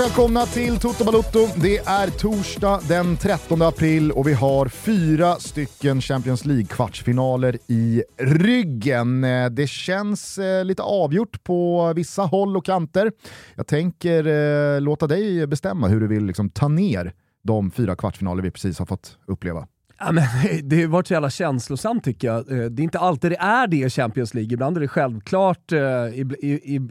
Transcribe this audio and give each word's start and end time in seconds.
varmt 0.00 0.10
välkomna 0.10 0.46
till 0.46 0.78
Toto 0.78 1.04
Balotto. 1.04 1.46
Det 1.56 1.78
är 1.78 2.10
torsdag 2.10 2.80
den 2.88 3.16
13 3.16 3.62
april 3.62 4.12
och 4.12 4.28
vi 4.28 4.32
har 4.32 4.68
fyra 4.68 5.34
stycken 5.34 6.00
Champions 6.00 6.44
League-kvartsfinaler 6.44 7.58
i 7.66 8.02
ryggen. 8.18 9.24
Eh, 9.24 9.50
det 9.50 9.66
känns 9.66 10.38
eh, 10.38 10.64
lite 10.64 10.82
avgjort 10.82 11.44
på 11.44 11.92
vissa 11.96 12.22
håll 12.22 12.56
och 12.56 12.64
kanter. 12.64 13.12
Jag 13.54 13.66
tänker 13.66 14.26
eh, 14.26 14.80
låta 14.80 15.06
dig 15.06 15.46
bestämma 15.46 15.88
hur 15.88 16.00
du 16.00 16.06
vill 16.06 16.24
liksom, 16.24 16.50
ta 16.50 16.68
ner 16.68 17.14
de 17.42 17.70
fyra 17.70 17.96
kvartsfinaler 17.96 18.42
vi 18.42 18.50
precis 18.50 18.78
har 18.78 18.86
fått 18.86 19.18
uppleva. 19.26 19.66
Ja, 20.02 20.12
men, 20.12 20.24
det 20.62 20.80
har 20.80 20.88
varit 20.88 21.06
så 21.06 21.12
jävla 21.14 21.30
känslosamt 21.30 22.04
tycker 22.04 22.28
jag. 22.28 22.38
Eh, 22.52 22.56
Det 22.70 22.82
är 22.82 22.84
inte 22.84 22.98
alltid 22.98 23.30
det 23.30 23.36
är 23.36 23.66
det 23.66 23.76
i 23.76 23.90
Champions 23.90 24.34
League. 24.34 24.52
Ibland 24.52 24.76
är 24.76 24.80
det 24.80 24.88
självklart. 24.88 25.72
eh, 25.72 25.80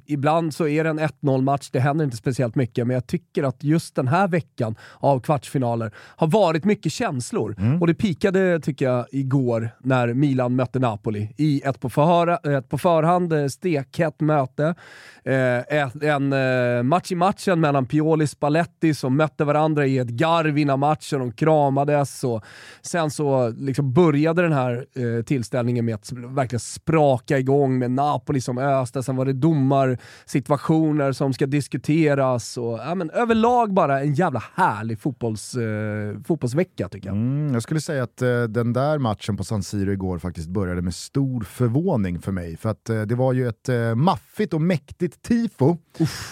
Ibland 0.05 0.53
så 0.53 0.67
är 0.67 0.83
det 0.83 0.89
en 0.89 0.99
1-0 0.99 1.41
match, 1.41 1.69
det 1.71 1.79
händer 1.79 2.05
inte 2.05 2.17
speciellt 2.17 2.55
mycket. 2.55 2.87
Men 2.87 2.93
jag 2.93 3.07
tycker 3.07 3.43
att 3.43 3.63
just 3.63 3.95
den 3.95 4.07
här 4.07 4.27
veckan 4.27 4.75
av 4.99 5.19
kvartsfinaler 5.19 5.91
har 5.97 6.27
varit 6.27 6.65
mycket 6.65 6.91
känslor. 6.91 7.55
Och 7.81 7.87
det 7.87 7.93
pikade 7.93 8.59
tycker 8.59 8.85
jag 8.85 9.05
igår 9.11 9.69
när 9.79 10.13
Milan 10.13 10.55
mötte 10.55 10.79
Napoli 10.79 11.33
i 11.37 11.61
ett 11.65 11.79
på, 11.79 11.89
förhör, 11.89 12.57
ett 12.57 12.69
på 12.69 12.77
förhand 12.77 13.33
eh, 13.33 13.47
stekhett 13.47 14.19
möte. 14.21 14.75
En 16.01 16.87
match 16.87 17.11
i 17.11 17.15
matchen 17.15 17.59
mellan 17.59 17.85
Pioli 17.85 18.25
och 18.25 18.29
Spalletti 18.29 18.93
som 18.93 19.17
mötte 19.17 19.43
varandra 19.43 19.85
i 19.85 19.97
ett 19.97 20.07
garv 20.09 20.57
innan 20.57 20.79
matchen. 20.79 21.19
De 21.19 21.31
kramades 21.31 22.23
och 22.23 22.43
sen 22.81 22.98
så 23.07 23.49
liksom 23.49 23.93
började 23.93 24.41
den 24.41 24.53
här 24.53 24.85
eh, 24.95 25.23
tillställningen 25.23 25.85
med 25.85 25.95
att 25.95 26.11
verkligen 26.11 26.59
spraka 26.59 27.39
igång 27.39 27.79
med 27.79 27.91
Napoli 27.91 28.41
som 28.41 28.57
öste. 28.57 29.03
Sen 29.03 29.15
var 29.15 29.25
det 29.25 29.33
domarsituationer 29.33 31.11
som 31.11 31.33
ska 31.33 31.45
diskuteras. 31.45 32.57
Och, 32.57 32.79
ja, 32.79 32.95
men 32.95 33.09
överlag 33.09 33.73
bara 33.73 33.99
en 34.01 34.13
jävla 34.13 34.43
härlig 34.55 34.99
fotbolls, 34.99 35.55
eh, 35.55 36.21
fotbollsvecka 36.27 36.89
tycker 36.89 37.09
jag. 37.09 37.15
Mm, 37.15 37.53
jag 37.53 37.63
skulle 37.63 37.81
säga 37.81 38.03
att 38.03 38.21
eh, 38.21 38.43
den 38.43 38.73
där 38.73 38.97
matchen 38.97 39.37
på 39.37 39.43
San 39.43 39.63
Siro 39.63 39.91
igår 39.91 40.19
faktiskt 40.19 40.49
började 40.49 40.81
med 40.81 40.95
stor 40.95 41.41
förvåning 41.43 42.19
för 42.21 42.31
mig. 42.31 42.57
För 42.57 42.69
att 42.69 42.89
eh, 42.89 43.01
det 43.01 43.15
var 43.15 43.33
ju 43.33 43.47
ett 43.47 43.69
eh, 43.69 43.95
maffigt 43.95 44.53
och 44.53 44.61
mäktigt 44.61 45.21
tifo 45.21 45.77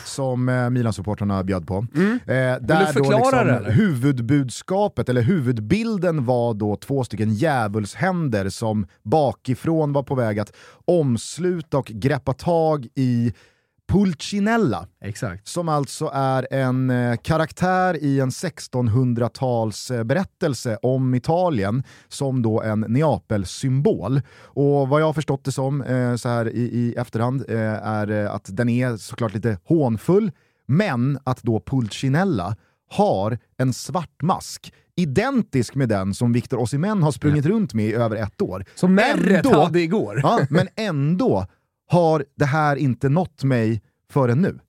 som 0.06 0.50
eh, 0.50 0.70
Milan-supportrarna 0.70 1.44
bjöd 1.44 1.68
på. 1.68 1.76
Eh, 1.76 1.82
där 2.28 2.78
Mm. 2.78 2.86
du 2.88 2.94
förklara 2.94 3.44
det, 3.44 3.52
eller? 3.52 3.72
huvudbudskapet, 3.72 5.10
eller 5.10 5.22
huvudbilden 5.22 6.26
var 6.26 6.54
då 6.58 6.76
två 6.76 7.04
stycken 7.04 7.34
djävulshänder 7.34 8.50
som 8.50 8.88
bakifrån 9.04 9.94
var 9.94 10.04
på 10.04 10.16
väg 10.16 10.40
att 10.40 10.56
omsluta 10.86 11.78
och 11.78 11.86
greppa 11.86 12.34
tag 12.34 12.88
i 12.96 13.34
Pulcinella 13.88 14.88
Exakt. 15.02 15.48
som 15.48 15.70
alltså 15.70 16.12
är 16.14 16.48
en 16.52 16.90
eh, 16.90 17.18
karaktär 17.18 18.04
i 18.04 18.20
en 18.20 18.30
1600-tals 18.30 19.92
eh, 19.92 20.04
berättelse 20.04 20.78
om 20.82 21.16
Italien 21.16 21.84
som 22.08 22.42
då 22.42 22.62
en 22.62 22.80
Neapel-symbol. 22.80 24.22
Och 24.42 24.88
vad 24.88 25.02
jag 25.02 25.06
har 25.06 25.14
förstått 25.14 25.44
det 25.44 25.52
som 25.52 25.82
eh, 25.82 26.16
så 26.16 26.30
här 26.30 26.50
i, 26.50 26.62
i 26.62 26.96
efterhand 26.98 27.46
eh, 27.50 27.88
är 27.88 28.12
eh, 28.12 28.34
att 28.34 28.58
den 28.58 28.70
är 28.70 28.98
såklart 28.98 29.34
lite 29.34 29.60
hånfull, 29.64 30.32
men 30.66 31.20
att 31.23 31.44
då 31.44 31.60
Pulcinella 31.60 32.56
har 32.89 33.37
en 33.58 33.73
svart 33.73 34.21
mask 34.21 34.73
identisk 34.95 35.75
med 35.75 35.89
den 35.89 36.14
som 36.14 36.33
Victor 36.33 36.59
Osimhen 36.59 37.03
har 37.03 37.11
sprungit 37.11 37.45
runt 37.45 37.73
med 37.73 37.86
i 37.86 37.93
över 37.93 38.15
ett 38.15 38.42
år. 38.42 38.65
Som 38.75 38.95
Merret 38.95 39.45
Ändå- 39.45 39.64
hade 39.64 39.81
igår. 39.81 40.20
Ja, 40.23 40.39
men 40.49 40.67
ändå 40.75 41.45
har 41.87 42.25
det 42.36 42.45
här 42.45 42.75
inte 42.75 43.09
nått 43.09 43.43
mig 43.43 43.81
förrän 44.11 44.42
nu. 44.42 44.59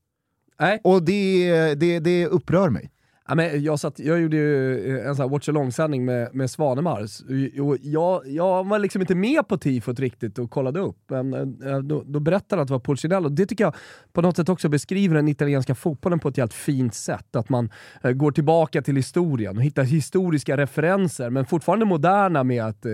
Nej. 0.61 0.81
Och 0.85 1.03
det, 1.03 1.75
det, 1.75 1.99
det 1.99 2.27
upprör 2.27 2.71
mig. 2.71 2.91
Ja, 3.29 3.35
men 3.35 3.63
jag, 3.63 3.81
satt, 3.81 3.99
jag 3.99 4.21
gjorde 4.21 4.37
ju 4.37 4.99
eh, 4.99 5.09
en 5.09 5.17
sån 5.17 5.23
här 5.23 5.31
watch 5.31 5.49
along-sändning 5.49 6.05
med, 6.05 6.35
med 6.35 6.51
Svanemar, 6.51 7.01
eh, 7.01 7.67
och 7.67 7.77
jag, 7.83 8.23
jag 8.27 8.69
var 8.69 8.79
liksom 8.79 9.01
inte 9.01 9.15
med 9.15 9.49
på 9.49 9.59
tifot 9.59 10.01
riktigt 10.01 10.39
och 10.39 10.51
kollade 10.51 10.81
upp, 10.81 10.97
men 11.11 11.35
eh, 11.63 11.79
då, 11.79 12.03
då 12.07 12.21
berättade 12.21 12.57
han 12.57 12.63
att 12.63 12.69
det 12.69 12.75
var 12.75 12.81
Pulcinello. 12.81 13.29
Det 13.29 13.47
tycker 13.47 13.65
jag 13.65 13.75
på 14.13 14.23
något 14.23 14.37
sätt 14.37 14.49
också 14.49 14.69
beskriver 14.69 15.15
den 15.15 15.29
italienska 15.29 15.75
fotbollen 15.75 16.19
på 16.19 16.29
ett 16.29 16.37
helt 16.37 16.55
fint 16.55 16.95
sätt. 16.95 17.37
Att 17.37 17.49
man 17.49 17.71
eh, 18.03 18.13
går 18.13 18.33
tillbaka 18.33 18.83
till 18.83 18.97
historien 18.97 19.57
och 19.57 19.63
hittar 19.63 19.83
historiska 19.83 20.57
referenser, 20.57 21.31
men 21.31 21.47
fortfarande 21.47 21.87
moderna 21.87 22.45
med 22.45 22.65
att 22.65 22.87
eh, 22.87 22.93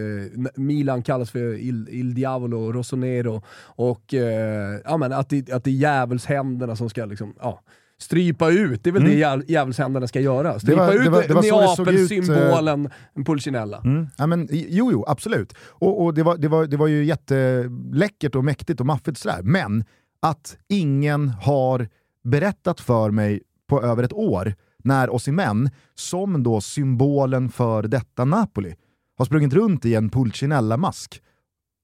Milan 0.55 1.03
kallas 1.03 1.31
för 1.31 1.55
Il, 1.55 1.89
Il 1.91 2.15
Diavolo, 2.15 2.73
Rossonero 2.73 3.43
och 3.61 4.15
eh, 4.15 4.81
ja, 4.85 4.97
men 4.97 5.13
att, 5.13 5.29
det, 5.29 5.53
att 5.53 5.65
det 5.65 5.71
är 5.71 5.75
djävulshänderna 5.75 6.77
som 6.77 6.91
ska 6.91 7.05
liksom, 7.05 7.35
ja, 7.41 7.61
strypa 8.05 8.51
ut. 8.51 8.85
Det 8.85 8.91
är 8.91 8.93
väl 8.93 9.05
det 9.05 9.11
djäv- 9.15 9.45
djävulshänderna 9.49 10.07
ska 10.07 10.21
göra. 10.21 10.59
Strypa 10.61 10.87
var- 10.87 10.93
ut 10.95 11.05
det 11.05 11.11
var- 11.11 11.23
det 11.23 11.35
var 11.35 11.43
det 11.43 11.93
ut, 11.93 12.11
Neapel-symbolen 12.11 12.91
Pulcinella. 13.27 13.79
Mm. 13.85 14.07
Ja, 14.17 14.27
men, 14.27 14.49
jo, 14.51 14.93
jo, 14.93 15.05
absolut. 15.09 15.55
Och, 15.69 16.05
och 16.05 16.15
det, 16.15 16.23
var, 16.23 16.37
det, 16.37 16.49
var, 16.49 16.67
det 16.67 16.77
var 16.77 16.87
ju 16.87 17.05
jätteläckert 17.05 18.35
och 18.35 18.45
mäktigt 18.45 18.81
och 18.81 18.87
maffigt 18.87 19.19
sådär. 19.19 19.41
Men 19.43 19.85
att 20.23 20.57
ingen 20.69 21.29
har 21.29 21.89
berättat 22.25 22.81
för 22.81 23.11
mig 23.11 23.41
på 23.69 23.83
över 23.83 24.03
ett 24.03 24.13
år 24.13 24.55
när 24.85 25.15
Osimhen, 25.15 25.71
som 25.95 26.43
då 26.43 26.61
symbolen 26.61 27.49
för 27.49 27.83
detta 27.83 28.25
Napoli, 28.25 28.75
har 29.19 29.25
sprungit 29.25 29.53
runt 29.53 29.85
i 29.85 29.95
en 29.95 30.11
Pulcinella-mask. 30.11 31.21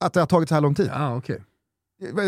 Att 0.05 0.13
det 0.13 0.21
har 0.21 0.27
tagit 0.27 0.49
så 0.49 0.55
här 0.55 0.63
lång 0.63 0.75
tid. 0.75 0.91
Ja, 0.95 1.17
okej. 1.17 1.43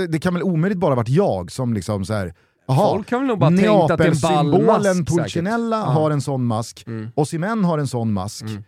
Det 0.09 0.19
kan 0.19 0.35
väl 0.35 0.43
omöjligt 0.43 0.79
bara 0.79 0.95
varit 0.95 1.09
jag 1.09 1.53
som 1.53 1.75
liksom 1.75 2.05
så 2.05 2.13
här. 2.13 2.35
Jaha, 2.67 2.91
Folk 2.91 3.11
har 3.11 3.19
väl 3.19 3.27
nog 3.29 3.39
bara 3.39 3.51
tänkt 3.51 3.91
att 3.91 3.99
det 3.99 4.05
är 4.05 4.41
en 4.41 4.51
ball 4.51 4.83
mask, 4.83 5.09
Pulcinella 5.17 5.81
säkert. 5.83 5.95
Har 5.95 6.11
en 6.11 6.21
sån 6.21 6.45
mask, 6.45 6.85
Mm. 6.87 7.09
Osimhen 7.15 7.65
har 7.65 7.79
en 7.79 7.87
sån 7.87 8.13
mask, 8.13 8.43
Mm. 8.45 8.63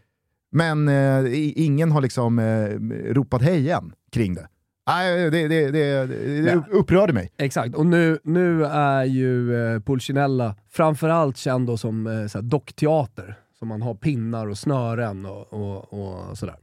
men 0.52 0.88
eh, 0.88 1.32
ingen 1.66 1.92
har 1.92 2.00
liksom 2.00 2.38
eh, 2.38 2.68
ropat 3.12 3.42
hej 3.42 3.70
än 3.70 3.92
kring 4.12 4.34
det. 4.34 4.48
Nej, 4.86 5.30
det, 5.30 5.48
det, 5.48 5.70
det, 5.70 6.06
det 6.42 6.62
upprörde 6.70 7.12
mig. 7.12 7.32
Exakt, 7.38 7.74
och 7.74 7.86
nu, 7.86 8.18
nu 8.24 8.64
är 8.64 9.04
ju 9.04 9.56
eh, 9.74 9.80
Pulcinella 9.80 10.54
framförallt 10.70 11.36
känd 11.36 11.80
som 11.80 12.06
eh, 12.06 12.40
dockteater. 12.42 13.38
Så 13.58 13.64
man 13.64 13.82
har 13.82 13.94
pinnar 13.94 14.46
och 14.46 14.58
snören 14.58 15.26
och, 15.26 15.52
och, 15.52 15.92
och 15.92 16.38
sådär. 16.38 16.56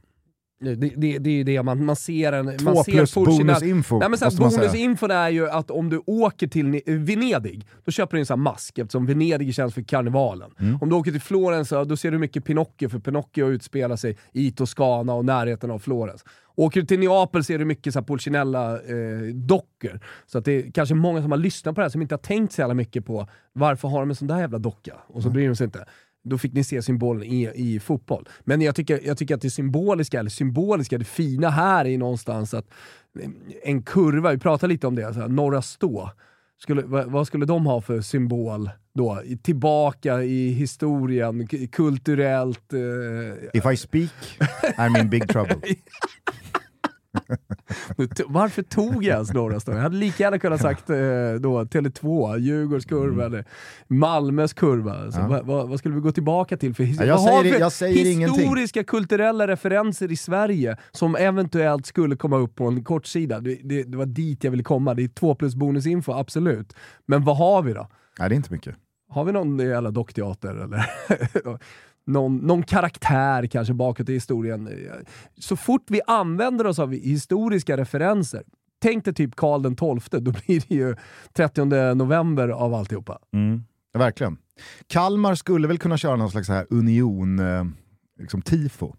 Det, 0.64 0.74
det, 0.74 1.18
det 1.18 1.30
är 1.30 1.34
ju 1.34 1.44
det 1.44 1.62
man, 1.62 1.84
man 1.84 1.96
ser. 1.96 2.32
En, 2.32 2.58
Två 2.58 2.64
man 2.64 2.84
ser 2.84 2.92
plus 2.92 3.16
Pulcinella- 3.16 3.46
bonusinfo, 3.46 3.98
Nej, 3.98 4.08
men 4.08 4.18
så 4.18 4.24
här, 4.24 4.36
bonusinfon 4.38 5.10
är 5.10 5.28
ju 5.28 5.48
att 5.50 5.70
om 5.70 5.88
du 5.90 6.02
åker 6.06 6.46
till 6.46 6.74
eh, 6.74 6.80
Venedig, 6.86 7.66
då 7.84 7.92
köper 7.92 8.16
du 8.16 8.20
en 8.20 8.26
sån 8.26 8.38
här 8.40 8.42
mask 8.44 8.78
eftersom 8.78 9.06
Venedig 9.06 9.54
känns 9.54 9.74
för 9.74 9.82
karnevalen. 9.82 10.50
Mm. 10.60 10.78
Om 10.80 10.88
du 10.88 10.94
åker 10.96 11.10
till 11.10 11.20
Florens, 11.20 11.68
då 11.68 11.96
ser 11.96 12.10
du 12.10 12.18
mycket 12.18 12.44
Pinocchio, 12.44 12.88
för 12.88 12.98
Pinocchio 12.98 13.46
utspelar 13.48 13.96
sig 13.96 14.16
i 14.32 14.50
Toscana 14.50 15.14
och 15.14 15.24
närheten 15.24 15.70
av 15.70 15.78
Florens. 15.78 16.24
Åker 16.56 16.80
du 16.80 16.86
till 16.86 17.00
Neapel 17.00 17.44
ser 17.44 17.58
du 17.58 17.64
mycket 17.64 17.92
så 17.92 17.98
här 17.98 18.06
Pulcinella-dockor. 18.06 20.00
så 20.26 20.38
att 20.38 20.44
det 20.44 20.52
är 20.52 20.70
kanske 20.70 20.94
många 20.94 21.22
som 21.22 21.30
har 21.30 21.38
lyssnat 21.38 21.74
på 21.74 21.80
det 21.80 21.84
här 21.84 21.90
som 21.90 22.02
inte 22.02 22.14
har 22.14 22.18
tänkt 22.20 22.52
så 22.52 22.60
jävla 22.60 22.74
mycket 22.74 23.06
på 23.06 23.28
varför 23.52 23.88
har 23.88 24.00
de 24.00 24.10
en 24.10 24.16
sån 24.16 24.28
där 24.28 24.38
jävla 24.40 24.58
docka? 24.58 24.94
Och 25.06 25.22
så 25.22 25.28
Mm. 25.28 25.34
bryr 25.34 25.48
de 25.48 25.56
sig 25.56 25.64
inte. 25.64 25.84
Då 26.24 26.38
fick 26.38 26.52
ni 26.52 26.64
se 26.64 26.82
symbolen 26.82 27.22
i, 27.22 27.50
i 27.54 27.80
fotboll. 27.80 28.28
Men 28.44 28.60
jag 28.60 28.74
tycker, 28.74 29.00
jag 29.04 29.18
tycker 29.18 29.34
att 29.34 29.40
det 29.40 29.50
symboliska, 29.50 30.18
eller 30.20 30.30
symboliska, 30.30 30.98
det 30.98 31.04
fina 31.04 31.50
här 31.50 31.84
är 31.84 31.98
någonstans 31.98 32.54
att 32.54 32.66
eh, 33.20 33.30
en 33.62 33.82
kurva, 33.82 34.30
vi 34.32 34.38
pratade 34.38 34.72
lite 34.72 34.86
om 34.86 34.94
det, 34.94 35.14
så 35.14 35.20
här, 35.20 35.28
norra 35.28 35.62
stå. 35.62 36.10
Skulle, 36.58 36.82
vad, 36.82 37.26
skulle 37.26 37.46
de 37.46 37.66
ha 37.66 37.80
för 37.80 38.00
symbol 38.00 38.70
då? 38.94 39.22
Tillbaka 39.42 40.22
i 40.22 40.48
historien, 40.50 41.46
kulturellt. 41.72 42.72
Eh, 42.72 43.58
If 43.58 43.66
I 43.72 43.76
speak, 43.76 44.10
I'm 44.76 45.00
in 45.00 45.10
big 45.10 45.28
trouble. 45.28 45.56
Varför 48.26 48.62
tog 48.62 49.04
jag 49.04 49.14
ens 49.14 49.32
norra 49.32 49.60
stå? 49.60 49.72
Jag 49.72 49.78
hade 49.78 49.96
lika 49.96 50.22
gärna 50.22 50.38
kunnat 50.38 50.60
sagt 50.60 50.90
eh, 50.90 50.96
då, 51.40 51.62
Tele2, 51.64 52.38
Djurgårds 52.38 52.84
kurva 52.84 53.26
eller 53.26 53.44
Malmös 53.88 54.52
kurva. 54.52 54.92
Alltså, 55.04 55.20
Ja. 55.20 55.26
vad, 55.28 55.46
vad, 55.46 55.68
vad 55.68 55.78
skulle 55.78 55.94
vi 55.94 56.00
gå 56.00 56.12
tillbaka 56.12 56.56
till 56.56 56.74
för, 56.74 56.84
Ja, 56.84 57.04
jag 57.04 57.20
säger- 57.20 57.42
vi 57.42 57.58
jag 57.58 57.72
säger 57.72 58.12
ingenting. 58.12 58.40
historiska 58.40 58.84
kulturella 58.84 59.46
referenser 59.46 60.12
i 60.12 60.16
Sverige 60.16 60.76
som 60.90 61.16
eventuellt 61.16 61.86
skulle 61.86 62.16
komma 62.16 62.36
upp 62.36 62.54
på 62.54 62.66
en 62.66 62.84
kortsida? 62.84 63.40
Det, 63.40 63.54
det, 63.64 63.82
det 63.82 63.96
var 63.96 64.06
dit 64.06 64.44
jag 64.44 64.50
ville 64.50 64.62
komma. 64.62 64.94
Det 64.94 65.02
är 65.04 65.08
två 65.08 65.34
plus 65.34 65.54
bonusinfo, 65.54 66.12
absolut. 66.12 66.74
Men 67.06 67.24
vad 67.24 67.36
har 67.36 67.62
vi 67.62 67.72
då? 67.72 67.88
Nej, 68.18 68.28
det 68.28 68.34
är 68.34 68.36
inte 68.36 68.52
mycket. 68.52 68.74
Har 69.10 69.24
vi 69.24 69.32
någon 69.32 69.58
jävla 69.58 69.90
dockteater 69.90 70.48
eller 70.48 70.84
någon, 72.06 72.36
någon 72.36 72.62
karaktär 72.62 73.46
kanske 73.46 73.74
bakåt 73.74 74.08
i 74.08 74.12
historien? 74.12 74.68
Så 75.38 75.56
fort 75.56 75.84
vi 75.88 76.00
använder 76.06 76.66
oss 76.66 76.78
av 76.78 76.92
historiska 76.92 77.76
referenser, 77.76 78.42
tänk 78.82 79.04
dig 79.04 79.14
typ 79.14 79.36
Karl 79.36 79.62
den 79.62 79.76
XII, 79.76 80.20
då 80.20 80.30
blir 80.32 80.64
det 80.68 80.74
ju 80.74 80.96
30 81.32 81.64
november 81.94 82.48
av 82.48 82.74
alltihopa. 82.74 83.18
Ja, 83.92 83.98
verkligen. 83.98 84.36
Kalmar 84.86 85.34
skulle 85.34 85.68
väl 85.68 85.78
kunna 85.78 85.96
köra 85.96 86.16
någon 86.16 86.30
slags 86.30 86.48
här 86.48 86.66
union, 86.70 87.38
eh, 87.38 87.64
liksom 88.20 88.42
tifo 88.42 88.94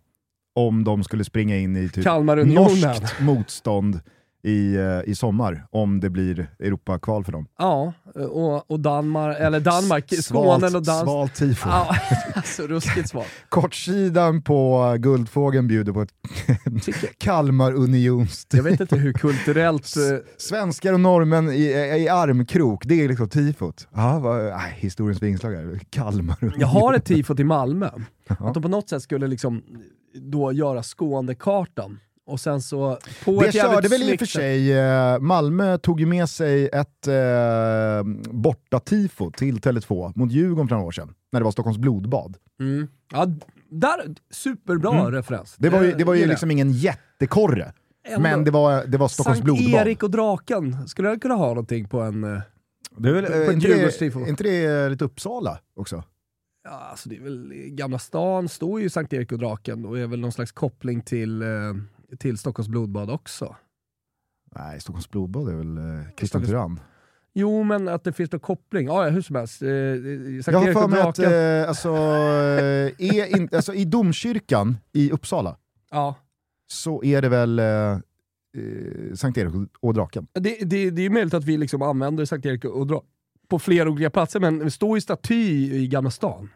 om 0.56 0.84
de 0.84 1.04
skulle 1.04 1.24
springa 1.24 1.58
in 1.58 1.76
i 1.78 1.90
typ 1.90 2.04
norskt 2.46 3.22
motstånd 3.22 4.00
i, 4.46 4.76
eh, 4.76 5.02
i 5.06 5.16
sommar 5.16 5.68
om 5.72 6.00
det 6.00 6.10
blir 6.10 6.48
Europakval 6.60 7.24
för 7.24 7.32
dem. 7.32 7.46
Ja, 7.58 7.94
och, 8.16 8.72
och 8.72 8.80
Danmark, 8.80 9.38
eller 9.40 9.60
Danmark, 9.60 10.06
Svalt- 10.12 10.22
Skåne 10.22 10.66
och 10.78 10.84
Danmark. 10.84 11.04
Svalt 11.04 11.36
tifo. 11.36 11.70
Ja, 11.70 11.96
alltså 12.36 12.64
ruskigt 12.68 13.10
svagt. 13.10 13.30
Kortsidan 13.50 14.42
på 14.42 14.96
Guldfågeln 15.00 15.68
bjuder 15.68 15.94
på 15.94 16.02
ett 16.02 16.14
Kalmar 17.18 17.74
Unions. 17.74 18.48
Jag 18.54 18.64
vet 18.64 18.80
inte 18.82 18.96
hur 18.96 19.14
kulturellt... 19.14 19.98
eh, 19.98 20.18
Svenskar 20.38 20.94
och 20.94 21.00
norrmän 21.00 21.50
i, 21.52 21.64
i 21.98 22.10
armkrok, 22.10 22.86
det 22.86 23.04
är 23.04 23.08
liksom 23.08 23.30
tifot. 23.30 23.88
Ja, 23.94 24.20
vad, 24.20 24.44
nej, 24.44 24.74
historiens 24.78 25.22
vingslag. 25.22 25.80
Kalmar 25.90 26.38
Unions. 26.42 26.60
Jag 26.62 26.68
har 26.68 26.94
ett 26.94 27.06
tifo 27.06 27.36
till 27.36 27.46
Malmö. 27.46 27.90
Att 28.28 28.54
de 28.54 28.64
på 28.64 28.70
något 28.70 28.90
sätt 28.90 29.02
skulle 29.02 29.28
liksom 29.28 29.64
då 30.16 30.52
göra 30.52 30.84
Skånekartan. 30.84 32.00
Och 32.26 32.40
sen 32.40 32.62
så 32.62 32.98
på 33.26 33.42
Det 33.42 33.48
ett 33.48 33.54
körde 33.54 33.88
väl 33.88 34.04
i 34.04 34.16
och 34.16 34.20
för 34.20 34.26
sig, 34.26 34.74
eh, 34.80 35.20
Malmö 35.20 35.78
tog 35.78 36.00
ju 36.00 36.06
med 36.06 36.30
sig 36.30 36.70
ett 36.74 37.08
eh, 37.08 37.14
borta-tifo 38.32 39.32
till 39.32 39.60
Tele2 39.60 40.12
mot 40.16 40.32
Djurgården 40.32 40.68
för 40.68 40.76
några 40.76 40.88
år 40.88 40.92
sedan, 40.92 41.14
när 41.32 41.40
det 41.40 41.44
var 41.44 41.52
Stockholms 41.52 41.78
blodbad. 41.78 42.38
Mm. 42.60 42.88
Ja, 43.12 43.28
där, 43.70 44.16
superbra 44.32 45.12
referens. 45.12 45.56
Det 45.58 45.70
var 45.70 45.82
ju, 45.84 45.92
det 45.94 46.04
var 46.04 46.14
ju 46.14 46.26
liksom 46.26 46.52
ingen 46.52 46.72
jättekorre, 46.72 47.74
Ändå. 48.08 48.22
men 48.22 48.44
det 48.44 48.52
var, 48.52 48.86
det 48.86 48.98
var 48.98 49.08
Stockholms 49.08 49.38
Sankt 49.38 49.46
blodbad. 49.46 49.82
Erik 49.88 50.04
och 50.04 50.12
draken, 50.12 50.88
skulle 50.88 51.08
jag 51.10 51.22
kunna 51.22 51.36
ha 51.36 51.48
någonting 51.48 51.88
på 51.88 52.02
en... 52.02 52.24
eh, 52.24 52.42
Det 52.98 53.10
är, 53.10 53.14
väl, 53.14 53.26
På 53.26 53.34
eh, 53.34 53.42
ett 53.42 53.54
inte, 53.54 53.68
det, 53.68 54.30
inte 54.30 54.44
det 54.44 54.90
lite 54.90 55.06
Uppsala 55.06 55.60
också? 55.76 56.04
Ja, 56.64 56.72
alltså 56.92 57.10
det 57.10 57.16
är 57.16 57.22
väl, 57.22 57.52
Gamla 57.54 58.00
stan 58.00 58.50
står 58.50 58.82
ju 58.82 58.90
Sankt 58.90 59.14
Erik 59.14 59.32
och 59.32 59.40
draken 59.40 59.86
och 59.86 60.00
är 60.00 60.08
väl 60.08 60.20
någon 60.20 60.32
slags 60.32 60.52
koppling 60.52 61.02
till, 61.02 61.42
eh, 61.42 61.48
till 62.20 62.38
Stockholms 62.38 62.70
blodbad 62.70 63.10
också. 63.10 63.56
Nej, 64.56 64.80
Stockholms 64.82 65.10
blodbad 65.10 65.50
är 65.50 65.56
väl 65.56 65.78
eh, 65.78 65.84
Christian 66.18 66.46
Tyrann. 66.46 66.80
Jo, 67.34 67.64
men 67.64 67.88
att 67.88 68.04
det 68.04 68.14
finns 68.14 68.32
någon 68.32 68.40
koppling. 68.40 68.88
Ja, 68.88 69.04
ja, 69.06 69.10
hur 69.10 69.22
som 69.22 69.36
helst. 69.36 69.62
Eh, 69.62 69.68
Sankt 70.44 70.48
Jag 70.48 70.74
har 70.74 70.82
för 70.82 70.88
mig 70.88 71.02
att 71.02 71.20
eh, 71.20 71.70
alltså, 71.70 71.90
eh, 71.90 73.16
är 73.16 73.38
in, 73.38 73.50
alltså, 73.52 73.74
i 73.74 73.86
domkyrkan 73.86 74.78
i 74.92 75.12
Uppsala 75.12 75.58
Ja. 75.92 76.16
så 76.68 77.04
är 77.04 77.22
det 77.22 77.30
väl 77.30 77.60
eh, 77.60 77.66
eh, 77.66 78.00
Sankt 79.16 79.38
Erik 79.38 79.54
och 79.80 79.94
draken. 79.94 80.28
Det, 80.34 80.58
det, 80.62 80.90
det 80.90 81.02
är 81.06 81.10
möjligt 81.10 81.34
att 81.34 81.44
vi 81.46 81.58
liksom 81.58 81.82
använder 81.82 82.26
Sankt 82.26 82.46
Erik 82.46 82.66
och 82.66 82.88
draken 82.88 83.10
på 83.48 83.60
flera 83.60 83.90
olika 83.90 84.10
platser, 84.10 84.40
men 84.40 84.60
det 84.60 84.72
står 84.72 84.98
ju 84.98 85.02
staty 85.02 85.74
i 85.76 85.88
Gamla 85.88 86.12
stan. 86.12 86.50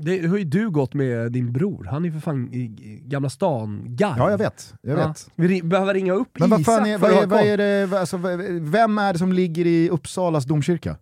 Det 0.00 0.26
har 0.26 0.38
ju 0.38 0.44
du 0.44 0.70
gått 0.70 0.94
med 0.94 1.32
din 1.32 1.52
bror. 1.52 1.84
Han 1.90 2.04
är 2.04 2.10
för 2.10 2.20
fan 2.20 2.52
i 2.52 2.66
Gamla 3.06 3.30
stan 3.30 3.82
guy. 3.86 4.14
Ja, 4.18 4.30
jag 4.30 4.38
vet. 4.38 4.74
Jag 4.82 4.98
Ja. 4.98 5.08
vet. 5.08 5.30
Vi 5.34 5.62
behöver 5.62 5.94
ringa 5.94 6.12
upp 6.12 6.38
Men 6.38 6.60
Isak 6.60 6.86
är, 6.86 6.98
för 6.98 7.08
vad 7.08 7.16
att 7.18 7.22
är, 7.22 7.26
vad 7.26 7.40
är 7.40 7.56
det, 7.56 8.00
alltså, 8.00 8.16
vem 8.60 8.98
är 8.98 9.12
det 9.12 9.18
som 9.18 9.32
ligger 9.32 9.66
i 9.66 9.88
Uppsalas 9.90 10.44
domkyrka? 10.44 10.96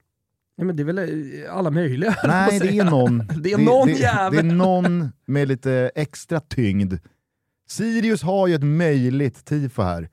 Nej, 0.59 0.67
men 0.67 0.77
det 0.77 0.83
är 0.83 0.85
väl 0.85 0.99
eh, 0.99 1.57
alla 1.57 1.71
möjliga. 1.71 2.17
Nej, 2.27 2.59
det 2.59 2.79
är 2.79 2.85
någon. 2.91 3.29
Det 3.43 3.53
är 3.53 3.59
någon 3.59 3.87
det, 3.87 3.93
jävel. 3.93 4.33
Det 4.49 4.53
är 4.53 4.57
någon 4.57 5.09
med 5.27 5.49
lite 5.49 5.91
extra 5.95 6.41
tyngd. 6.41 6.95
Sirius 7.69 8.23
har 8.23 8.47
ju 8.47 8.55
ett 8.55 8.65
möjligt 8.65 9.45
tifo 9.45 9.83
här 9.83 10.09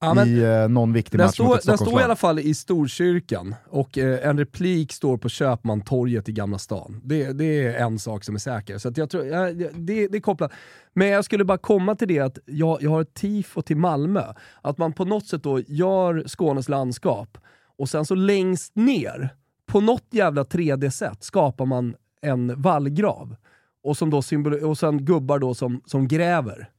Ja, 0.00 0.14
men- 0.14 0.28
i 0.28 0.38
eh, 0.38 0.68
någon 0.68 0.92
viktig 0.92 1.18
match 1.18 1.34
står, 1.34 1.44
mot 1.44 1.58
ett 1.58 1.66
den 1.66 1.78
står 1.78 2.00
i 2.00 2.04
alla 2.04 2.16
fall 2.16 2.38
i 2.38 2.54
Storkyrkan 2.54 3.54
och 3.70 3.98
eh, 3.98 4.28
en 4.28 4.38
replik 4.38 4.92
står 4.92 5.16
på 5.18 5.28
Köpmantorget 5.28 6.28
i 6.28 6.32
Gamla 6.32 6.58
stan. 6.58 7.00
Det, 7.04 7.32
det 7.32 7.66
är 7.66 7.84
en 7.84 7.98
sak 7.98 8.24
som 8.24 8.34
är 8.34 8.38
säker. 8.38 8.78
Så 8.78 8.92
jag 8.96 9.10
tror, 9.10 9.26
ja, 9.26 9.52
det, 9.52 9.70
det 10.08 10.16
är 10.16 10.20
kopplat. 10.20 10.52
Men 10.92 11.08
jag 11.08 11.24
skulle 11.24 11.44
bara 11.44 11.58
komma 11.58 11.94
till 11.94 12.08
det 12.08 12.18
att 12.18 12.38
jag, 12.46 12.82
jag 12.82 12.90
har 12.90 13.00
ett 13.02 13.14
tifo 13.14 13.62
till 13.62 13.76
Malmö. 13.76 14.22
Att 14.62 14.78
man 14.78 14.92
på 14.92 15.04
något 15.04 15.26
sätt 15.26 15.42
då 15.42 15.60
gör 15.60 16.24
Skånes 16.26 16.68
landskap 16.68 17.38
och 17.78 17.88
sen 17.88 18.04
så 18.04 18.14
längst 18.14 18.76
ner, 18.76 19.34
på 19.66 19.80
något 19.80 20.06
jävla 20.10 20.42
3D-sätt, 20.42 21.24
skapar 21.24 21.66
man 21.66 21.94
en 22.22 22.62
vallgrav. 22.62 23.36
Och, 23.84 23.96
som 23.96 24.10
då 24.10 24.22
symbol- 24.22 24.62
och 24.64 24.78
sen 24.78 25.04
gubbar 25.04 25.38
då 25.38 25.54
som, 25.54 25.80
som 25.86 26.08
gräver. 26.08 26.70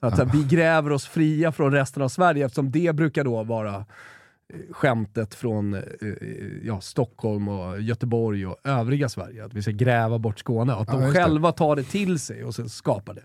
Så 0.00 0.06
att 0.06 0.18
här, 0.18 0.24
vi 0.32 0.44
gräver 0.56 0.92
oss 0.92 1.06
fria 1.06 1.52
från 1.52 1.72
resten 1.72 2.02
av 2.02 2.08
Sverige 2.08 2.44
eftersom 2.46 2.70
det 2.70 2.94
brukar 2.94 3.24
då 3.24 3.42
vara 3.42 3.74
eh, 3.76 3.84
skämtet 4.70 5.34
från 5.34 5.74
eh, 5.74 5.80
ja, 6.64 6.80
Stockholm 6.80 7.48
och 7.48 7.80
Göteborg 7.80 8.46
och 8.46 8.56
övriga 8.64 9.08
Sverige. 9.08 9.44
Att 9.44 9.54
vi 9.54 9.62
ska 9.62 9.70
gräva 9.70 10.18
bort 10.18 10.38
Skåne. 10.38 10.72
Att 10.74 10.88
Ja, 10.88 10.94
de 10.94 11.02
just 11.02 11.14
det. 11.14 11.22
själva 11.22 11.52
tar 11.52 11.76
det 11.76 11.82
till 11.82 12.18
sig 12.18 12.44
och 12.44 12.54
sen 12.54 12.68
skapar 12.68 13.14
det. 13.14 13.22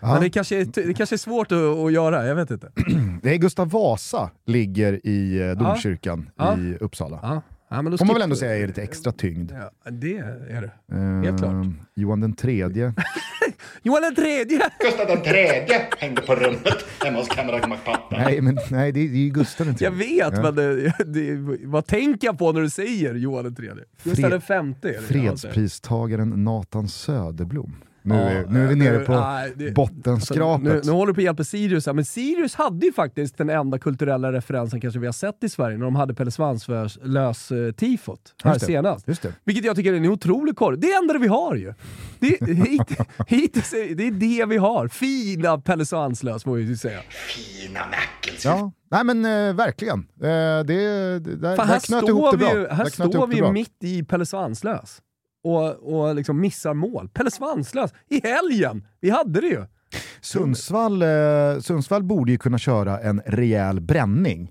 Ja. 0.00 0.12
Men 0.12 0.22
det 0.22 0.30
kanske, 0.30 0.60
är, 0.60 0.64
det 0.86 0.94
kanske 0.94 1.14
är 1.14 1.18
svårt 1.18 1.52
att, 1.52 1.58
att 1.58 1.92
göra, 1.92 2.26
jag 2.26 2.34
vet 2.34 2.50
inte. 2.50 2.72
Är 3.22 3.36
Gustav 3.36 3.70
Vasa 3.70 4.30
ligger 4.46 5.06
i 5.06 5.40
eh, 5.48 5.50
domkyrkan 5.58 6.30
Ja. 6.36 6.58
i 6.58 6.76
Uppsala. 6.80 7.42
Ja. 7.74 7.82
Men 7.82 7.92
då 7.92 7.98
Får 7.98 8.04
man 8.06 8.14
väl 8.14 8.22
ändå 8.22 8.36
säga 8.36 8.56
är 8.58 8.66
lite 8.66 8.82
extra 8.82 9.12
tyngd. 9.12 9.52
Ja, 9.52 9.90
det 9.90 10.16
är 10.18 10.60
det. 10.88 10.96
Eh, 10.96 11.22
Helt 11.22 11.38
klart. 11.38 11.66
Johan 11.94 12.20
den 12.20 12.32
tredje. 12.36 12.94
Johan 13.82 14.02
den 14.02 14.14
tredje! 14.14 14.60
Gustav 14.80 15.06
den 15.06 15.22
tredje 15.22 15.86
hängde 15.98 16.22
på 16.22 16.34
rummet 16.34 16.84
hemma 17.04 17.18
hos 17.18 17.28
kamrat 17.28 17.68
McPappen. 17.68 18.18
nej, 18.24 18.40
men, 18.40 18.58
nej, 18.70 18.92
det 18.92 19.00
är, 19.00 19.04
ju 19.04 19.30
Gustav 19.30 19.66
den 19.66 19.76
Jag 19.80 19.92
tredje. 19.98 20.14
vet, 20.30 20.34
Ja. 20.36 20.42
men 20.42 20.54
det, 20.54 20.92
det, 21.06 21.36
vad 21.66 21.86
tänker 21.86 22.28
jag 22.28 22.38
på 22.38 22.52
när 22.52 22.60
du 22.60 22.70
säger 22.70 23.14
Johan 23.14 23.44
den 23.44 23.54
tredje? 23.54 23.84
Gustav 24.04 24.22
Fred- 24.22 24.30
den 24.30 24.40
femte 24.40 24.88
är 24.88 24.92
det. 24.92 25.00
Fredspristagaren 25.02 26.44
Nathan 26.44 26.88
Söderblom. 26.88 27.76
Nu, 28.06 28.14
Ja, 28.14 28.20
är, 28.20 28.46
nu 28.46 28.64
är 28.64 28.68
vi 28.68 28.74
nere 28.74 28.98
nu- 28.98 29.04
på 29.04 29.12
nej, 29.20 29.52
det- 29.56 29.70
bottenskrapet. 29.74 30.64
Nu, 30.64 30.80
nu 30.84 30.90
håller 30.92 31.06
du 31.06 31.14
på 31.14 31.20
att 31.20 31.24
hjälpa 31.24 31.44
Sirius 31.44 31.86
här, 31.86 31.92
men 31.92 32.04
Sirius 32.04 32.54
hade 32.54 32.86
ju 32.86 32.92
faktiskt 32.92 33.38
den 33.38 33.50
enda 33.50 33.78
kulturella 33.78 34.32
referensen 34.32 34.80
kanske 34.80 35.00
vi 35.00 35.06
har 35.06 35.12
sett 35.12 35.44
i 35.44 35.48
Sverige 35.48 35.76
när 35.78 35.84
de 35.84 35.96
hade 35.96 36.14
Pelle 36.14 36.30
Svanslös 36.30 37.50
eh, 37.52 37.72
tifot 37.72 38.34
här 38.44 38.50
Just 38.52 38.60
det. 38.60 38.66
senast. 38.66 39.08
Just 39.08 39.22
det. 39.22 39.32
Vilket 39.44 39.64
jag 39.64 39.76
tycker 39.76 39.92
är 39.92 39.96
en 39.96 40.06
otrolig 40.06 40.56
korv. 40.56 40.78
Det 40.80 40.86
är 40.86 40.98
enda 41.02 41.18
vi 41.18 41.26
har 41.26 41.54
ju. 41.54 41.74
Det, 42.18 42.26
hit, 42.68 42.98
hittills 43.26 43.72
är, 43.72 43.94
det 43.94 44.06
är 44.06 44.10
det 44.10 44.44
vi 44.48 44.56
har. 44.56 44.88
Fina 44.88 45.58
Pelle 45.58 45.84
Svanslös 45.86 46.44
får 46.44 46.54
vi 46.56 46.76
säga. 46.76 47.00
Fina 47.10 47.80
Mäckels. 47.90 48.44
Ja, 48.44 48.72
nej 48.90 49.04
men 49.04 49.24
eh, 49.24 49.54
verkligen. 49.54 49.98
Eh, 49.98 50.26
det, 50.26 50.64
det, 50.64 51.36
där, 51.36 51.56
Fan, 51.56 51.66
där 51.66 51.74
här 51.74 51.80
knöt 51.80 52.08
ihop 52.08 52.28
står 52.28 52.38
det 52.38 52.44
vi 52.44 52.50
bra. 52.52 52.60
ju, 52.60 52.68
här 52.68 52.84
står 52.84 53.26
vi 53.26 53.40
det 53.40 53.46
ju 53.46 53.52
mitt 53.52 53.76
i 53.84 54.02
Pelle 54.04 54.26
Svanslös 54.26 55.00
och, 55.44 55.94
och 55.94 56.14
liksom 56.14 56.40
missar 56.40 56.74
mål. 56.74 57.08
Pelle 57.08 57.30
Svanslös 57.30 57.92
i 58.08 58.20
helgen! 58.28 58.86
Vi 59.00 59.10
hade 59.10 59.40
det 59.40 59.46
ju. 59.46 59.64
Sundsvall, 60.20 61.02
eh, 61.02 61.08
Sundsvall 61.60 62.02
borde 62.02 62.32
ju 62.32 62.38
kunna 62.38 62.58
köra 62.58 63.00
en 63.00 63.22
rejäl 63.26 63.80
bränning. 63.80 64.50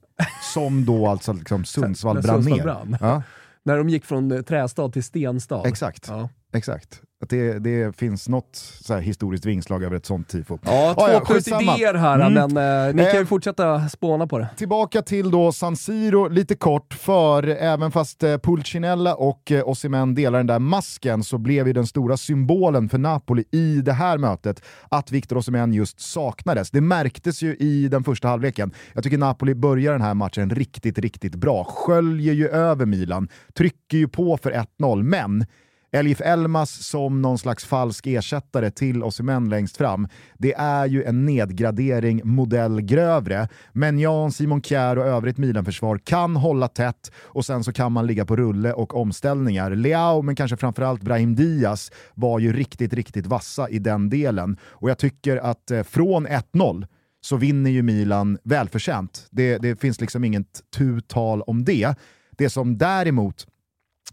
Som 0.54 0.86
då 0.86 1.08
alltså 1.08 1.34
liksom 1.34 1.66
Sundsvall 1.66 2.22
brann 2.22 2.44
Sundsvall 2.44 2.58
ner. 2.58 2.64
brann. 2.64 2.98
Ja, 3.02 3.24
När 3.64 3.78
de 3.78 3.90
gick 3.90 4.06
från 4.06 4.32
eh, 4.32 4.42
trästad 4.42 4.90
till 4.90 5.04
stenstad. 5.04 5.68
exakt. 5.68 6.08
Ja. 6.08 6.30
exakt. 6.54 7.02
Att 7.24 7.30
det, 7.30 7.60
det 7.60 7.96
finns 7.98 8.30
något 8.30 8.56
så 8.82 8.98
historiskt 8.98 9.46
vingslag 9.46 9.84
över 9.84 9.96
ett 9.96 10.06
sånt 10.06 10.28
tifo. 10.30 10.58
Ja, 10.62 10.94
två 10.94 11.02
Ah, 11.02 11.12
ja, 11.12 11.20
plus 11.20 11.48
idéer 11.48 11.94
här, 11.94 12.20
Mm. 12.28 12.34
men 12.54 12.88
eh, 12.88 12.96
ni 12.96 13.04
kan 13.04 13.14
ju 13.14 13.20
Eh, 13.22 13.26
fortsätta 13.26 13.90
spåna 13.90 14.28
på 14.28 14.40
det. 14.40 14.48
Tillbaka 14.58 15.02
till 15.02 15.32
då 15.32 15.52
San 15.52 15.76
Siro 15.76 16.28
lite 16.28 16.56
kort, 16.56 16.94
för 16.94 17.44
även 17.48 17.92
fast 17.92 18.24
eh, 18.24 18.38
Pulcinella 18.38 19.16
och 19.16 19.52
eh, 19.52 19.68
Osimhen 19.70 20.16
delar 20.16 20.40
den 20.40 20.48
där 20.48 20.60
masken 20.60 21.24
så 21.24 21.38
blev 21.38 21.68
ju 21.68 21.74
den 21.74 21.88
stora 21.88 22.18
symbolen 22.18 22.90
för 22.90 22.98
Napoli 22.98 23.44
i 23.52 23.76
det 23.82 23.94
här 23.94 24.18
mötet 24.18 24.62
att 24.90 25.12
Victor 25.12 25.38
Osimhen 25.38 25.74
just 25.74 26.00
saknades. 26.00 26.72
Det 26.72 26.82
märktes 26.82 27.42
ju 27.42 27.56
i 27.56 27.88
den 27.88 28.04
första 28.04 28.28
halvleken. 28.28 28.72
Jag 28.94 29.04
tycker 29.04 29.18
Napoli 29.18 29.56
börjar 29.56 29.92
den 29.92 30.02
här 30.02 30.14
matchen 30.14 30.50
riktigt, 30.50 30.98
riktigt 31.00 31.36
bra. 31.36 31.64
Sköljer 31.64 32.34
ju 32.34 32.48
över 32.48 32.86
Milan, 32.86 33.28
trycker 33.58 33.98
ju 33.98 34.08
på 34.08 34.38
för 34.38 34.52
1-0, 34.80 35.04
men 35.04 35.46
Elif 35.96 36.22
Elmas 36.22 36.88
som 36.88 37.22
någon 37.22 37.38
slags 37.38 37.66
falsk 37.66 38.08
ersättare 38.08 38.72
till 38.72 39.04
Osimhen 39.04 39.50
längst 39.50 39.78
fram. 39.78 40.08
Det 40.38 40.54
är 40.54 40.86
ju 40.86 41.04
en 41.04 41.26
nedgradering 41.26 42.22
modell 42.24 42.82
grövre. 42.82 43.48
Men 43.72 44.00
Jan, 44.00 44.32
Simon 44.32 44.62
Kjär 44.62 44.98
och 44.98 45.06
övrigt 45.06 45.38
Milan-försvar 45.38 45.98
kan 45.98 46.36
hålla 46.36 46.68
tätt 46.68 47.12
och 47.16 47.46
sen 47.46 47.64
så 47.64 47.74
kan 47.74 47.92
man 47.92 48.08
ligga 48.08 48.26
på 48.26 48.36
rulle 48.36 48.74
och 48.74 48.96
omställningar. 48.96 49.76
Leao, 49.76 50.22
men 50.22 50.36
kanske 50.36 50.58
framförallt 50.58 51.02
Brahim 51.02 51.36
Diaz, 51.36 51.92
var 52.14 52.40
ju 52.40 52.54
riktigt, 52.54 52.94
riktigt 52.94 53.28
vassa 53.28 53.70
i 53.70 53.80
den 53.80 54.10
delen. 54.10 54.58
Och 54.64 54.90
jag 54.90 54.98
tycker 54.98 55.38
att 55.38 55.72
eh, 55.72 55.84
från 55.84 56.28
1-0 56.28 56.88
så 57.22 57.38
vinner 57.38 57.72
ju 57.72 57.82
Milan 57.82 58.38
välförtjänt. 58.44 59.28
Det, 59.32 59.58
det 59.58 59.82
finns 59.82 60.02
liksom 60.02 60.24
inget 60.24 60.62
tu 60.76 61.02
tal 61.02 61.42
om 61.42 61.66
det. 61.66 61.96
Det 62.32 62.50
som 62.50 62.78
däremot 62.78 63.48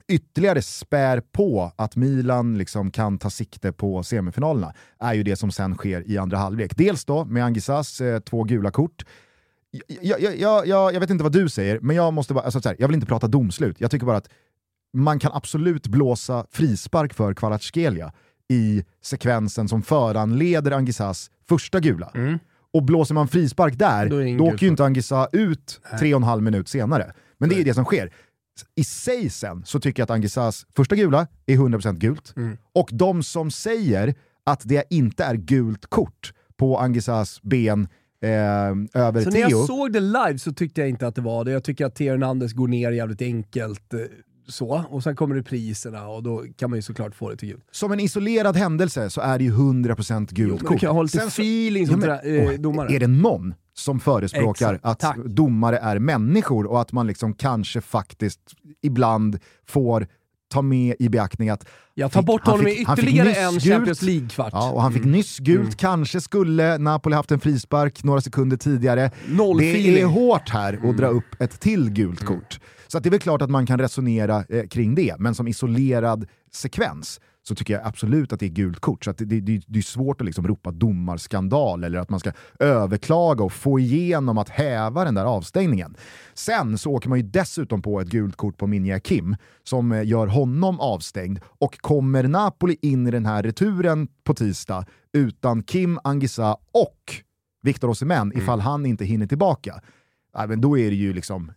ytterligare 0.09 0.63
spär 0.63 1.21
på 1.21 1.73
att 1.77 1.97
Milan 1.97 2.59
liksom 2.59 2.91
kan 2.91 3.19
ta 3.19 3.31
sikte 3.31 3.73
på 3.73 4.03
semifinalerna 4.03 4.75
är 4.99 5.15
ju 5.15 5.23
det 5.23 5.37
som 5.37 5.53
sen 5.53 5.75
sker 5.75 6.11
i 6.11 6.19
andra 6.19 6.39
halvlek. 6.39 6.77
Dels 6.77 7.05
då 7.05 7.25
med 7.25 7.45
Angisas 7.45 8.01
eh, 8.01 8.21
två 8.21 8.45
gula 8.45 8.71
kort. 8.71 9.05
Jag, 10.01 10.21
jag, 10.21 10.67
jag, 10.67 10.95
jag, 10.95 11.01
vet 11.01 11.11
inte 11.11 11.25
vad 11.25 11.33
du 11.33 11.49
säger, 11.49 11.81
men 11.81 11.97
jag 11.97 12.13
måste 12.13 12.35
bara, 12.35 12.45
alltså 12.45 12.61
så 12.61 12.69
här, 12.69 12.77
jag 12.79 12.89
vill 12.89 12.95
inte 12.95 13.07
prata 13.07 13.27
domslut. 13.27 13.81
Jag 13.81 13.91
tycker 13.91 14.07
bara 14.07 14.17
att 14.17 14.29
man 14.93 15.19
kan 15.19 15.33
absolut 15.33 15.87
blåsa 15.87 16.47
frispark 16.51 17.15
för 17.15 17.35
Kvaratskhelia 17.35 18.13
i 18.49 18.85
sekvensen 19.03 19.69
som 19.69 19.83
föranleder 19.83 20.71
Angisas 20.71 21.31
första 21.49 21.81
gula. 21.81 22.13
Och 22.73 22.83
blåser 22.83 23.15
man 23.15 23.29
frispark 23.29 23.79
där, 23.79 24.07
Då 24.07 24.45
då 24.45 24.53
åker 24.53 24.63
ju 24.63 24.69
inte 24.69 24.85
Angisa 24.85 25.29
ut 25.33 25.81
tre 26.01 26.15
och 26.15 26.21
en 26.21 26.25
halv 26.25 26.43
minut 26.43 26.69
senare. 26.69 27.13
Men 27.39 27.49
det 27.49 27.61
är 27.61 27.65
det 27.65 27.75
som 27.75 27.85
sker. 27.85 28.13
I 28.75 28.85
sig 28.85 29.31
sen 29.31 29.63
så 29.67 29.81
tycker 29.81 30.01
jag 30.01 30.05
att 30.05 30.11
Angisas 30.11 30.67
första 30.77 30.97
gula 30.97 31.27
är 31.47 31.57
100% 31.57 31.97
gult. 31.99 32.35
Och 32.75 32.89
de 32.93 33.23
som 33.23 33.51
säger 33.51 34.15
att 34.45 34.63
det 34.65 34.85
inte 34.91 35.25
är 35.25 35.35
gult 35.35 35.87
kort 35.87 36.33
på 36.57 36.79
Angisas 36.79 37.43
ben 37.43 37.89
eh, 38.23 38.31
över 39.03 39.23
Så 39.23 39.31
när 39.31 39.49
Theo. 39.49 39.51
jag 39.51 39.67
såg 39.67 39.93
det 39.93 40.01
live 40.01 40.39
så 40.39 40.53
tyckte 40.53 40.81
jag 40.81 40.91
inte 40.91 41.07
att 41.07 41.15
det 41.15 41.21
var 41.23 41.45
det. 41.45 41.51
Jag 41.51 41.65
tycker 41.65 41.87
att 41.87 41.95
Theo 41.95 42.11
Hernandez 42.11 42.53
går 42.53 42.69
ner 42.69 42.91
jävligt 42.93 43.23
enkelt. 43.23 43.95
eh, 43.95 44.01
Så, 44.49 44.85
och 44.91 45.03
sen 45.03 45.17
kommer 45.17 45.35
repriserna 45.35 46.09
och 46.09 46.23
då 46.23 46.45
kan 46.57 46.71
man 46.71 46.79
ju 46.79 46.83
såklart 46.83 47.15
få 47.15 47.31
det 47.31 47.37
till 47.37 47.49
gult. 47.49 47.65
Som 47.71 47.93
en 47.93 48.01
isolerad 48.01 48.57
händelse 48.57 49.11
så 49.11 49.21
är 49.21 49.39
det 49.39 49.45
ju 49.45 49.53
100% 49.53 50.29
gult 50.35 50.39
Jo, 50.39 50.47
men 50.57 50.59
kort. 50.59 50.71
du 50.73 50.79
kan 50.79 50.95
ha 50.95 51.03
lite 51.03 51.19
Sen 51.19 51.31
så- 51.31 51.43
feeling 51.43 51.83
Ja, 51.85 51.91
som 51.91 52.01
men, 52.01 52.09
trä- 52.09 52.39
eh, 52.47 52.49
åh, 52.55 52.61
domare. 52.61 52.89
Är 52.95 53.01
det 53.01 53.07
någon 53.07 53.55
som 53.81 54.01
förespråkar 54.01 54.75
Exakt, 54.75 54.85
att 54.85 54.99
tack. 54.99 55.17
domare 55.17 55.79
är 55.79 55.99
människor 55.99 56.67
och 56.67 56.81
att 56.81 56.93
man 56.93 57.07
liksom 57.07 57.35
kanske 57.35 57.81
faktiskt 57.81 58.41
ibland 58.83 59.39
får 59.67 60.07
ta 60.51 60.63
med 60.63 60.97
i 60.99 61.09
beaktning 61.09 61.51
att 61.51 61.69
Jag 61.95 62.13
tar 62.13 62.23
bort 62.23 62.47
honom 62.47 62.67
i 62.67 62.81
ytterligare 62.83 63.33
en. 63.33 63.61
Champions 63.61 64.03
League-kvart. 64.03 64.51
Ja, 64.53 64.71
och 64.71 64.83
han 64.83 64.93
fick 64.93 65.05
nyss 65.05 65.39
gult, 65.39 65.77
kanske 65.77 66.21
skulle 66.21 66.79
Napoli 66.79 67.17
haft 67.17 67.31
en 67.31 67.41
frispark 67.41 68.05
några 68.05 68.21
sekunder 68.21 68.57
tidigare. 68.57 69.11
Noll 69.29 69.59
det 69.59 69.71
feeling. 69.71 70.03
är 70.03 70.07
hårt 70.07 70.49
här 70.51 70.81
att 70.91 70.97
dra 70.97 71.07
upp 71.07 71.41
ett 71.41 71.61
till 71.61 71.91
gult 71.91 72.25
kort. 72.25 72.61
Så 72.89 72.99
att 72.99 73.05
det 73.05 73.09
är 73.09 73.11
väl 73.11 73.21
klart 73.21 73.43
att 73.43 73.51
man 73.51 73.67
kan 73.67 73.79
resonera 73.79 74.45
eh, 74.49 74.67
kring 74.67 74.95
det, 74.95 75.15
men 75.19 75.35
som 75.35 75.49
isolerad 75.49 76.29
sekvens 76.53 77.21
så 77.43 77.55
tycker 77.55 77.75
jag 77.75 77.87
absolut 77.87 78.33
att 78.33 78.41
det 78.41 78.47
är 78.47 78.51
gult 78.51 78.81
kort. 78.81 79.05
Så 79.05 79.11
att 79.11 79.19
det, 79.19 79.25
det, 79.25 79.63
det, 79.67 79.79
är 79.79 79.83
svårt 79.83 80.21
att 80.21 80.25
liksom 80.25 80.49
ropa 80.49 80.71
domarskandal 80.71 81.85
eller 81.85 81.99
att 81.99 82.11
man 82.11 82.21
ska 82.21 82.33
överklaga 82.59 83.45
och 83.45 83.53
få 83.53 83.79
igenom 83.79 84.39
att 84.39 84.49
häva 84.49 85.05
den 85.05 85.15
där 85.15 85.25
avstängningen. 85.25 85.97
Sen 86.35 86.79
så 86.79 86.91
åker 86.91 87.09
man 87.09 87.19
ju 87.19 87.25
dessutom 87.25 87.83
på 87.83 88.01
ett 88.01 88.09
gult 88.09 88.37
kort 88.37 88.57
på 88.57 88.67
Minja 88.67 89.01
Kim 89.01 89.37
som 89.65 89.93
eh, 89.93 90.07
gör 90.07 90.27
honom 90.27 90.81
avstängd 90.81 91.41
och 91.45 91.79
kommer 91.79 92.23
Napoli 92.23 92.77
in 92.83 93.07
i 93.07 93.11
den 93.11 93.27
här 93.27 93.43
returen 93.43 94.09
på 94.25 94.35
tisdag 94.35 94.85
utan 95.13 95.63
Kim 95.63 95.99
Angisa 96.05 96.57
och 96.73 97.15
Victor 97.63 97.89
Osimhen 97.89 98.33
ifall 98.37 98.61
han 98.61 98.87
inte 98.87 99.05
hinner 99.05 99.27
tillbaka, 99.27 99.81
men 100.49 100.61
då 100.61 100.79
är 100.79 100.91
det 100.91 100.97
ju 100.97 101.13
liksom 101.13 101.53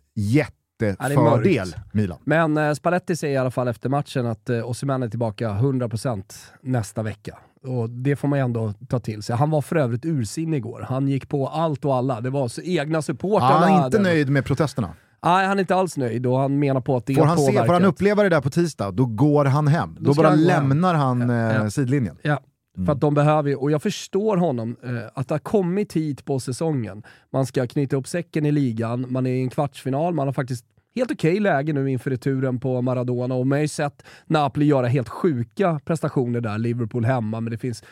jättefördel 0.82 1.66
mörkt. 1.68 1.94
Milan. 1.94 2.18
Men 2.24 2.56
eh, 2.56 2.72
Spalletti 2.72 3.16
säger 3.16 3.34
i 3.34 3.36
alla 3.36 3.50
fall 3.50 3.68
efter 3.68 3.88
matchen 3.88 4.26
att 4.26 4.50
eh, 4.50 4.68
Osimhen 4.70 5.02
är 5.02 5.08
tillbaka 5.08 5.48
100% 5.50 6.22
nästa 6.62 7.02
vecka. 7.02 7.38
Och 7.66 7.90
det 7.90 8.16
får 8.16 8.28
man 8.28 8.38
ju 8.38 8.44
ändå 8.44 8.72
ta 8.88 9.00
till 9.00 9.22
sig. 9.22 9.36
Han 9.36 9.50
var 9.50 9.62
för 9.62 9.76
övrigt 9.76 10.04
ursinnig 10.04 10.56
igår. 10.58 10.86
Han 10.88 11.08
gick 11.08 11.28
på 11.28 11.48
allt 11.48 11.84
och 11.84 11.94
alla. 11.94 12.20
Det 12.20 12.30
var 12.30 12.48
så 12.48 12.60
egna 12.62 13.02
supportrar. 13.02 13.48
Han 13.48 13.80
är 13.80 13.84
inte 13.86 13.98
nöjd 13.98 14.28
med 14.30 14.44
protesterna. 14.44 14.88
Nej, 15.24 15.46
han 15.46 15.58
är 15.58 15.60
inte 15.60 15.74
alls 15.74 15.96
nöjd 15.96 16.26
och 16.26 16.38
han 16.38 16.58
menar 16.58 16.80
på 16.80 16.96
att 16.96 17.06
det 17.06 17.14
Får 17.14 17.24
han, 17.24 17.38
se, 17.38 17.46
påverkat. 17.46 17.66
får 17.66 17.72
han 17.72 17.84
uppleva 17.84 18.22
det 18.22 18.28
där 18.28 18.40
på 18.40 18.50
tisdag, 18.50 18.90
då 18.90 19.06
går 19.06 19.44
han 19.44 19.66
hem. 19.68 19.96
Då, 20.00 20.12
ska 20.14 20.22
bara 20.22 20.30
han 20.30 20.42
lämnar 20.44 20.94
han 20.94 21.30
eh, 21.30 21.36
Ja. 21.36 21.70
sidlinjen. 21.70 22.16
Ja, 22.22 22.38
för 22.86 22.92
att 22.92 23.00
de 23.00 23.14
behöver 23.14 23.50
ju, 23.50 23.56
och 23.56 23.70
jag 23.70 23.82
förstår 23.82 24.36
honom, 24.36 24.76
eh, 24.82 25.10
att 25.14 25.28
det 25.28 25.34
har 25.34 25.38
kommit 25.38 25.92
hit 25.92 26.24
på 26.24 26.40
säsongen. 26.40 27.02
Man 27.30 27.46
ska 27.46 27.66
knyta 27.66 27.96
upp 27.96 28.08
säcken 28.08 28.46
i 28.46 28.52
ligan, 28.52 29.06
man 29.08 29.26
är 29.26 29.30
i 29.30 29.40
en 29.40 29.50
kvartsfinal, 29.50 30.14
man 30.14 30.28
har 30.28 30.32
faktiskt 30.32 30.64
helt 30.94 31.10
okej 31.10 31.40
läge 31.40 31.72
nu 31.72 31.90
inför 31.90 32.10
returen 32.10 32.60
på 32.60 32.82
Maradona 32.82 33.34
och 33.34 33.46
man 33.46 33.56
har 33.56 33.62
ju 33.62 33.68
sett 33.68 34.04
Napoli 34.26 34.66
göra 34.66 34.86
helt 34.86 35.08
sjuka 35.08 35.80
prestationer 35.84 36.40
där, 36.40 36.58
Liverpool 36.58 37.04
hemma, 37.04 37.40
men 37.40 37.50
det 37.50 37.58
finns 37.58 37.82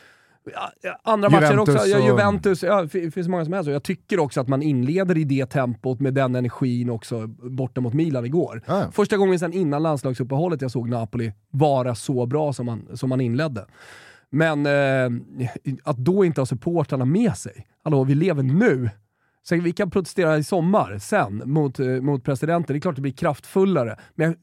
andra 1.03 1.29
matcher 1.29 1.51
Juventus 1.51 1.75
också, 1.75 1.87
ja, 1.87 2.05
Juventus, 2.07 2.63
ja, 2.63 2.87
det 2.91 3.11
finns 3.11 3.27
många 3.27 3.43
som 3.45 3.53
helst. 3.53 3.69
Jag 3.69 3.83
tycker 3.83 4.19
också 4.19 4.41
att 4.41 4.47
man 4.47 4.61
inleder 4.61 5.17
i 5.17 5.23
det 5.23 5.45
tempot 5.45 5.99
med 5.99 6.13
den 6.13 6.35
energin 6.35 6.89
också 6.89 7.27
borta 7.27 7.81
mot 7.81 7.93
Milan 7.93 8.25
igår. 8.25 8.61
Ja. 8.65 8.91
Första 8.91 9.17
gången 9.17 9.39
sedan 9.39 9.53
innan 9.53 9.83
landslagsuppehållet 9.83 10.61
jag 10.61 10.71
såg 10.71 10.89
Napoli 10.89 11.33
vara 11.49 11.95
så 11.95 12.25
bra 12.25 12.53
som 12.53 12.65
man, 12.65 12.87
som 12.93 13.09
man 13.09 13.21
inledde. 13.21 13.65
Men 14.33 14.65
eh, 14.65 15.09
att 15.83 15.97
då 15.97 16.25
inte 16.25 16.41
ha 16.41 16.45
supportrarna 16.45 17.05
med 17.05 17.37
sig. 17.37 17.67
Hallå, 17.83 18.03
vi 18.03 18.15
lever 18.15 18.43
nu. 18.43 18.89
Så 19.43 19.55
vi 19.55 19.71
kan 19.71 19.91
protestera 19.91 20.37
i 20.37 20.43
sommar, 20.43 20.97
sen, 20.97 21.41
mot, 21.45 21.79
eh, 21.79 21.87
mot 21.87 22.23
presidenten. 22.23 22.73
Det 22.73 22.77
är 22.77 22.81
klart 22.81 22.95
det 22.95 23.01
blir 23.01 23.11
kraftfullare. 23.11 23.99
Men 24.15 24.27
jag, 24.27 24.35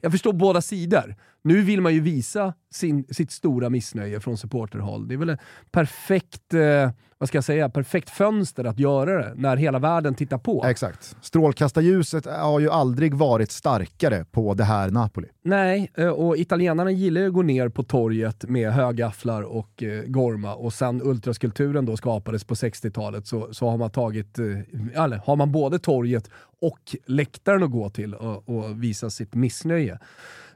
jag 0.00 0.12
förstår 0.12 0.32
båda 0.32 0.60
sidor. 0.60 1.16
Nu 1.42 1.62
vill 1.62 1.80
man 1.80 1.94
ju 1.94 2.00
visa 2.00 2.54
sin, 2.70 3.04
sitt 3.10 3.30
stora 3.30 3.70
missnöje 3.70 4.20
från 4.20 4.36
supporterhåll. 4.38 5.08
Det 5.08 5.14
är 5.14 5.18
väl 5.18 5.30
en 5.30 5.38
perfekt, 5.70 6.54
eh, 6.54 6.90
vad 7.18 7.28
ska 7.28 7.36
jag 7.36 7.44
säga, 7.44 7.68
perfekt 7.68 8.10
fönster 8.10 8.64
att 8.64 8.78
göra 8.78 9.24
det 9.24 9.34
när 9.36 9.56
hela 9.56 9.78
världen 9.78 10.14
tittar 10.14 10.38
på. 10.38 10.64
Exakt. 10.66 11.16
Strålkastarljuset 11.22 12.26
har 12.26 12.60
ju 12.60 12.70
aldrig 12.70 13.14
varit 13.14 13.50
starkare 13.50 14.24
på 14.24 14.54
det 14.54 14.64
här 14.64 14.90
Napoli. 14.90 15.28
Nej, 15.42 15.90
eh, 15.94 16.08
och 16.08 16.36
italienarna 16.36 16.90
gillar 16.90 17.20
ju 17.20 17.26
att 17.26 17.32
gå 17.32 17.42
ner 17.42 17.68
på 17.68 17.82
torget 17.82 18.44
med 18.44 18.72
högafflar 18.72 19.42
och 19.42 19.82
eh, 19.82 20.02
gorma 20.06 20.54
och 20.54 20.72
sen 20.72 21.02
ultraskulpturen 21.02 21.86
då 21.86 21.96
skapades 21.96 22.44
på 22.44 22.54
60-talet 22.54 23.26
så, 23.26 23.48
så 23.52 23.68
har 23.68 23.76
man 23.76 23.90
tagit, 23.90 24.38
eh, 24.38 25.04
eller 25.04 25.16
har 25.26 25.36
man 25.36 25.52
både 25.52 25.78
torget 25.78 26.30
och 26.60 26.96
läktaren 27.06 27.62
att 27.62 27.70
gå 27.70 27.90
till 27.90 28.14
och, 28.14 28.48
och 28.48 28.82
visa 28.82 29.10
sitt 29.10 29.34
missnöje. 29.34 29.98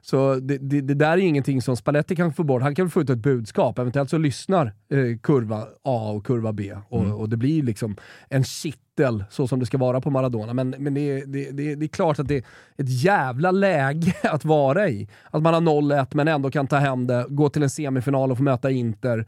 Så 0.05 0.35
det, 0.35 0.57
det, 0.57 0.81
det 0.81 0.93
där 0.93 1.11
är 1.11 1.17
ingenting 1.17 1.61
som 1.61 1.77
Spalletti 1.77 2.15
kan 2.15 2.33
få 2.33 2.43
bort. 2.43 2.61
Han 2.61 2.75
kan 2.75 2.89
få 2.89 3.01
ut 3.01 3.09
ett 3.09 3.17
budskap. 3.17 3.79
Eventuellt 3.79 4.09
så 4.09 4.17
lyssnar 4.17 4.65
eh, 4.65 5.17
kurva 5.23 5.61
A 5.83 6.11
och 6.15 6.25
kurva 6.25 6.53
B 6.53 6.73
och, 6.89 7.19
och 7.19 7.29
det 7.29 7.37
blir 7.37 7.63
liksom 7.63 7.95
en 8.29 8.43
kittel 8.43 9.23
så 9.29 9.47
som 9.47 9.59
det 9.59 9.65
ska 9.65 9.77
vara 9.77 10.01
på 10.01 10.09
Maradona. 10.09 10.53
Men, 10.53 10.75
men 10.79 10.93
det, 10.93 11.01
är- 11.01 11.25
det, 11.25 11.51
det, 11.51 11.75
det 11.75 11.85
är 11.85 11.87
klart 11.87 12.19
att 12.19 12.27
det 12.27 12.35
är 12.35 12.43
ett 12.77 13.03
jävla 13.03 13.51
läge 13.51 14.13
att 14.23 14.45
vara 14.45 14.89
i. 14.89 15.07
Att 15.31 15.41
man 15.43 15.53
har 15.53 15.61
0-1 15.61 16.07
men 16.13 16.27
ändå 16.27 16.51
kan 16.51 16.67
ta 16.67 16.75
hem 16.77 17.07
det, 17.07 17.25
gå 17.29 17.49
till 17.49 17.63
en 17.63 17.69
semifinal 17.69 18.31
och 18.31 18.37
få 18.37 18.43
möta 18.43 18.71
Inter 18.71 19.25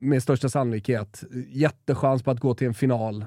med 0.00 0.22
största 0.22 0.48
sannolikhet. 0.48 1.24
Jättechans 1.48 2.22
på 2.22 2.30
att 2.30 2.40
gå 2.40 2.54
till 2.54 2.66
en 2.66 2.74
final. 2.74 3.24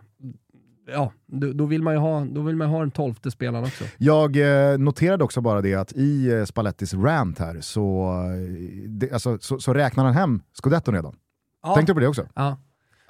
Ja, 0.93 1.11
då, 1.53 1.65
vill 1.65 1.83
man 1.83 1.93
ju 1.93 1.99
ha, 1.99 2.25
då 2.25 2.41
vill 2.41 2.55
man 2.55 2.69
ha 2.69 2.79
den 2.79 2.91
tolfte 2.91 3.31
spelaren 3.31 3.65
också. 3.65 3.83
Jag 3.97 4.37
eh, 4.71 4.77
noterade 4.77 5.23
också 5.23 5.41
bara 5.41 5.61
det 5.61 5.75
att 5.75 5.93
i 5.93 6.31
eh, 6.31 6.45
Spallettis 6.45 6.93
rant 6.93 7.39
här 7.39 7.61
så, 7.61 8.13
eh, 8.23 8.89
det, 8.89 9.11
alltså, 9.11 9.37
så, 9.41 9.59
så 9.59 9.73
räknar 9.73 10.03
han 10.03 10.13
hem 10.13 10.41
scudetton 10.53 10.93
redan. 10.93 11.15
Ja. 11.63 11.75
Tänkte 11.75 11.93
du 11.93 11.95
på 11.95 11.99
det 11.99 12.07
också? 12.07 12.27
Ja. 12.35 12.57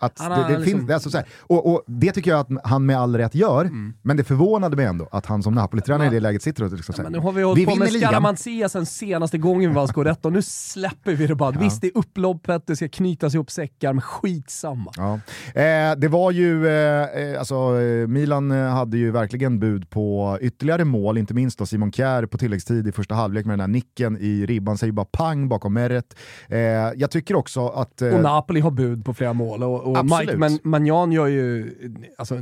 Att 0.01 0.19
Han 0.19 0.31
det, 0.31 0.53
det 0.53 0.59
liksom- 0.59 0.79
finns, 0.79 0.91
alltså 0.91 1.09
så 1.09 1.17
här, 1.17 1.27
och, 1.39 1.73
och 1.73 1.83
det 1.87 2.11
tycker 2.11 2.31
jag 2.31 2.39
att 2.39 2.47
han 2.63 2.85
med 2.85 2.97
all 2.97 3.17
rätt 3.17 3.35
gör, 3.35 3.61
Mm. 3.65 3.93
men 4.01 4.17
det 4.17 4.23
förvånade 4.23 4.75
mig 4.75 4.85
ändå 4.85 5.07
att 5.11 5.25
han 5.25 5.43
som 5.43 5.53
Napoli-tränare 5.55 6.07
i 6.07 6.09
det 6.09 6.19
läget 6.19 6.43
sitter 6.43 6.63
och 6.63 6.71
liksom 6.71 6.95
Ja, 6.97 7.03
men 7.03 7.11
nu 7.11 7.19
har 7.19 7.31
vi 7.31 7.43
hållit 7.43 7.65
på 7.65 7.71
vinner 7.73 7.91
med. 7.91 8.01
Scaramanzia 8.01 8.69
sen 8.69 8.85
senaste 8.85 9.37
gången 9.37 9.69
vi 9.69 9.75
vann 9.75 9.87
scudetto. 9.87 10.29
Nu 10.29 10.41
släpper 10.41 11.13
vi 11.13 11.27
det 11.27 11.35
bara. 11.35 11.51
Visst, 11.51 11.81
det 11.81 11.87
är 11.87 11.97
upploppet, 11.97 12.67
det 12.67 12.75
ska 12.75 12.87
knytas 12.89 13.33
ihop 13.35 13.51
säckar, 13.51 13.93
men 13.93 14.01
skitsamma. 14.01 14.91
Ja. 14.97 15.13
Eh, 15.61 15.95
det 15.97 16.07
var 16.07 16.31
ju, 16.31 16.67
eh, 16.67 17.03
eh, 17.03 17.39
alltså 17.39 17.81
eh, 17.81 18.07
Milan 18.07 18.51
eh, 18.51 18.57
hade 18.69 18.97
ju 18.97 19.11
verkligen 19.11 19.59
bud 19.59 19.89
på 19.89 20.37
ytterligare 20.41 20.85
mål, 20.85 21.17
inte 21.17 21.33
minst 21.33 21.59
då 21.59 21.65
Simon 21.65 21.91
Kjär 21.91 22.25
på 22.25 22.37
tilläggstid 22.37 22.87
i 22.87 22.91
första 22.91 23.15
halvlek 23.15 23.45
med 23.45 23.53
den 23.53 23.59
här 23.59 23.67
nicken 23.67 24.17
i 24.21 24.45
ribban, 24.45 24.77
säger 24.77 24.93
bara 24.93 25.05
pang 25.11 25.49
bakom 25.49 25.73
Meret. 25.73 26.15
Eh, 26.47 26.57
jag 26.95 27.11
tycker 27.11 27.35
också 27.35 27.67
att... 27.67 28.01
Och 28.01 28.21
Napoli 28.21 28.59
har 28.59 28.71
bud 28.71 29.05
på 29.05 29.13
flera 29.13 29.33
mål. 29.33 29.63
Och, 29.63 29.87
och 29.89 29.97
Absolut. 29.97 30.27
Mike 30.29 30.37
Man 30.37 30.59
Magnan 30.63 31.11
gör 31.11 31.27
ju... 31.27 31.73
Alltså, 32.17 32.35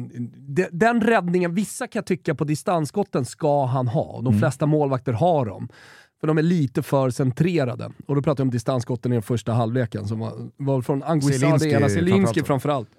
de, 0.48 0.68
den 0.72 1.02
räddningen, 1.02 1.54
vissa 1.56 1.88
kan 1.88 2.00
jag 2.00 2.06
tycka 2.06 2.36
på 2.36 2.44
distansskotten 2.44 3.26
ska 3.26 3.66
han 3.66 3.88
ha. 3.88 4.16
De 4.16 4.28
Mm. 4.28 4.40
flesta 4.40 4.66
målvakter 4.66 5.14
har 5.14 5.46
dem. 5.46 5.70
För 6.20 6.28
de 6.28 6.38
är 6.38 6.42
lite 6.42 6.84
för 6.84 7.10
centrerade. 7.10 7.92
Och 8.08 8.16
då 8.16 8.22
pratar 8.22 8.42
jag 8.42 8.46
om 8.46 8.52
distansskotten 8.52 9.12
i 9.12 9.16
den 9.16 9.22
första 9.24 9.54
halvleken 9.54 10.08
som 10.08 10.20
var, 10.20 10.34
var 10.58 10.82
från 10.82 11.04
Anguissa, 11.04 11.46
ena, 11.46 11.90
Zielinski 11.90 12.44
framförallt. 12.44 12.90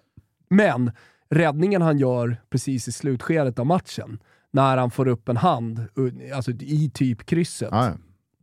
Men 0.51 0.91
räddningen 1.31 1.83
han 1.83 1.99
gör 1.99 2.37
precis 2.51 2.89
i 2.89 2.93
slutskedet 2.93 3.59
av 3.59 3.67
matchen, 3.67 4.19
när 4.51 4.77
han 4.77 4.91
får 4.91 5.09
upp 5.09 5.29
en 5.29 5.37
hand 5.37 5.87
alltså 6.35 6.51
i 6.51 6.91
typ 6.95 7.27
krysset. 7.27 7.69
ja. 7.73 7.91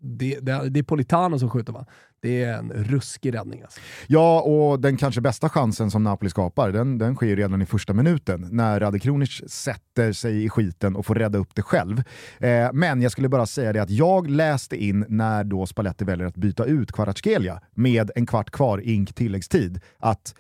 Det, 0.08 0.40
det, 0.42 0.70
det 0.70 0.80
är 0.80 0.84
Politano 0.84 1.40
som 1.40 1.50
skjuter 1.50 1.74
va? 1.74 1.86
Det 2.26 2.44
är 2.44 2.54
en 2.54 2.72
ruskig 2.74 3.34
räddning 3.34 3.62
alltså. 3.62 3.80
Ja, 4.08 4.42
och 4.42 4.80
den 4.80 4.98
kanske 4.98 5.22
bästa 5.22 5.50
chansen 5.50 5.92
som 5.92 6.04
Napoli 6.04 6.30
skapar, 6.30 6.72
den, 6.72 6.98
den 6.98 7.16
sker 7.16 7.28
ju 7.28 7.36
redan 7.36 7.62
i 7.62 7.66
första 7.66 7.94
minuten 7.94 8.48
när 8.52 8.80
Rade 8.80 9.00
Kronic 9.00 9.42
sätter 9.48 10.12
sig 10.12 10.44
i 10.46 10.50
skiten 10.50 10.96
och 10.96 11.06
får 11.06 11.16
rädda 11.16 11.40
upp 11.40 11.56
det 11.56 11.62
själv. 11.62 12.04
Eh, 12.40 12.70
men 12.74 13.02
jag 13.02 13.12
skulle 13.12 13.30
bara 13.30 13.46
säga 13.46 13.74
det 13.74 13.82
att 13.82 13.90
jag 13.90 14.30
läste 14.30 14.84
in 14.84 15.06
när 15.10 15.44
då 15.44 15.66
Spalletti 15.66 16.06
väljer 16.06 16.28
att 16.28 16.36
byta 16.36 16.66
ut 16.66 16.92
Kvaratskhelia 16.92 17.62
med 17.72 18.12
en 18.16 18.26
kvart 18.26 18.52
kvar 18.52 18.82
ink 18.84 19.14
tilläggstid, 19.14 19.82
att 20.00 20.36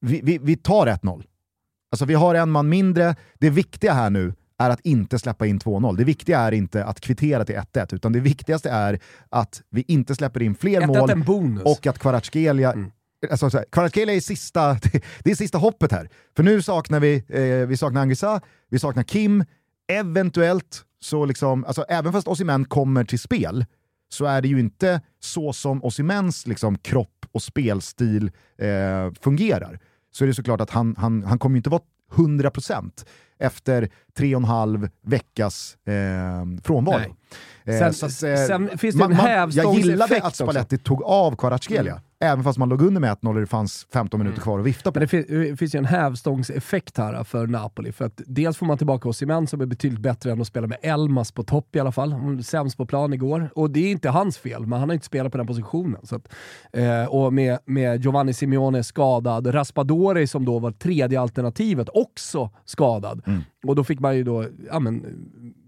vi, 0.00 0.20
vi, 0.24 0.38
vi 0.38 0.56
tar 0.56 0.86
1-0. 0.86 1.24
Alltså 1.92 2.04
vi 2.04 2.14
har 2.14 2.34
en 2.34 2.50
man 2.50 2.68
mindre, 2.68 3.16
det 3.38 3.50
viktiga 3.50 3.92
här 3.92 4.10
nu 4.10 4.34
är 4.60 4.70
att 4.70 4.80
inte 4.80 5.18
släppa 5.18 5.46
in 5.46 5.58
2-0. 5.60 5.96
Det 5.96 6.04
viktiga 6.04 6.38
är 6.38 6.52
inte 6.52 6.84
att 6.84 7.00
kvittera 7.00 7.44
till 7.44 7.56
1-1, 7.56 7.94
utan 7.94 8.12
det 8.12 8.20
viktigaste 8.20 8.70
är 8.70 8.98
att 9.28 9.62
vi 9.70 9.84
inte 9.88 10.14
släpper 10.14 10.42
in 10.42 10.54
fler 10.54 10.86
mål 10.86 11.60
och 11.64 11.86
att 11.86 11.98
Kvaratskhelia 11.98 12.72
mm. 12.72 12.90
Alltså, 13.30 13.62
Kvaratskhelia 13.72 14.14
är 14.14 14.20
sista, 14.20 14.74
det 15.24 15.30
är 15.30 15.34
sista 15.34 15.58
hoppet 15.58 15.92
här. 15.92 16.08
För 16.36 16.42
nu 16.42 16.62
saknar 16.62 17.00
vi, 17.00 17.24
eh, 17.28 17.68
vi 17.68 17.76
saknar 17.76 18.00
Angisa, 18.00 18.40
vi 18.70 18.78
saknar 18.78 19.02
Kim, 19.02 19.44
eventuellt 19.92 20.84
så 21.00 21.24
liksom, 21.24 21.64
alltså 21.64 21.84
även 21.88 22.12
fast 22.12 22.28
Osimhen 22.28 22.64
kommer 22.64 23.04
till 23.04 23.18
spel, 23.18 23.64
så 24.08 24.24
är 24.24 24.42
det 24.42 24.48
ju 24.48 24.60
inte 24.60 25.00
så 25.20 25.52
som 25.52 25.84
Osimens 25.84 26.46
liksom, 26.46 26.78
kropp 26.78 27.26
och 27.32 27.42
spelstil 27.42 28.30
eh, 28.58 29.12
fungerar. 29.20 29.78
Så 30.10 30.24
är 30.24 30.28
det 30.28 30.34
såklart 30.34 30.60
att 30.60 30.70
han, 30.70 30.96
han, 30.98 31.22
han 31.22 31.38
kommer 31.38 31.56
inte 31.56 31.70
vara 31.70 31.82
100% 32.12 33.06
efter 33.38 33.88
tre 34.14 34.34
och 34.34 34.40
en 34.40 34.48
halv 34.48 34.88
veckas 35.02 35.76
eh, 35.86 36.62
frånvaro. 36.64 37.16
Eh, 37.64 37.78
sen, 37.78 37.88
att, 37.88 38.22
eh, 38.22 38.46
sen 38.46 38.78
finns 38.78 38.94
det 38.94 39.04
en 39.04 39.12
hävstångseffekt 39.12 39.86
Jag 39.86 39.92
gillade 39.92 40.22
att 40.22 40.36
Spalletti 40.36 40.76
också. 40.76 40.84
tog 40.84 41.02
av 41.02 41.36
Kvaratskhelia. 41.36 41.92
Mm. 41.92 42.02
Även 42.22 42.44
fast 42.44 42.58
man 42.58 42.68
låg 42.68 42.82
under 42.82 43.00
med 43.00 43.10
1-0 43.10 43.28
och 43.28 43.40
det 43.40 43.46
fanns 43.46 43.86
15 43.92 44.18
minuter 44.20 44.36
mm. 44.36 44.42
kvar 44.42 44.58
att 44.58 44.64
vifta 44.64 44.92
på. 44.92 44.98
Men 44.98 45.00
det, 45.00 45.08
finns, 45.08 45.26
det 45.26 45.56
finns 45.56 45.74
ju 45.74 45.78
en 45.78 45.84
hävstångseffekt 45.84 46.98
här 46.98 47.24
för 47.24 47.46
Napoli. 47.46 47.92
För 47.92 48.04
att 48.04 48.20
dels 48.26 48.56
får 48.56 48.66
man 48.66 48.78
tillbaka 48.78 49.08
Osimhen 49.08 49.46
som 49.46 49.60
är 49.60 49.66
betydligt 49.66 50.00
bättre 50.00 50.32
än 50.32 50.40
att 50.40 50.46
spela 50.46 50.66
med 50.66 50.78
Elmas 50.82 51.32
på 51.32 51.42
topp 51.42 51.76
i 51.76 51.80
alla 51.80 51.92
fall. 51.92 52.42
Sämst 52.44 52.76
på 52.76 52.86
plan 52.86 53.12
igår. 53.12 53.50
Och 53.54 53.70
det 53.70 53.80
är 53.80 53.90
inte 53.90 54.08
hans 54.08 54.38
fel, 54.38 54.66
men 54.66 54.78
han 54.80 54.88
har 54.88 54.94
inte 54.94 55.06
spelat 55.06 55.32
på 55.32 55.38
den 55.38 55.46
positionen. 55.46 56.06
Så 56.06 56.16
att, 56.16 56.28
eh, 56.72 57.04
och 57.04 57.32
med, 57.32 57.58
med 57.64 58.04
Giovanni 58.04 58.34
Simeone 58.34 58.84
skadad, 58.84 59.54
Raspadori 59.54 60.26
som 60.26 60.44
då 60.44 60.58
var 60.58 60.72
tredje 60.72 61.20
alternativet 61.20 61.88
också 61.92 62.50
skadad. 62.64 63.22
Mm. 63.26 63.42
Och 63.66 63.76
då 63.76 63.84
fick 63.84 64.00
man 64.00 64.16
ju 64.16 64.24
då, 64.24 64.46
ja 64.70 64.80
men, 64.80 65.04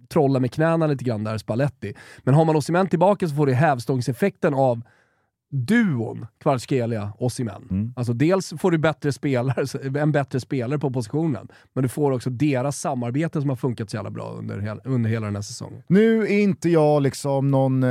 trolla 0.09 0.41
med 0.41 0.53
knäna 0.53 0.87
lite 0.87 1.05
grann 1.05 1.25
där, 1.25 1.39
Spalletti. 1.39 1.95
Men 2.19 2.35
har 2.35 2.45
man 2.45 2.57
Osimhen 2.57 2.89
tillbaka 2.89 3.29
så 3.29 3.35
får 3.35 3.47
du 3.47 3.53
hävstångseffekten 3.53 4.55
av 4.55 4.83
duon 5.53 6.27
Kvaratskhelia 6.41 7.13
och 7.19 7.27
Osimhen. 7.27 7.69
Mm. 7.71 7.93
Alltså 7.97 8.13
dels 8.13 8.55
får 8.59 8.71
du 8.71 8.79
bättre 8.79 9.13
spelare, 9.13 10.01
en 10.01 10.13
bättre 10.13 10.41
spelare 10.41 10.79
på 10.79 10.91
positionen, 10.91 11.49
men 11.73 11.83
du 11.83 11.89
får 11.89 12.13
också 12.13 12.31
deras 12.31 12.81
samarbete 12.81 13.41
som 13.41 13.51
har 13.51 13.57
funkat 13.57 13.91
så 13.91 13.97
jävla 13.97 14.11
bra 14.11 14.35
under, 14.39 14.81
under 14.85 15.11
hela 15.11 15.27
den 15.27 15.35
här 15.35 15.43
säsongen. 15.43 15.83
Nu 15.87 16.23
är 16.23 16.43
inte 16.43 16.69
jag 16.69 17.03
liksom 17.03 17.51
någon 17.51 17.83
eh, 17.83 17.91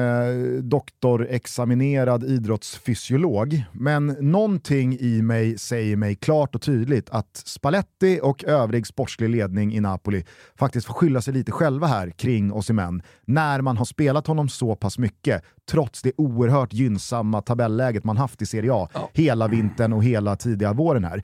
doktorexaminerad 0.61 2.23
idrottsfysiolog, 2.23 3.63
men 3.71 4.07
någonting 4.07 4.97
i 4.99 5.21
mig 5.21 5.57
säger 5.57 5.95
mig 5.95 6.15
klart 6.15 6.55
och 6.55 6.61
tydligt 6.61 7.09
att 7.09 7.35
Spalletti 7.45 8.19
och 8.23 8.43
övrig 8.43 8.87
sportslig 8.87 9.29
ledning 9.29 9.73
i 9.73 9.79
Napoli 9.79 10.25
faktiskt 10.55 10.87
får 10.87 10.93
skylla 10.93 11.21
sig 11.21 11.33
lite 11.33 11.51
själva 11.51 11.87
här 11.87 12.09
kring 12.09 12.53
Osimhen 12.53 13.01
när 13.25 13.61
man 13.61 13.77
har 13.77 13.85
spelat 13.85 14.27
honom 14.27 14.49
så 14.49 14.75
pass 14.75 14.97
mycket, 14.97 15.43
trots 15.71 16.01
det 16.01 16.11
oerhört 16.17 16.73
gynnsamma 16.73 17.41
tabelläget 17.51 18.03
man 18.03 18.17
haft 18.17 18.41
i 18.41 18.45
Serie 18.45 18.73
A 18.73 18.89
ja. 18.93 19.09
hela 19.13 19.47
vintern 19.47 19.93
och 19.93 20.03
hela 20.03 20.35
tidiga 20.35 20.73
våren 20.73 21.03
här. 21.03 21.23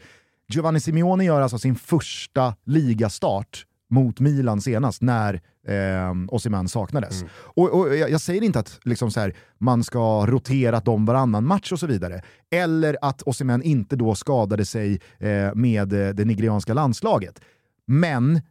Giovanni 0.50 0.80
Simeone 0.80 1.26
gör 1.26 1.42
alltså 1.42 1.60
sin 1.60 1.76
första 1.76 2.56
ligastart 2.66 3.66
mot 3.90 4.20
Milan 4.20 4.62
senast 4.62 5.02
när 5.02 5.34
eh, 5.68 6.14
Osimhen 6.28 6.68
saknades. 6.68 7.22
Mm. 7.22 7.32
Och, 7.36 7.80
och 7.80 7.96
jag, 7.96 8.10
jag, 8.10 8.22
säger 8.22 8.44
inte 8.44 8.60
att 8.60 8.80
liksom 8.84 9.12
så 9.12 9.20
här, 9.20 9.36
man 9.58 9.84
ska 9.84 10.26
rotera 10.26 10.80
dem 10.80 11.06
varannan 11.06 11.46
match 11.46 11.72
och 11.72 11.80
så 11.80 11.88
vidare. 11.88 12.22
Eller 12.52 12.98
att 13.02 13.22
Osimhen 13.26 13.64
inte 13.64 13.96
då 13.96 14.16
skadade 14.16 14.66
sig 14.66 15.00
eh, 15.18 15.56
med 15.56 15.94
eh, 15.94 16.14
det 16.14 16.26
nigerianska 16.26 16.74
landslaget. 16.74 17.42
Men 17.86 18.42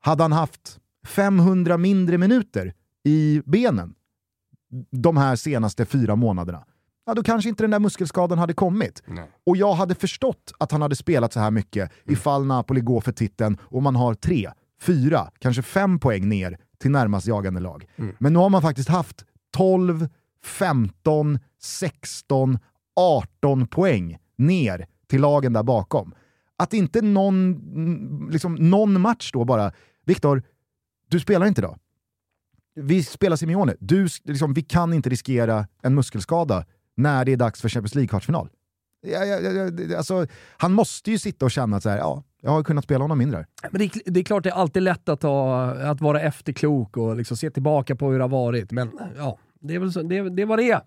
hade 0.00 0.24
han 0.24 0.32
haft 0.32 0.78
500 1.06 1.76
mindre 1.76 2.18
minuter 2.18 2.74
i 3.04 3.42
benen 3.44 3.94
de 4.90 5.16
här 5.16 5.36
senaste 5.36 5.84
fyra 5.84 6.16
månaderna, 6.16 6.64
ja, 7.06 7.14
då 7.14 7.22
kanske 7.22 7.48
inte 7.48 7.62
den 7.62 7.70
där 7.70 7.78
muskelskadan 7.78 8.38
hade 8.38 8.54
kommit. 8.54 9.02
Nej. 9.06 9.30
Och 9.46 9.56
jag 9.56 9.74
hade 9.74 9.94
förstått 9.94 10.52
att 10.58 10.72
han 10.72 10.82
hade 10.82 10.96
spelat 10.96 11.32
så 11.32 11.40
här 11.40 11.50
mycket 11.50 11.90
mm. 12.04 12.12
ifall 12.12 12.46
Napoli 12.46 12.80
går 12.80 13.00
för 13.00 13.12
titeln 13.12 13.58
och 13.62 13.82
man 13.82 13.96
har 13.96 14.14
tre, 14.14 14.50
fyra, 14.80 15.30
kanske 15.38 15.62
fem 15.62 15.98
poäng 15.98 16.28
ner 16.28 16.58
till 16.78 16.90
närmast 16.90 17.26
jagande 17.26 17.60
lag. 17.60 17.86
Mm. 17.96 18.16
Men 18.18 18.32
nu 18.32 18.38
har 18.38 18.50
man 18.50 18.62
faktiskt 18.62 18.88
haft 18.88 19.24
12, 19.56 20.08
15, 20.44 21.38
16, 21.62 22.58
18 22.96 23.66
poäng 23.66 24.18
ner 24.36 24.86
till 25.06 25.20
lagen 25.20 25.52
där 25.52 25.62
bakom. 25.62 26.14
Att 26.56 26.72
inte 26.74 27.02
någon, 27.02 28.28
liksom, 28.30 28.54
någon 28.54 29.00
match 29.00 29.30
då 29.32 29.44
bara, 29.44 29.72
Viktor, 30.04 30.42
du 31.08 31.20
spelar 31.20 31.46
inte 31.46 31.60
idag. 31.60 31.78
Vi 32.74 33.02
spelar 33.02 33.36
Simeone, 33.36 33.76
du, 33.80 34.08
liksom, 34.24 34.54
vi 34.54 34.62
kan 34.62 34.92
inte 34.92 35.10
riskera 35.10 35.66
en 35.82 35.94
muskelskada 35.94 36.64
när 36.96 37.24
det 37.24 37.32
är 37.32 37.36
dags 37.36 37.60
för 37.60 37.68
Champions 37.68 37.94
League-kvartsfinal. 37.94 38.48
Ja, 39.06 39.24
ja, 39.24 39.40
ja, 39.40 39.96
alltså, 39.96 40.26
han 40.56 40.72
måste 40.72 41.10
ju 41.10 41.18
sitta 41.18 41.44
och 41.44 41.50
känna 41.50 41.76
att 41.76 41.82
så 41.82 41.88
här, 41.88 41.98
ja, 41.98 42.22
jag 42.42 42.50
har 42.50 42.62
kunnat 42.62 42.84
spela 42.84 43.04
honom 43.04 43.18
mindre. 43.18 43.46
Men 43.70 43.78
det, 43.78 43.84
är, 43.84 44.10
det 44.10 44.20
är 44.20 44.24
klart 44.24 44.42
det 44.42 44.50
är 44.50 44.54
alltid 44.54 44.82
lätt 44.82 45.08
att, 45.08 45.22
ha, 45.22 45.70
att 45.70 46.00
vara 46.00 46.20
efterklok 46.20 46.96
och 46.96 47.16
liksom 47.16 47.36
se 47.36 47.50
tillbaka 47.50 47.96
på 47.96 48.10
hur 48.10 48.18
det 48.18 48.24
har 48.24 48.28
varit, 48.28 48.72
men 48.72 48.90
ja, 49.16 49.38
det 49.60 49.74
är 49.74 49.78
väl 49.78 49.92
så, 49.92 50.02
det, 50.02 50.30
det 50.30 50.44
vad 50.44 50.58
det. 50.58 50.80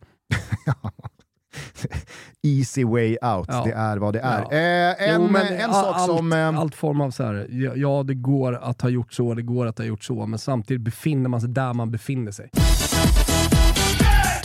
Easy 2.44 2.84
way 2.84 3.18
out, 3.22 3.48
det 3.48 3.72
är 3.72 3.98
vad 3.98 4.14
det 4.14 4.20
är. 4.20 4.42
Eh, 4.42 5.10
en, 5.10 5.22
jo, 5.22 5.38
en 5.38 5.74
sak 5.74 5.96
allt, 5.96 6.18
som... 6.18 6.34
Eh, 6.34 6.60
allt 6.60 6.76
form 6.76 7.02
av 7.02 7.12
så 7.12 7.24
här, 7.24 7.48
ja, 7.76 8.04
det 8.04 8.14
går 8.14 8.54
att 8.54 8.82
ha 8.82 8.90
gjort 8.90 9.14
så, 9.14 9.34
det 9.34 9.42
går 9.42 9.66
att 9.66 9.78
ha 9.78 9.86
gjort 9.86 10.04
så, 10.04 10.26
men 10.26 10.40
samtidigt 10.40 10.82
befinner 10.82 11.30
man 11.30 11.42
sig 11.42 11.50
där 11.50 11.74
man 11.74 11.92
befinner 11.92 12.32
sig. 12.32 12.50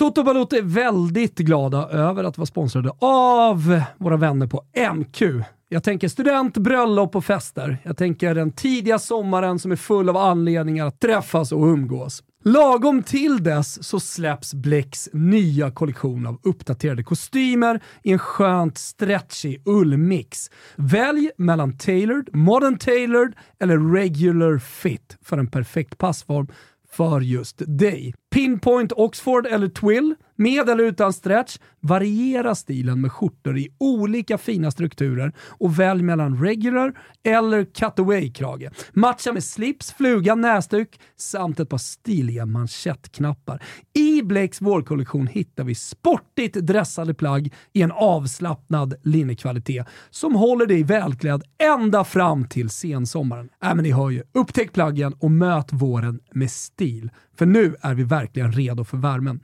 Toto 0.03 0.23
Balotto 0.23 0.57
är 0.57 0.63
väldigt 0.63 1.39
glada 1.39 1.89
över 1.89 2.25
att 2.25 2.39
vara 2.39 2.47
sponsrade 2.47 2.93
av 2.99 3.83
våra 3.99 4.17
vänner 4.17 4.47
på 4.47 4.63
MQ. 4.95 5.23
Jag 5.69 5.85
tänker 5.85 6.09
student, 6.09 6.57
bröllop 6.57 7.17
och 7.17 7.25
fester. 7.25 7.79
Jag 7.83 7.97
tänker 7.97 8.35
den 8.35 8.53
tidiga 8.53 8.99
sommaren 8.99 9.59
som 9.59 9.73
är 9.73 9.77
full 9.77 10.09
av 10.09 10.17
anledningar 10.17 10.87
att 10.87 11.01
träffas 11.01 11.53
och 11.53 11.63
umgås. 11.63 12.23
Lagom 12.45 13.03
till 13.03 13.43
dess 13.43 13.85
så 13.85 14.01
släpps 14.01 14.55
Blecks 14.55 15.09
nya 15.13 15.71
kollektion 15.71 16.27
av 16.27 16.41
uppdaterade 16.43 17.03
kostymer 17.03 17.81
i 18.03 18.13
en 18.13 18.19
skönt 18.19 18.79
stretchig 18.79 19.63
ullmix. 19.65 20.51
Välj 20.77 21.31
mellan 21.37 21.79
tailored, 21.79 22.29
modern 22.33 22.79
tailored 22.79 23.35
eller 23.61 23.95
regular 23.95 24.59
fit 24.59 25.19
för 25.25 25.39
en 25.39 25.47
perfekt 25.47 25.99
passform 25.99 26.47
för 26.91 27.21
just 27.21 27.63
dig. 27.67 28.15
Pinpoint 28.33 28.93
Oxford 28.93 29.47
eller 29.47 29.69
Twill, 29.69 30.15
med 30.37 30.69
eller 30.69 30.85
utan 30.85 31.13
stretch, 31.13 31.59
variera 31.81 32.55
stilen 32.55 33.01
med 33.01 33.13
skjortor 33.13 33.59
i 33.59 33.69
olika 33.79 34.39
fina 34.39 34.71
strukturer 34.71 35.33
och 35.39 35.79
välj 35.79 36.03
mellan 36.03 36.45
regular 36.45 36.93
eller 37.25 37.65
cutaway-krage. 37.65 38.71
Matcha 38.93 39.33
med 39.33 39.45
slips, 39.45 39.93
fluga, 39.93 40.35
näsduk 40.35 41.01
samt 41.17 41.61
ett 41.61 41.69
par 41.69 41.79
stiliga 41.79 42.47
manschettknappar. 42.47 43.63
I 43.95 44.23
Blakes 44.23 44.61
vårkollektion 44.61 45.27
hittar 45.27 45.65
vi 45.65 45.75
sportigt 45.75 46.55
dressade 46.55 47.15
plagg 47.15 47.55
i 47.73 47.83
en 47.83 47.93
avslappnad 47.93 48.95
linnekvalitet 49.03 49.87
som 50.11 50.35
håller 50.35 50.67
dig 50.67 50.83
välklädd 50.83 51.43
ända 51.59 52.05
fram 52.05 52.49
till 52.49 52.71
sensommaren. 52.71 53.49
Äh, 53.65 53.75
men 53.75 53.83
ni 53.83 53.91
hör 53.91 54.11
ju, 54.11 54.23
upptäck 54.33 54.73
plaggen 54.73 55.15
och 55.19 55.31
möt 55.31 55.73
våren 55.73 56.21
med 56.31 56.51
stil. 56.51 57.11
För 57.39 57.47
nu 57.47 57.77
är 57.81 57.95
vi 57.95 58.05
verkligen 58.05 58.22
verkligen 58.23 58.53
redo 58.53 58.85
för 58.85 58.97
värmen. 58.97 59.41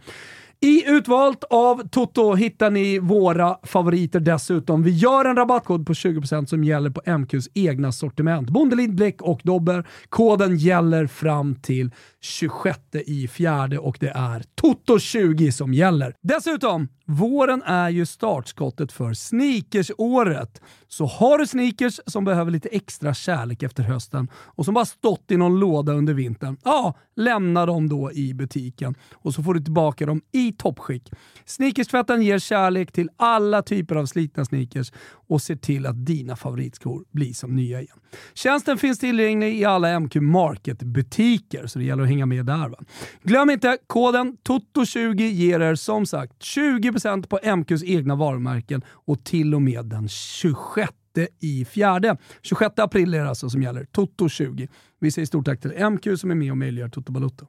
I 0.60 0.84
utvalt 0.86 1.44
av 1.44 1.88
Toto 1.88 2.34
hittar 2.34 2.70
ni 2.70 2.98
våra 2.98 3.58
favoriter 3.62 4.20
dessutom. 4.20 4.82
Vi 4.82 4.90
gör 4.90 5.24
en 5.24 5.36
rabattkod 5.36 5.86
på 5.86 5.92
20% 5.92 6.46
som 6.46 6.64
gäller 6.64 6.90
på 6.90 7.18
MQs 7.18 7.48
egna 7.54 7.92
sortiment. 7.92 8.50
Bondelid, 8.50 8.94
Bläck 8.94 9.22
och 9.22 9.40
Dobber. 9.44 9.86
Koden 10.08 10.56
gäller 10.56 11.06
fram 11.06 11.54
till 11.54 11.90
26 12.20 12.78
i 13.06 13.28
fjärde 13.28 13.78
och 13.78 13.96
det 14.00 14.08
är 14.08 14.42
Toto20 14.62 15.50
som 15.50 15.74
gäller. 15.74 16.14
Dessutom, 16.22 16.88
våren 17.08 17.62
är 17.62 17.88
ju 17.88 18.06
startskottet 18.06 18.92
för 18.92 19.12
sneakersåret. 19.12 20.60
Så 20.88 21.06
har 21.06 21.38
du 21.38 21.46
sneakers 21.46 22.00
som 22.06 22.24
behöver 22.24 22.50
lite 22.50 22.68
extra 22.68 23.14
kärlek 23.14 23.62
efter 23.62 23.82
hösten 23.82 24.28
och 24.34 24.64
som 24.64 24.74
bara 24.74 24.84
stått 24.84 25.30
i 25.30 25.36
någon 25.36 25.60
låda 25.60 25.92
under 25.92 26.14
vintern, 26.14 26.56
ja, 26.64 26.94
lämna 27.16 27.66
dem 27.66 27.88
då 27.88 28.12
i 28.12 28.34
butiken 28.34 28.94
och 29.14 29.34
så 29.34 29.42
får 29.42 29.54
du 29.54 29.60
tillbaka 29.60 30.06
dem 30.06 30.22
i 30.32 30.52
toppskick. 30.52 31.12
Sneakerstvätten 31.44 32.22
ger 32.22 32.38
kärlek 32.38 32.92
till 32.92 33.10
alla 33.16 33.62
typer 33.62 33.96
av 33.96 34.06
slitna 34.06 34.44
sneakers 34.44 34.92
och 35.28 35.42
ser 35.42 35.56
till 35.56 35.86
att 35.86 36.06
dina 36.06 36.36
favoritskor 36.36 37.04
blir 37.10 37.32
som 37.32 37.56
nya 37.56 37.80
igen. 37.80 37.98
Tjänsten 38.34 38.78
finns 38.78 38.98
tillgänglig 38.98 39.58
i 39.58 39.64
alla 39.64 40.00
MQ 40.00 40.14
Market-butiker, 40.14 41.66
så 41.66 41.78
det 41.78 41.84
gäller 41.84 42.02
att 42.02 42.08
hänga 42.08 42.26
med 42.26 42.46
där. 42.46 42.68
Va? 42.68 42.78
Glöm 43.22 43.50
inte, 43.50 43.78
koden 43.86 44.36
TOTO20 44.48 45.20
ger 45.20 45.60
er 45.60 45.74
som 45.74 46.06
sagt 46.06 46.32
20% 46.32 47.26
på 47.26 47.56
MQs 47.56 47.82
egna 47.84 48.14
varumärken 48.14 48.82
och 48.88 49.24
till 49.24 49.54
och 49.54 49.62
med 49.62 49.86
den 49.86 50.08
26 50.08 50.92
i 51.40 51.64
fjärde. 51.64 52.16
26 52.42 52.78
april 52.78 53.14
är 53.14 53.22
det 53.22 53.28
alltså 53.28 53.50
som 53.50 53.62
gäller. 53.62 53.84
Toto20. 53.84 54.68
Vi 55.00 55.10
säger 55.10 55.26
stort 55.26 55.44
tack 55.44 55.60
till 55.60 55.90
MQ 55.90 56.18
som 56.18 56.30
är 56.30 56.34
med 56.34 56.50
och 56.50 56.58
möjliggör 56.58 56.88
Toto 56.88 57.12
Balotto. 57.12 57.46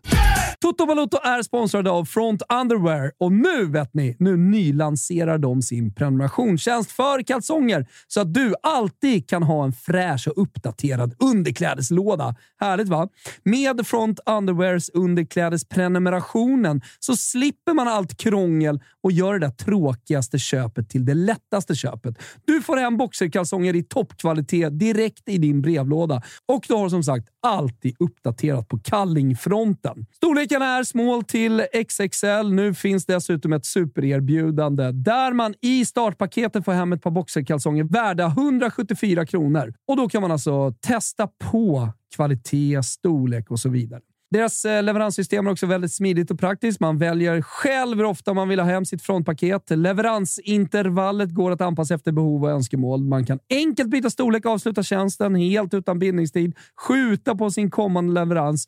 Toto 0.61 0.85
Balotto 0.85 1.17
är 1.23 1.41
sponsrade 1.41 1.91
av 1.91 2.05
Front 2.05 2.41
Underwear 2.61 3.11
och 3.17 3.31
nu 3.31 3.65
vet 3.65 3.93
ni, 3.93 4.15
nu 4.19 4.37
nylanserar 4.37 5.37
de 5.37 5.61
sin 5.61 5.93
prenumerationstjänst 5.93 6.91
för 6.91 7.21
kalsonger 7.23 7.87
så 8.07 8.21
att 8.21 8.33
du 8.33 8.53
alltid 8.63 9.29
kan 9.29 9.43
ha 9.43 9.63
en 9.63 9.73
fräsch 9.73 10.27
och 10.27 10.41
uppdaterad 10.41 11.15
underklädeslåda. 11.19 12.35
Härligt 12.59 12.87
va? 12.87 13.09
Med 13.43 13.87
Front 13.87 14.19
Underwears 14.25 14.89
underklädesprenumerationen 14.89 16.81
så 16.99 17.15
slipper 17.15 17.73
man 17.73 17.87
allt 17.87 18.17
krångel 18.17 18.79
och 19.03 19.11
gör 19.11 19.33
det 19.33 19.39
där 19.39 19.51
tråkigaste 19.51 20.39
köpet 20.39 20.89
till 20.89 21.05
det 21.05 21.13
lättaste 21.13 21.75
köpet. 21.75 22.15
Du 22.45 22.61
får 22.61 22.77
hem 22.77 22.97
boxerkalsonger 22.97 23.75
i 23.75 23.83
toppkvalitet 23.83 24.79
direkt 24.79 25.29
i 25.29 25.37
din 25.37 25.61
brevlåda 25.61 26.21
och 26.45 26.65
du 26.67 26.73
har 26.73 26.89
som 26.89 27.03
sagt 27.03 27.27
alltid 27.41 27.95
uppdaterat 27.99 28.67
på 28.67 28.79
kallingfronten. 28.79 30.05
Storleken 30.15 30.61
är 30.61 30.83
small 30.83 31.23
till 31.23 31.65
XXL. 31.87 32.53
Nu 32.53 32.73
finns 32.73 33.05
dessutom 33.05 33.53
ett 33.53 33.65
supererbjudande 33.65 34.91
där 34.91 35.33
man 35.33 35.53
i 35.61 35.85
startpaketet 35.85 36.65
får 36.65 36.71
hem 36.71 36.93
ett 36.93 37.01
par 37.01 37.11
boxerkalsonger 37.11 37.83
värda 37.83 38.25
174 38.25 39.25
kronor. 39.25 39.73
Och 39.87 39.97
Då 39.97 40.09
kan 40.09 40.21
man 40.21 40.31
alltså 40.31 40.73
testa 40.79 41.27
på 41.27 41.89
kvalitet, 42.15 42.83
storlek 42.83 43.51
och 43.51 43.59
så 43.59 43.69
vidare. 43.69 44.01
Deras 44.31 44.65
eh, 44.65 44.83
leveranssystem 44.83 45.47
är 45.47 45.51
också 45.51 45.65
väldigt 45.65 45.93
smidigt 45.93 46.31
och 46.31 46.39
praktiskt. 46.39 46.79
Man 46.79 46.97
väljer 46.97 47.41
själv 47.41 47.97
hur 47.97 48.05
ofta 48.05 48.33
man 48.33 48.49
vill 48.49 48.59
ha 48.59 48.67
hem 48.67 48.85
sitt 48.85 49.01
frontpaket. 49.01 49.69
Leveransintervallet 49.69 51.33
går 51.33 51.51
att 51.51 51.61
anpassa 51.61 51.93
efter 51.93 52.11
behov 52.11 52.43
och 52.43 52.49
önskemål. 52.49 53.03
Man 53.03 53.25
kan 53.25 53.39
enkelt 53.49 53.89
byta 53.89 54.09
storlek 54.09 54.45
och 54.45 54.51
avsluta 54.51 54.83
tjänsten 54.83 55.35
helt 55.35 55.73
utan 55.73 55.99
bindningstid, 55.99 56.55
skjuta 56.87 57.35
på 57.35 57.51
sin 57.51 57.71
kommande 57.71 58.13
leverans 58.13 58.67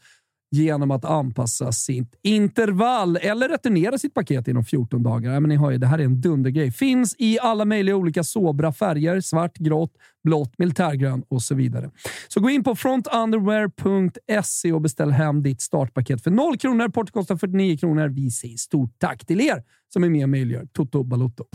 genom 0.52 0.92
att 0.92 1.06
anpassa 1.06 1.72
sitt 1.72 2.16
intervall 2.24 3.18
eller 3.22 3.50
returnera 3.50 3.98
sitt 3.98 4.14
paket 4.14 4.48
inom 4.48 4.66
14 4.66 5.04
dagar. 5.04 5.40
men 5.40 5.50
ni 5.50 5.58
hör 5.58 5.72
ju, 5.72 5.78
det 5.78 5.88
här 5.88 6.00
är 6.00 6.04
en 6.04 6.22
dundergrej. 6.22 6.72
Finns 6.72 7.16
i 7.18 7.40
alla 7.40 7.66
möjliga 7.66 7.96
olika 7.96 8.24
sobra 8.24 8.74
färger. 8.74 9.22
Svart, 9.22 9.58
grått, 9.58 9.94
blått, 10.24 10.58
militärgrön 10.58 11.24
och 11.28 11.42
så 11.42 11.56
vidare. 11.56 11.92
Så 12.28 12.40
gå 12.40 12.50
in 12.50 12.64
på 12.64 12.76
frontunderwear.se 12.76 14.72
och 14.74 14.82
beställ 14.82 15.12
hem 15.12 15.44
ditt 15.44 15.62
startpaket 15.62 16.24
för 16.24 16.32
0 16.32 16.58
kronor. 16.58 16.90
Portot 16.90 17.14
kostar 17.14 17.36
49 17.36 17.78
kronor. 17.78 18.08
Vi 18.08 18.32
säger 18.32 18.58
stort 18.58 19.00
tack 19.00 19.26
till 19.26 19.42
er 19.42 19.64
som 19.94 20.04
är 20.04 20.10
med 20.10 20.24
och 20.24 20.30
möjliggör 20.30 20.68
Toto 20.74 21.04
Balotto. 21.04 21.46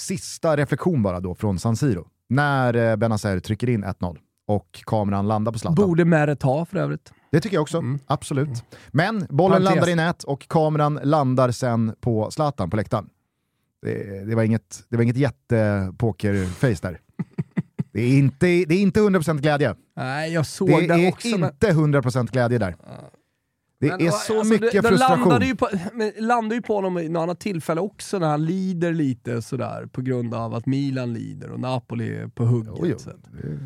Sista 0.00 0.56
reflektion 0.56 1.02
bara 1.02 1.20
då 1.20 1.34
från 1.34 1.58
San 1.58 1.76
Siro. 1.76 2.06
När 2.28 2.90
eh, 2.90 2.96
Benazer 2.96 3.40
trycker 3.40 3.68
in 3.68 3.84
1-0 3.84 4.16
och 4.48 4.82
kameran 4.86 5.28
landar 5.28 5.52
på 5.52 5.58
Zlatan. 5.58 5.86
Borde 5.86 6.04
Meret 6.04 6.42
ha 6.42 6.64
för 6.64 6.78
övrigt. 6.78 7.12
Det 7.30 7.40
tycker 7.40 7.56
jag 7.56 7.62
också, 7.62 7.78
mm. 7.78 7.98
absolut. 8.06 8.64
Men 8.88 9.26
bollen 9.30 9.52
Parentes. 9.52 9.74
landar 9.74 9.88
i 9.88 9.94
nät 9.94 10.24
och 10.24 10.48
kameran 10.48 11.00
landar 11.02 11.50
sen 11.50 11.94
på 12.00 12.30
Zlatan 12.30 12.70
på 12.70 12.76
läktaren. 12.76 13.08
Det, 13.82 14.24
det 14.24 14.34
var 14.34 14.42
inget, 14.42 14.84
det 14.88 14.96
var 14.96 15.02
inget 15.02 15.16
jättepokerface 15.16 16.88
där. 16.88 17.00
Det 17.92 18.02
är 18.02 18.18
inte, 18.18 18.46
det 18.46 18.74
är 18.74 18.82
inte 18.82 19.00
100% 19.00 19.40
glädje. 19.40 19.74
Nej, 19.96 20.32
jag 20.32 20.46
såg 20.46 20.68
det, 20.68 20.86
det 20.86 21.08
också. 21.08 21.28
Det 21.28 21.34
är 21.34 21.48
inte 21.48 21.98
100% 22.00 22.32
glädje 22.32 22.58
där. 22.58 22.76
Det 23.80 23.88
men, 23.88 24.00
är 24.00 24.10
så 24.10 24.38
alltså, 24.38 24.52
mycket 24.52 24.72
det, 24.72 24.88
frustration. 24.88 25.18
Landade 25.18 25.46
ju 25.46 25.56
på, 25.56 25.68
landade 26.18 26.54
ju 26.54 26.62
på 26.62 26.74
honom 26.74 26.98
i 26.98 27.08
något 27.08 27.22
annat 27.22 27.40
tillfälle 27.40 27.80
också 27.80 28.18
när 28.18 28.28
han 28.28 28.44
lider 28.44 28.92
lite 28.92 29.42
sådär 29.42 29.86
på 29.86 30.02
grund 30.02 30.34
av 30.34 30.54
att 30.54 30.66
Milan 30.66 31.12
lider 31.12 31.50
och 31.50 31.60
Napoli 31.60 32.16
är 32.16 32.28
på 32.28 32.44
hugget. 32.44 32.74
Jo, 32.80 33.18
jo. 33.44 33.58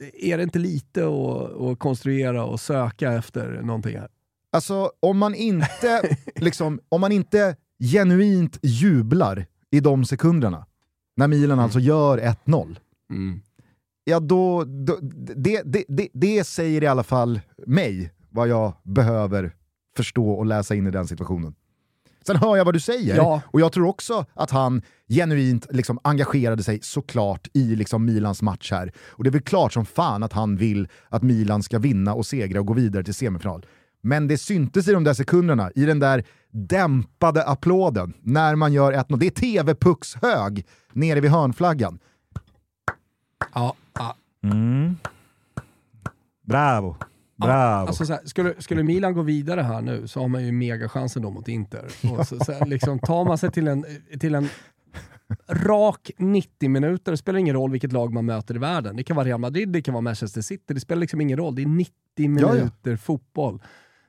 Är 0.00 0.36
det 0.36 0.42
inte 0.42 0.58
lite 0.58 1.04
att, 1.06 1.78
konstruera 1.78 2.44
och 2.44 2.60
söka 2.60 3.12
efter 3.12 3.62
någonting 3.62 3.98
här? 3.98 4.08
Alltså 4.52 4.92
om 5.00 5.18
man 5.18 5.34
inte, 5.34 6.16
liksom, 6.36 6.80
om 6.88 7.00
man 7.00 7.12
inte 7.12 7.56
genuint 7.78 8.58
jublar 8.62 9.46
i 9.70 9.80
de 9.80 10.04
sekunderna, 10.04 10.66
när 11.16 11.28
Milan 11.28 11.50
mm. 11.50 11.58
alltså 11.58 11.78
gör 11.80 12.18
1-0, 12.18 12.76
mm. 13.10 13.40
ja 14.04 14.20
då, 14.20 14.64
då 14.64 14.98
det, 15.36 15.62
det, 15.64 15.84
det, 15.88 16.08
det 16.12 16.44
säger 16.44 16.82
i 16.82 16.86
alla 16.86 17.02
fall 17.02 17.40
mig 17.66 18.12
vad 18.30 18.48
jag 18.48 18.72
behöver 18.82 19.54
förstå 19.96 20.30
och 20.30 20.46
läsa 20.46 20.74
in 20.74 20.86
i 20.86 20.90
den 20.90 21.06
situationen. 21.06 21.54
Sen 22.28 22.36
hör 22.36 22.56
jag 22.56 22.64
vad 22.64 22.74
du 22.74 22.80
säger, 22.80 23.16
ja. 23.16 23.42
och 23.46 23.60
jag 23.60 23.72
tror 23.72 23.86
också 23.86 24.26
att 24.34 24.50
han 24.50 24.82
genuint 25.08 25.66
liksom 25.70 25.98
engagerade 26.04 26.62
sig 26.62 26.78
såklart 26.82 27.48
i 27.52 27.76
liksom 27.76 28.04
Milans 28.04 28.42
match 28.42 28.72
här. 28.72 28.92
Och 29.08 29.24
det 29.24 29.30
är 29.30 29.32
väl 29.32 29.42
klart 29.42 29.72
som 29.72 29.86
fan 29.86 30.22
att 30.22 30.32
han 30.32 30.56
vill 30.56 30.88
att 31.08 31.22
Milan 31.22 31.62
ska 31.62 31.78
vinna 31.78 32.14
och 32.14 32.26
segra 32.26 32.60
och 32.60 32.66
gå 32.66 32.74
vidare 32.74 33.04
till 33.04 33.14
semifinal. 33.14 33.66
Men 34.02 34.28
det 34.28 34.38
syntes 34.38 34.88
i 34.88 34.92
de 34.92 35.04
där 35.04 35.14
sekunderna, 35.14 35.70
i 35.74 35.84
den 35.84 35.98
där 35.98 36.24
dämpade 36.52 37.44
applåden, 37.44 38.14
när 38.20 38.54
man 38.54 38.72
gör 38.72 38.92
1-0. 38.92 39.16
Det 39.18 39.26
är 39.26 39.30
TV-pucks 39.30 40.14
hög 40.22 40.66
nere 40.92 41.20
vid 41.20 41.30
hörnflaggan. 41.30 41.98
Ja, 43.54 43.74
ja. 43.94 44.16
Mm. 44.44 44.96
Bravo. 46.46 46.96
Bravo. 47.38 47.88
Alltså 47.88 48.06
så 48.06 48.12
här, 48.12 48.20
skulle, 48.24 48.54
skulle 48.58 48.82
Milan 48.82 49.14
gå 49.14 49.22
vidare 49.22 49.60
här 49.60 49.80
nu 49.80 50.08
så 50.08 50.20
har 50.20 50.28
man 50.28 50.46
ju 50.46 50.52
megachansen 50.52 51.22
då 51.22 51.30
mot 51.30 51.48
Inter. 51.48 51.84
Och 52.18 52.26
så, 52.26 52.44
så 52.44 52.52
här, 52.52 52.66
liksom, 52.66 52.98
tar 52.98 53.24
man 53.24 53.38
sig 53.38 53.50
till 53.50 53.68
en, 53.68 53.84
till 54.20 54.34
en 54.34 54.48
rak 55.48 56.10
90 56.16 56.68
minuter, 56.68 57.12
det 57.12 57.18
spelar 57.18 57.38
ingen 57.38 57.54
roll 57.54 57.70
vilket 57.70 57.92
lag 57.92 58.12
man 58.12 58.26
möter 58.26 58.54
i 58.54 58.58
världen. 58.58 58.96
Det 58.96 59.02
kan 59.02 59.16
vara 59.16 59.26
Real 59.26 59.40
Madrid, 59.40 59.68
det 59.68 59.82
kan 59.82 59.94
vara 59.94 60.02
Manchester 60.02 60.40
City, 60.40 60.74
det 60.74 60.80
spelar 60.80 61.00
liksom 61.00 61.20
ingen 61.20 61.38
roll. 61.38 61.54
Det 61.54 61.62
är 61.62 61.66
90 61.66 61.92
minuter 62.16 62.70
ja, 62.82 62.90
ja. 62.90 62.96
fotboll. 62.96 63.62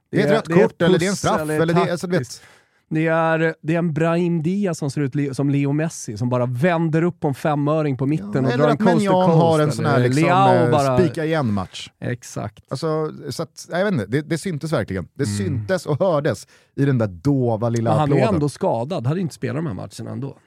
Det, 0.09 0.17
det 0.17 0.23
är 0.23 0.33
ett 0.33 0.49
rött 0.49 0.61
kort, 0.61 0.81
eller 0.81 0.99
det 0.99 1.05
är 1.05 1.09
en 1.09 1.15
straff, 1.15 1.41
eller, 1.41 1.61
eller 1.61 1.73
det, 1.73 1.91
alltså, 1.91 2.07
vet, 2.07 2.41
det 2.89 3.07
är, 3.07 3.55
det 3.61 3.73
är 3.73 3.77
en 3.79 3.93
Brahim 3.93 4.43
Diaz 4.43 4.77
som 4.77 4.91
ser 4.91 5.01
ut 5.01 5.35
som 5.35 5.49
Leo 5.49 5.71
Messi, 5.71 6.17
som 6.17 6.29
bara 6.29 6.45
vänder 6.45 7.01
upp 7.01 7.19
på 7.19 7.27
en 7.27 7.33
femöring 7.33 7.97
på 7.97 8.05
mitten 8.05 8.43
ja, 8.45 8.51
och 8.51 8.57
drar 8.57 8.69
en 8.69 8.77
coast 8.77 9.05
to 9.05 9.11
coast. 9.11 9.41
har 9.41 9.59
en 9.59 9.71
sån 9.71 9.85
här 9.85 9.99
liksom, 9.99 10.27
eh, 10.27 10.71
bara... 10.71 10.97
spika 10.97 11.25
igen-match. 11.25 11.89
Exakt. 11.99 12.63
Alltså, 12.69 13.11
så 13.29 13.43
att, 13.43 13.67
jag 13.69 13.83
vet 13.83 13.93
inte, 13.93 14.05
det, 14.05 14.21
det 14.21 14.37
syntes 14.37 14.73
verkligen. 14.73 15.07
Det 15.13 15.23
mm. 15.23 15.37
syntes 15.37 15.85
och 15.85 15.99
hördes 15.99 16.47
i 16.75 16.85
den 16.85 16.97
där 16.97 17.07
dova 17.07 17.69
lilla 17.69 17.89
Men 17.89 17.99
Han 17.99 18.09
applåden. 18.09 18.29
är 18.29 18.33
ändå 18.33 18.49
skadad, 18.49 19.07
hade 19.07 19.19
inte 19.19 19.35
spelat 19.35 19.55
de 19.55 19.67
här 19.67 19.73
matcherna 19.73 20.11
ändå. 20.11 20.37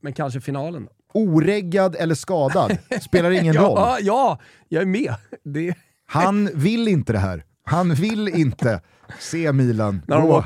Men 0.00 0.12
kanske 0.12 0.40
finalen 0.40 0.84
då. 0.84 1.20
Oreggad 1.20 1.96
eller 1.96 2.14
skadad, 2.14 2.78
spelar 3.02 3.30
ingen 3.30 3.54
roll. 3.62 3.74
Ja, 3.76 3.98
ja, 4.00 4.38
jag 4.68 4.82
är 4.82 4.86
med. 4.86 5.14
Det... 5.44 5.74
Han 6.06 6.50
vill 6.54 6.88
inte 6.88 7.12
det 7.12 7.18
här. 7.18 7.44
Han 7.64 7.94
vill 7.94 8.28
inte 8.28 8.80
se 9.18 9.52
Milan 9.52 10.02
gå 10.06 10.42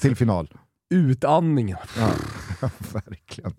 till 0.00 0.16
final 0.16 0.48
utandningen. 0.90 1.76
Ja, 1.98 2.10
verkligen. 2.92 3.52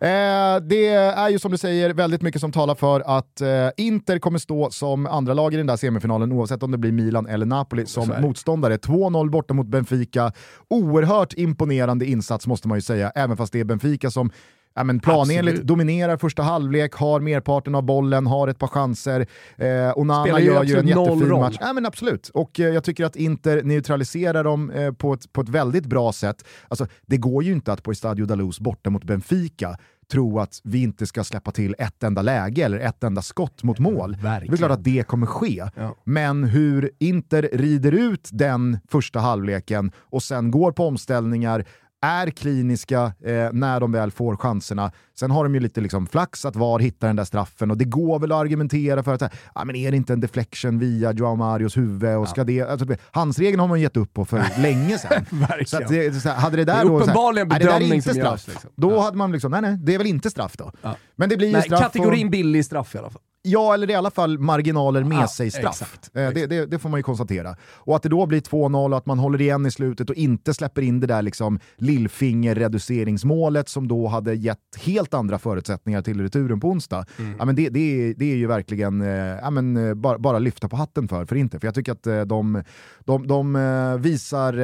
Eh, 0.00 0.66
det 0.68 0.86
är 0.94 1.28
ju 1.28 1.38
som 1.38 1.50
du 1.52 1.58
säger 1.58 1.94
väldigt 1.94 2.22
mycket 2.22 2.40
som 2.40 2.52
talar 2.52 2.74
för 2.74 3.00
att 3.18 3.40
eh, 3.40 3.68
Inter 3.76 4.18
kommer 4.18 4.38
stå 4.38 4.70
som 4.70 5.06
andra 5.06 5.34
lag 5.34 5.54
i 5.54 5.56
den 5.56 5.66
där 5.66 5.76
semifinalen 5.76 6.32
oavsett 6.32 6.62
om 6.62 6.70
det 6.70 6.78
blir 6.78 6.92
Milan 6.92 7.26
eller 7.26 7.46
Napoli 7.46 7.86
som 7.86 8.14
motståndare. 8.20 8.76
2-0 8.76 9.30
borta 9.30 9.54
mot 9.54 9.66
Benfica. 9.66 10.32
Oerhört 10.68 11.34
imponerande 11.34 12.06
insats 12.06 12.46
måste 12.46 12.68
man 12.68 12.78
ju 12.78 12.82
säga, 12.82 13.10
även 13.10 13.36
fast 13.36 13.52
det 13.52 13.60
är 13.60 13.64
Benfica 13.64 14.10
som 14.10 14.30
ja, 14.74 14.84
men 14.84 15.00
planenligt 15.00 15.62
dominerar 15.62 16.16
första 16.16 16.42
halvlek, 16.42 16.94
har 16.94 17.20
merparten 17.20 17.74
av 17.74 17.82
bollen, 17.82 18.26
har 18.26 18.48
ett 18.48 18.58
par 18.58 18.68
chanser. 18.68 19.26
Eh, 19.56 19.98
Onana 19.98 20.40
gör 20.40 20.64
ju 20.64 20.78
en 20.78 20.88
jättefin 20.88 21.28
roll. 21.28 21.40
match. 21.40 21.56
Ja, 21.60 21.72
men 21.72 21.86
absolut, 21.86 22.28
och 22.28 22.60
eh, 22.60 22.66
jag 22.66 22.84
tycker 22.84 23.04
att 23.04 23.16
Inter 23.16 23.62
neutraliserar 23.62 24.44
dem 24.44 24.70
eh, 24.70 24.92
på, 24.92 25.12
ett, 25.12 25.32
på 25.32 25.40
ett 25.40 25.48
väldigt 25.48 25.86
bra 25.86 26.12
sätt. 26.12 26.44
Alltså, 26.68 26.86
det 27.06 27.16
går 27.16 27.44
ju 27.44 27.52
inte 27.52 27.72
att 27.72 27.82
på 27.82 27.90
Estadio 27.90 28.26
Dalus 28.26 28.60
borta 28.60 28.90
mot 28.90 29.04
Benfica 29.04 29.76
tro 30.12 30.40
att 30.40 30.60
vi 30.64 30.82
inte 30.82 31.06
ska 31.06 31.24
släppa 31.24 31.50
till 31.50 31.74
ett 31.78 32.02
enda 32.02 32.22
läge 32.22 32.64
eller 32.64 32.78
ett 32.78 33.04
enda 33.04 33.22
skott 33.22 33.62
mot 33.62 33.78
mål. 33.78 34.16
Verkligen. 34.16 34.50
Det 34.50 34.54
är 34.54 34.56
klart 34.56 34.70
att 34.70 34.84
det 34.84 35.06
kommer 35.06 35.26
ske. 35.26 35.64
Ja. 35.76 35.96
Men 36.04 36.44
hur 36.44 36.90
Inter 36.98 37.48
rider 37.52 37.92
ut 37.92 38.28
den 38.32 38.78
första 38.88 39.18
halvleken 39.18 39.92
och 39.98 40.22
sen 40.22 40.50
går 40.50 40.72
på 40.72 40.86
omställningar 40.86 41.64
är 42.04 42.30
kliniska 42.30 43.02
eh, 43.24 43.48
när 43.52 43.80
de 43.80 43.92
väl 43.92 44.10
får 44.10 44.36
chanserna. 44.36 44.92
Sen 45.18 45.30
har 45.30 45.44
de 45.44 45.54
ju 45.54 45.60
lite 45.60 45.80
liksom 45.80 46.06
flax 46.06 46.44
att 46.44 46.56
VAR 46.56 46.78
hittar 46.78 47.06
den 47.06 47.16
där 47.16 47.24
straffen 47.24 47.70
och 47.70 47.76
det 47.78 47.84
går 47.84 48.18
väl 48.18 48.32
att 48.32 48.38
argumentera 48.40 49.02
för 49.02 49.14
att 49.14 49.22
ah, 49.52 49.64
men 49.64 49.76
är 49.76 49.90
det 49.90 49.96
inte 49.96 50.12
en 50.12 50.20
deflection 50.20 50.78
via 50.78 51.12
Joao 51.12 51.36
Marios 51.36 51.76
huvud? 51.76 52.16
Och 52.16 52.28
ska 52.28 52.44
det, 52.44 52.62
alltså, 52.62 52.86
handsregeln 53.10 53.60
har 53.60 53.68
man 53.68 53.80
gett 53.80 53.96
upp 53.96 54.14
på 54.14 54.24
för 54.24 54.44
länge 54.62 54.98
sedan. 54.98 55.26
så 55.66 55.76
att 55.76 55.88
det, 55.88 56.14
så 56.22 56.28
här, 56.28 56.36
hade 56.36 56.56
det 56.56 56.64
där 56.64 56.74
det 56.74 56.80
är 56.80 56.84
då, 56.84 57.00
uppenbarligen 57.00 57.48
så 57.48 57.52
här, 57.54 57.60
det 57.60 57.66
bedömning 57.66 57.92
inte 57.94 58.08
som 58.08 58.14
straff. 58.14 58.30
görs, 58.32 58.46
liksom. 58.54 58.70
Då 58.76 58.90
Ja. 58.92 59.02
hade 59.02 59.16
man 59.16 59.32
liksom, 59.32 59.50
nej 59.50 59.60
nej, 59.60 59.76
det 59.78 59.94
är 59.94 59.98
väl 59.98 60.06
inte 60.06 60.30
straff 60.30 60.56
då. 60.56 60.72
Ja. 60.82 60.96
Men 61.16 61.28
det 61.28 61.36
blir 61.36 61.52
Nej, 61.52 61.62
straff. 61.62 61.80
kategorin 61.80 62.26
och, 62.26 62.30
billig 62.30 62.64
straff 62.64 62.94
i 62.94 62.98
alla 62.98 63.10
fall. 63.10 63.22
Ja, 63.46 63.74
eller 63.74 63.90
i 63.90 63.94
alla 63.94 64.10
fall 64.10 64.38
marginaler 64.38 65.04
med 65.04 65.18
Ja, 65.18 65.28
sig 65.28 65.50
straff. 65.50 65.82
exakt, 65.82 66.10
Eh, 66.16 66.30
Det, 66.30 66.46
det, 66.46 66.66
det 66.66 66.78
får 66.78 66.88
man 66.88 66.98
ju 66.98 67.02
konstatera. 67.04 67.56
Och 67.74 67.96
att 67.96 68.02
det 68.02 68.08
då 68.08 68.26
blir 68.26 68.40
2-0 68.40 68.90
och 68.92 68.98
att 68.98 69.06
man 69.06 69.18
håller 69.18 69.40
igen 69.40 69.66
i 69.66 69.70
slutet 69.70 70.10
och 70.10 70.16
inte 70.16 70.54
släpper 70.54 70.82
in 70.82 71.00
det 71.00 71.06
där 71.06 71.22
liksom 71.22 71.58
lillfinger-reduceringsmålet 71.76 73.68
som 73.68 73.88
då 73.88 74.06
hade 74.06 74.34
gett 74.34 74.58
helt 74.84 75.14
andra 75.14 75.38
förutsättningar 75.38 76.02
till 76.02 76.20
returen 76.20 76.60
på 76.60 76.68
onsdag. 76.68 77.06
Mm. 77.18 77.34
Ja, 77.38 77.44
men 77.44 77.56
det, 77.56 77.68
det, 77.68 77.80
är, 78.10 78.14
det 78.14 78.32
är 78.32 78.36
ju 78.36 78.46
verkligen 78.46 79.00
eh, 79.00 79.08
ja, 79.42 79.50
men, 79.50 79.76
eh, 79.88 79.94
bara, 79.94 80.18
bara 80.18 80.38
lyfta 80.38 80.68
på 80.68 80.76
hatten 80.76 81.08
för, 81.08 81.24
för 81.26 81.36
inte. 81.36 81.60
För 81.60 81.66
jag 81.66 81.74
tycker 81.74 81.92
att 81.92 82.06
eh, 82.06 82.20
de, 82.20 82.62
de, 83.04 83.26
de 83.26 83.56
eh, 83.56 83.94
visar 83.98 84.58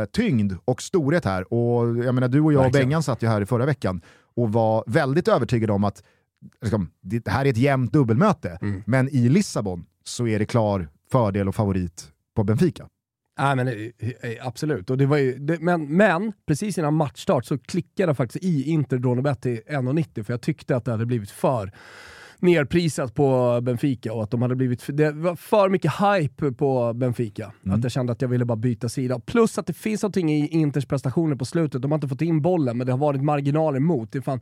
eh, 0.00 0.04
tyngd 0.04 0.52
och 0.64 0.82
storhet 0.82 1.24
här. 1.24 1.52
Och 1.52 2.04
jag 2.04 2.14
menar, 2.14 2.28
du 2.28 2.40
och 2.40 2.52
jag 2.52 2.58
och 2.60 2.64
Verkligen. 2.66 2.88
Bengan 2.88 3.02
satt 3.02 3.22
ju 3.22 3.26
här 3.26 3.40
i 3.40 3.46
förra 3.46 3.66
veckan 3.66 4.00
och 4.36 4.52
var 4.52 4.84
väldigt 4.86 5.28
övertygade 5.28 5.72
om 5.72 5.84
att 5.84 6.02
liksom, 6.62 6.90
det 7.02 7.28
här 7.28 7.44
är 7.44 7.50
ett 7.50 7.56
jämnt 7.56 7.92
dubbelmöte, 7.92 8.58
Mm. 8.62 8.82
men 8.86 9.08
i 9.08 9.28
Lissabon 9.28 9.86
så 10.04 10.26
är 10.26 10.38
det 10.38 10.46
klar 10.46 10.88
fördel 11.12 11.48
och 11.48 11.54
favorit 11.54 12.12
på 12.36 12.44
Benfica. 12.44 12.86
Nej 13.38 13.56
men 13.56 13.68
eh, 13.68 13.74
eh, 14.20 14.46
absolut. 14.46 14.90
Och 14.90 14.98
det 14.98 15.06
var 15.06 15.16
ju, 15.18 15.38
det, 15.38 15.60
men, 15.60 15.96
men 15.96 16.32
precis 16.46 16.78
innan 16.78 16.94
matchstart 16.94 17.44
så 17.44 17.58
klickade 17.58 18.08
jag 18.10 18.16
faktiskt 18.16 18.44
i 18.44 18.62
Inter 18.70 18.98
Dronebet 18.98 19.42
till 19.42 19.60
1,90 19.68 20.22
för 20.22 20.32
jag 20.32 20.40
tyckte 20.40 20.76
att 20.76 20.84
det 20.84 20.90
hade 20.90 21.06
blivit 21.06 21.30
för 21.30 21.72
nerprisat 22.38 23.14
på 23.14 23.60
Benfica 23.62 24.12
och 24.12 24.22
att 24.22 24.30
de 24.30 24.42
hade 24.42 24.54
blivit, 24.56 24.84
det 24.88 25.10
var 25.12 25.36
för 25.36 25.68
mycket 25.68 25.92
hype 26.00 26.52
på 26.52 26.92
Benfica. 26.92 27.52
Att 27.70 27.82
jag 27.82 27.92
kände 27.92 28.12
att 28.12 28.22
jag 28.22 28.28
ville 28.28 28.44
bara 28.44 28.56
byta 28.56 28.88
sida. 28.88 29.20
Plus 29.20 29.58
att 29.58 29.66
det 29.66 29.72
finns 29.72 30.02
någonting 30.02 30.32
i 30.32 30.48
Inters 30.48 30.86
prestationer 30.86 31.36
på 31.36 31.44
slutet. 31.44 31.82
De 31.82 31.90
har 31.90 31.96
inte 31.96 32.08
fått 32.08 32.22
in 32.22 32.42
bollen, 32.42 32.78
men 32.78 32.86
det 32.86 32.92
har 32.92 32.98
varit 32.98 33.22
marginaler 33.22 33.80
mot. 33.80 34.12
Det 34.12 34.18
är 34.18 34.22
fan, 34.22 34.40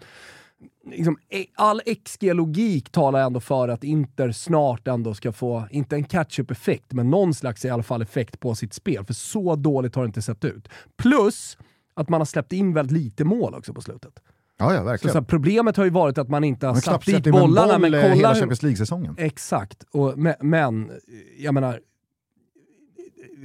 liksom, 0.90 1.18
e- 1.28 1.46
all 1.54 1.80
XG-logik 2.04 2.90
talar 2.90 3.20
ändå 3.26 3.40
för 3.40 3.68
att 3.68 3.84
Inter 3.84 4.32
snart 4.32 4.88
ändå 4.88 5.14
ska 5.14 5.32
få, 5.32 5.68
inte 5.70 5.96
en 5.96 6.04
catch-up-effekt, 6.04 6.92
men 6.92 7.10
någon 7.10 7.34
slags 7.34 7.64
i 7.64 7.70
alla 7.70 7.82
fall 7.82 8.02
effekt 8.02 8.40
på 8.40 8.54
sitt 8.54 8.74
spel. 8.74 9.04
För 9.04 9.14
så 9.14 9.56
dåligt 9.56 9.94
har 9.94 10.02
det 10.02 10.06
inte 10.06 10.22
sett 10.22 10.44
ut. 10.44 10.68
Plus 10.96 11.58
att 11.94 12.08
man 12.08 12.20
har 12.20 12.26
släppt 12.26 12.52
in 12.52 12.72
väldigt 12.74 12.98
lite 12.98 13.24
mål 13.24 13.54
också 13.54 13.74
på 13.74 13.80
slutet. 13.80 14.12
Ja, 14.58 14.72
ja 14.72 14.78
Så, 14.78 14.84
verkligen. 14.84 15.12
så 15.12 15.18
här, 15.18 15.26
problemet 15.26 15.76
har 15.76 15.84
ju 15.84 15.90
varit 15.90 16.18
att 16.18 16.28
man 16.28 16.44
inte 16.44 16.66
har 16.66 16.74
Man 16.74 16.82
satt 16.82 17.06
dit 17.06 17.24
bollarna, 17.24 17.72
boll 17.72 17.80
men 17.80 18.02
kolla 18.02 18.14
hela 18.14 18.34
Champions 18.34 18.62
League-säsongen. 18.62 19.14
Exakt, 19.18 19.84
och, 19.90 20.18
men, 20.18 20.34
men 20.40 20.90
jag 21.38 21.54
menar, 21.54 21.80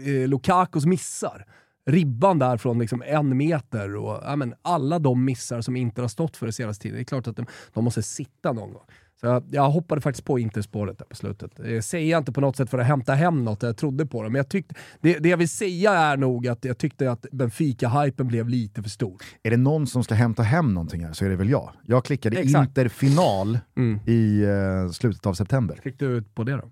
eh, 0.06 0.28
Lukakos 0.28 0.86
missar. 0.86 1.46
Ribban 1.92 2.40
där 2.40 2.58
från 2.58 2.80
liksom 2.80 3.04
en 3.06 3.38
meter 3.38 3.96
och 3.96 4.20
ja, 4.24 4.36
men 4.36 4.54
alla 4.62 5.00
de 5.00 5.26
missar 5.26 5.62
som 5.62 5.76
inte 5.76 6.02
har 6.02 6.08
stått 6.08 6.38
för 6.38 6.46
det 6.46 6.52
senaste 6.54 6.84
tiden. 6.84 6.96
Det 6.96 7.02
är 7.02 7.06
klart 7.06 7.28
att 7.28 7.36
de, 7.36 7.46
de 7.74 7.84
måste 7.84 8.04
sitta 8.04 8.52
någon 8.54 8.74
gång. 8.74 8.84
Så 9.20 9.26
jag, 9.26 9.44
jag 9.52 9.70
hoppade 9.70 10.02
faktiskt 10.02 10.26
på 10.26 10.40
Interspåret 10.40 10.98
där 10.98 11.06
på 11.06 11.16
slutet. 11.16 11.52
Det 11.56 11.82
säger 11.82 12.12
jag 12.12 12.18
inte 12.22 12.32
på 12.32 12.42
något 12.42 12.56
sätt 12.58 12.70
för 12.70 12.80
att 12.80 12.86
hämta 12.86 13.14
hem 13.14 13.44
något, 13.46 13.64
jag 13.64 13.78
trodde 13.78 14.06
på 14.06 14.24
det. 14.24 14.30
Men 14.30 14.40
jag 14.40 14.50
tyckte, 14.50 14.76
det, 15.02 15.20
det 15.20 15.30
jag 15.30 15.38
vill 15.38 15.50
säga 15.50 15.92
är 15.94 16.18
nog 16.18 16.48
att 16.48 16.66
jag 16.66 16.78
tyckte 16.78 17.12
att 17.12 17.26
Benfica-hypen 17.32 18.28
blev 18.28 18.50
lite 18.50 18.84
för 18.84 18.90
stor. 18.90 19.22
Är 19.44 19.52
det 19.52 19.58
någon 19.58 19.88
som 19.88 20.04
ska 20.04 20.16
hämta 20.16 20.44
hem 20.44 20.74
någonting 20.74 21.06
här 21.06 21.14
så 21.14 21.26
är 21.26 21.30
det 21.30 21.36
väl 21.36 21.50
jag. 21.50 21.72
Jag 21.86 22.06
klickade. 22.06 22.44
Inter-final 22.44 23.60
Mm. 23.78 24.00
i 24.08 24.42
eh, 24.44 24.92
slutet 24.92 25.26
av 25.26 25.34
september. 25.34 25.80
Fick 25.84 26.00
du 26.00 26.06
ut 26.06 26.36
på 26.36 26.44
det 26.44 26.52
då? 26.52 26.72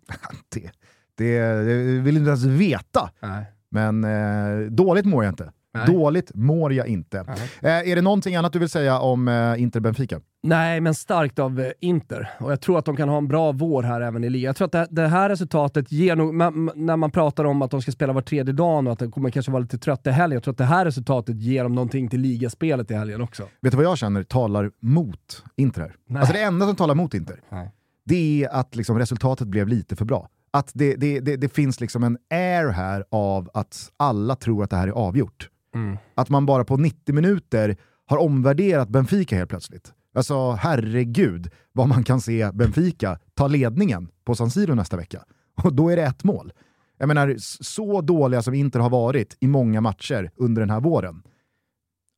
Det, 0.49 0.71
det, 1.17 1.39
det 1.39 1.99
vill 1.99 2.17
inte 2.17 2.29
ens 2.29 2.45
veta. 2.45 3.09
Nej. 3.19 3.45
Men 3.71 4.03
eh, 4.03 4.71
dåligt 4.71 5.05
mår 5.05 5.23
jag 5.23 5.31
inte. 5.31 5.51
Nej. 5.73 5.95
Dåligt 5.95 6.31
mår 6.35 6.73
jag 6.73 6.87
inte. 6.87 7.17
Eh, 7.61 7.69
är 7.91 7.95
det 7.95 8.01
någonting 8.01 8.35
annat 8.35 8.53
du 8.53 8.59
vill 8.59 8.69
säga 8.69 8.99
om 8.99 9.27
eh, 9.27 9.61
Inter-Benfica? 9.61 10.21
Nej, 10.43 10.81
men 10.81 10.93
starkt 10.93 11.39
av 11.39 11.59
eh, 11.59 11.71
Inter. 11.79 12.29
Och 12.39 12.51
jag 12.51 12.61
tror 12.61 12.79
att 12.79 12.85
de 12.85 12.95
kan 12.95 13.09
ha 13.09 13.17
en 13.17 13.27
bra 13.27 13.51
vår 13.51 13.83
här 13.83 14.01
även 14.01 14.23
i 14.23 14.29
ligan. 14.29 14.45
Jag 14.47 14.55
tror 14.55 14.65
att 14.65 14.71
det, 14.71 14.87
det 14.89 15.07
här 15.07 15.29
resultatet 15.29 15.91
ger 15.91 16.15
nog, 16.15 16.33
man, 16.33 16.71
när 16.75 16.97
man 16.97 17.11
pratar 17.11 17.43
om 17.43 17.61
att 17.61 17.71
de 17.71 17.81
ska 17.81 17.91
spela 17.91 18.13
var 18.13 18.21
tredje 18.21 18.53
dag 18.53 18.85
och 18.87 18.93
att 18.93 18.99
de 18.99 19.11
kommer 19.11 19.29
kanske 19.29 19.51
vara 19.51 19.61
lite 19.61 19.77
trötta 19.77 20.09
i 20.09 20.13
helgen, 20.13 20.35
jag 20.35 20.43
tror 20.43 20.51
att 20.51 20.57
det 20.57 20.63
här 20.63 20.85
resultatet 20.85 21.35
ger 21.35 21.63
dem 21.63 21.75
någonting 21.75 22.07
till 22.07 22.21
ligaspelet 22.21 22.91
i 22.91 22.93
helgen 22.93 23.21
också. 23.21 23.43
Vet 23.61 23.71
du 23.71 23.77
vad 23.77 23.85
jag 23.85 23.97
känner 23.97 24.23
talar 24.23 24.71
mot 24.79 25.43
Inter 25.55 25.81
här? 25.81 25.95
Nej. 26.07 26.19
Alltså 26.19 26.33
det 26.33 26.41
enda 26.41 26.65
som 26.65 26.75
talar 26.75 26.95
mot 26.95 27.13
Inter, 27.13 27.41
Nej. 27.49 27.71
det 28.05 28.43
är 28.43 28.49
att 28.49 28.75
liksom 28.75 28.99
resultatet 28.99 29.47
blev 29.47 29.67
lite 29.67 29.95
för 29.95 30.05
bra. 30.05 30.29
Att 30.51 30.71
det, 30.73 30.95
det, 30.95 31.19
det, 31.19 31.35
det 31.35 31.49
finns 31.49 31.79
liksom 31.79 32.03
en 32.03 32.17
air 32.29 32.69
här 32.69 33.05
av 33.09 33.49
att 33.53 33.91
alla 33.97 34.35
tror 34.35 34.63
att 34.63 34.69
det 34.69 34.75
här 34.75 34.87
är 34.87 34.91
avgjort. 34.91 35.49
Mm. 35.75 35.97
Att 36.15 36.29
man 36.29 36.45
bara 36.45 36.65
på 36.65 36.77
90 36.77 37.15
minuter 37.15 37.77
har 38.05 38.17
omvärderat 38.17 38.89
Benfica 38.89 39.35
helt 39.35 39.49
plötsligt. 39.49 39.93
Alltså 40.15 40.51
herregud 40.51 41.51
vad 41.71 41.87
man 41.87 42.03
kan 42.03 42.21
se 42.21 42.51
Benfica 42.53 43.19
ta 43.33 43.47
ledningen 43.47 44.09
på 44.25 44.35
San 44.35 44.51
Siro 44.51 44.75
nästa 44.75 44.97
vecka. 44.97 45.23
Och 45.63 45.73
då 45.73 45.89
är 45.89 45.95
det 45.95 46.03
ett 46.03 46.23
mål. 46.23 46.53
Jag 46.97 47.07
menar, 47.07 47.35
så 47.63 48.01
dåliga 48.01 48.41
som 48.41 48.53
Inter 48.53 48.79
har 48.79 48.89
varit 48.89 49.37
i 49.39 49.47
många 49.47 49.81
matcher 49.81 50.31
under 50.35 50.59
den 50.59 50.69
här 50.69 50.79
våren. 50.79 51.23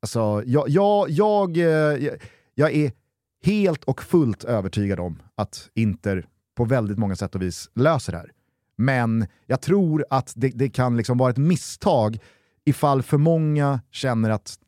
Alltså, 0.01 0.43
jag, 0.45 0.69
jag, 0.69 1.09
jag, 1.09 1.57
eh, 1.57 1.63
jag, 1.65 2.17
jag 2.55 2.75
är 2.75 2.91
helt 3.43 3.83
och 3.83 4.01
fullt 4.01 4.43
övertygad 4.43 4.99
om 4.99 5.21
att 5.35 5.69
Inter 5.73 6.25
på 6.59 6.65
väldigt 6.65 6.97
många 6.97 7.15
sätt 7.15 7.35
och 7.35 7.41
vis 7.41 7.69
löser 7.75 8.11
det 8.11 8.17
här. 8.17 8.31
Men 8.77 9.27
jag 9.45 9.61
tror 9.61 10.05
att 10.09 10.33
det, 10.35 10.49
det 10.49 10.69
kan 10.69 10.97
liksom 10.97 11.17
vara 11.17 11.29
ett 11.29 11.37
misstag 11.37 12.17
ifall 12.65 13.03
för 13.03 13.17
många 13.17 13.81
känner 13.91 14.29
att 14.29 14.59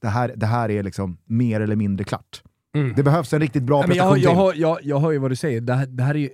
det 0.00 0.08
här, 0.08 0.32
det 0.36 0.46
här 0.46 0.70
är 0.70 0.82
liksom 0.82 1.18
mer 1.24 1.60
eller 1.60 1.76
mindre 1.76 2.04
klart. 2.04 2.42
Mm. 2.74 2.92
Det 2.96 3.02
behövs 3.02 3.32
en 3.32 3.40
riktigt 3.40 3.62
bra 3.62 3.78
Nej, 3.78 3.88
men 3.88 3.96
jag, 3.96 4.14
prestation 4.14 4.36
jag, 4.36 4.52
till. 4.52 4.62
jag, 4.62 4.78
jag 4.82 5.00
hör 5.00 5.10
ju 5.10 5.18
vad 5.18 5.30
du 5.30 5.36
säger. 5.36 5.60
Det 5.60 5.74
här, 5.74 5.86
det 5.86 6.02
här 6.02 6.14
är 6.14 6.18
ju 6.18 6.30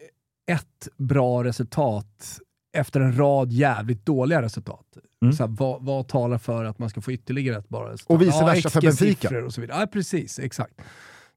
ett 0.46 0.88
bra 0.96 1.44
resultat 1.44 2.40
efter 2.76 3.00
en 3.00 3.18
rad 3.18 3.52
jävligt 3.52 4.06
dåliga 4.06 4.42
resultat. 4.42 4.86
Mm. 5.22 5.34
Så 5.34 5.46
här, 5.46 5.50
vad, 5.50 5.84
vad 5.84 6.08
talar 6.08 6.38
för 6.38 6.64
att 6.64 6.78
man 6.78 6.90
ska 6.90 7.00
få 7.00 7.12
ytterligare 7.12 7.58
ett 7.58 7.68
bra 7.68 7.92
resultat? 7.92 8.14
Och 8.14 8.22
vice 8.22 8.44
versa 8.44 8.70
för 8.70 8.80
Benfica. 8.80 9.44
Och 9.44 9.54
så 9.54 9.60
vidare. 9.60 9.80
Ja, 9.80 9.86
precis. 9.86 10.38
Exakt. 10.38 10.74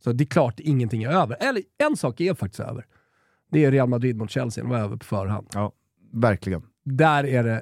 Så 0.04 0.12
det 0.12 0.24
är 0.24 0.26
klart 0.26 0.60
ingenting 0.60 1.04
är 1.04 1.10
över. 1.10 1.38
Eller 1.40 1.64
en 1.90 1.98
sak 1.98 2.22
är 2.22 2.34
faktiskt 2.34 2.60
över. 2.60 2.86
Det 3.52 3.66
är 3.66 3.72
Real 3.72 3.90
Madrid 3.90 4.18
mot 4.18 4.30
Chelsea, 4.32 4.64
det 4.64 4.70
var 4.70 4.78
över 4.78 4.98
på 4.98 5.06
förhand. 5.06 5.48
Verkligen. 6.14 6.62
Där 6.86 7.24
är 7.26 7.44
det 7.44 7.62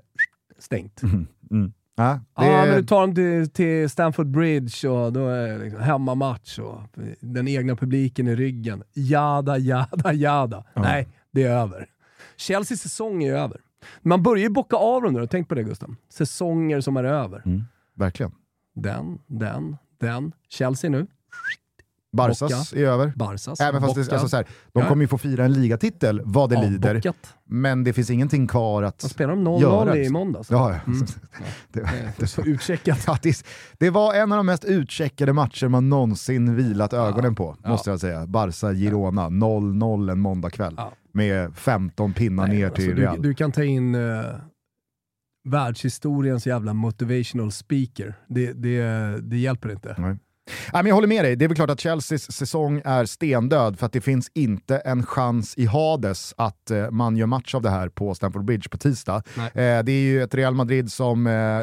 stängt. 0.59 1.03
Mm. 1.03 1.27
Mm. 1.51 1.73
Ja, 1.95 2.19
Ja, 2.35 2.41
det 2.43 2.47
är- 2.47 2.67
men 2.67 2.77
du 2.77 2.83
tar 2.87 3.01
dem 3.01 3.15
till, 3.15 3.49
till 3.49 3.89
Stamford 3.89 4.27
Bridge 4.27 4.89
och 4.89 5.13
då 5.13 5.27
är 5.27 5.59
liksom 5.59 5.79
hemmamatch 5.81 6.59
och 6.59 6.81
den 7.19 7.47
egna 7.47 7.75
publiken 7.75 8.27
i 8.27 8.35
ryggen. 8.35 8.83
Jada, 8.93 9.57
jada, 9.57 10.13
jada. 10.13 10.63
Nej, 10.73 11.07
det 11.31 11.43
är 11.43 11.49
över. 11.57 11.89
Chelseas 12.37 12.79
säsong 12.79 13.23
är 13.23 13.33
över. 13.33 13.61
Man 14.01 14.23
börjar 14.23 14.43
ju 14.43 14.49
bocka 14.49 14.75
av 14.75 15.01
dem 15.01 15.13
nu, 15.13 15.27
tänk 15.27 15.49
på 15.49 15.55
det 15.55 15.63
Gusten. 15.63 15.95
Säsonger 16.09 16.81
som 16.81 16.97
är 16.97 17.03
över. 17.03 17.41
Mm. 17.45 17.63
Verkligen. 17.93 18.31
Den, 18.75 19.19
den, 19.27 19.77
den. 19.99 20.31
Chelsea 20.49 20.89
nu. 20.91 21.07
Barsas 22.15 22.73
är 22.73 22.85
över. 22.85 23.13
Barsas. 23.15 23.59
Även 23.59 23.81
fast 23.81 23.95
det, 23.95 24.11
alltså 24.11 24.29
så 24.29 24.35
här, 24.35 24.45
de 24.73 24.79
Ja. 24.83 24.87
kommer 24.89 25.03
ju 25.03 25.07
få 25.07 25.17
fira 25.17 25.45
en 25.45 25.53
ligatitel 25.53 26.21
vad 26.25 26.49
det 26.49 26.61
lider, 26.69 27.13
men 27.49 27.83
det 27.83 27.93
finns 27.93 28.09
ingenting 28.09 28.47
kvar 28.47 28.83
att 28.83 29.03
Vad 29.03 29.11
spelar 29.11 29.35
de 29.35 29.47
0-0 29.47 29.61
göra. 29.61 29.95
i 29.95 29.99
liksom. 29.99 30.13
måndags? 30.13 30.51
Ja, 30.51 30.71
ja. 30.71 30.79
Mm. 30.93 31.05
det, 31.71 32.13
Det 32.17 32.27
Så 32.27 32.41
utcheckat. 32.41 33.07
det, 33.23 33.45
det 33.79 33.89
var 33.89 34.13
en 34.13 34.31
av 34.31 34.37
de 34.37 34.45
mest 34.45 34.65
utcheckade 34.65 35.33
matcher 35.33 35.67
man 35.67 35.89
någonsin 35.89 36.55
vilat 36.55 36.93
ögonen 36.93 37.35
på, 37.35 37.55
måste 37.65 37.89
jag 37.89 37.99
säga. 37.99 38.25
Barca-Girona, 38.25 39.29
0-0 39.29 40.11
en 40.11 40.19
måndagkväll. 40.19 40.77
Med 41.13 41.55
15 41.55 42.13
pinnar 42.13 42.47
Nej, 42.47 42.57
ner 42.57 42.65
alltså, 42.65 42.81
till 42.81 42.95
du, 42.95 43.01
Real. 43.01 43.21
du 43.21 43.33
kan 43.33 43.51
ta 43.51 43.63
in 43.63 43.95
uh, 43.95 44.25
världshistoriens 45.49 46.47
jävla 46.47 46.73
motivational 46.73 47.51
speaker. 47.51 48.15
Det, 48.27 48.53
det, 48.53 48.81
det 49.21 49.37
hjälper 49.37 49.71
inte. 49.71 49.95
Nej. 49.97 50.15
Nej, 50.45 50.83
men 50.83 50.85
jag 50.85 50.95
håller 50.95 51.07
med 51.07 51.25
dig, 51.25 51.35
det 51.35 51.45
är 51.45 51.49
väl 51.49 51.55
klart 51.55 51.69
att 51.69 51.81
Chelseas 51.81 52.31
säsong 52.31 52.81
är 52.85 53.05
stendöd 53.05 53.79
för 53.79 53.85
att 53.85 53.93
det 53.93 54.01
finns 54.01 54.31
inte 54.33 54.77
en 54.77 55.05
chans 55.05 55.53
i 55.57 55.65
Hades 55.65 56.33
att 56.37 56.71
eh, 56.71 56.91
man 56.91 57.17
gör 57.17 57.25
match 57.25 57.55
av 57.55 57.61
det 57.61 57.69
här 57.69 57.89
på 57.89 58.15
Stamford 58.15 58.45
Bridge 58.45 58.69
på 58.69 58.77
tisdag. 58.77 59.23
Eh, 59.37 59.51
det 59.53 59.91
är 59.91 60.03
ju 60.03 60.23
ett 60.23 60.35
Real 60.35 60.53
Madrid 60.53 60.91
som 60.91 61.27
eh, 61.27 61.61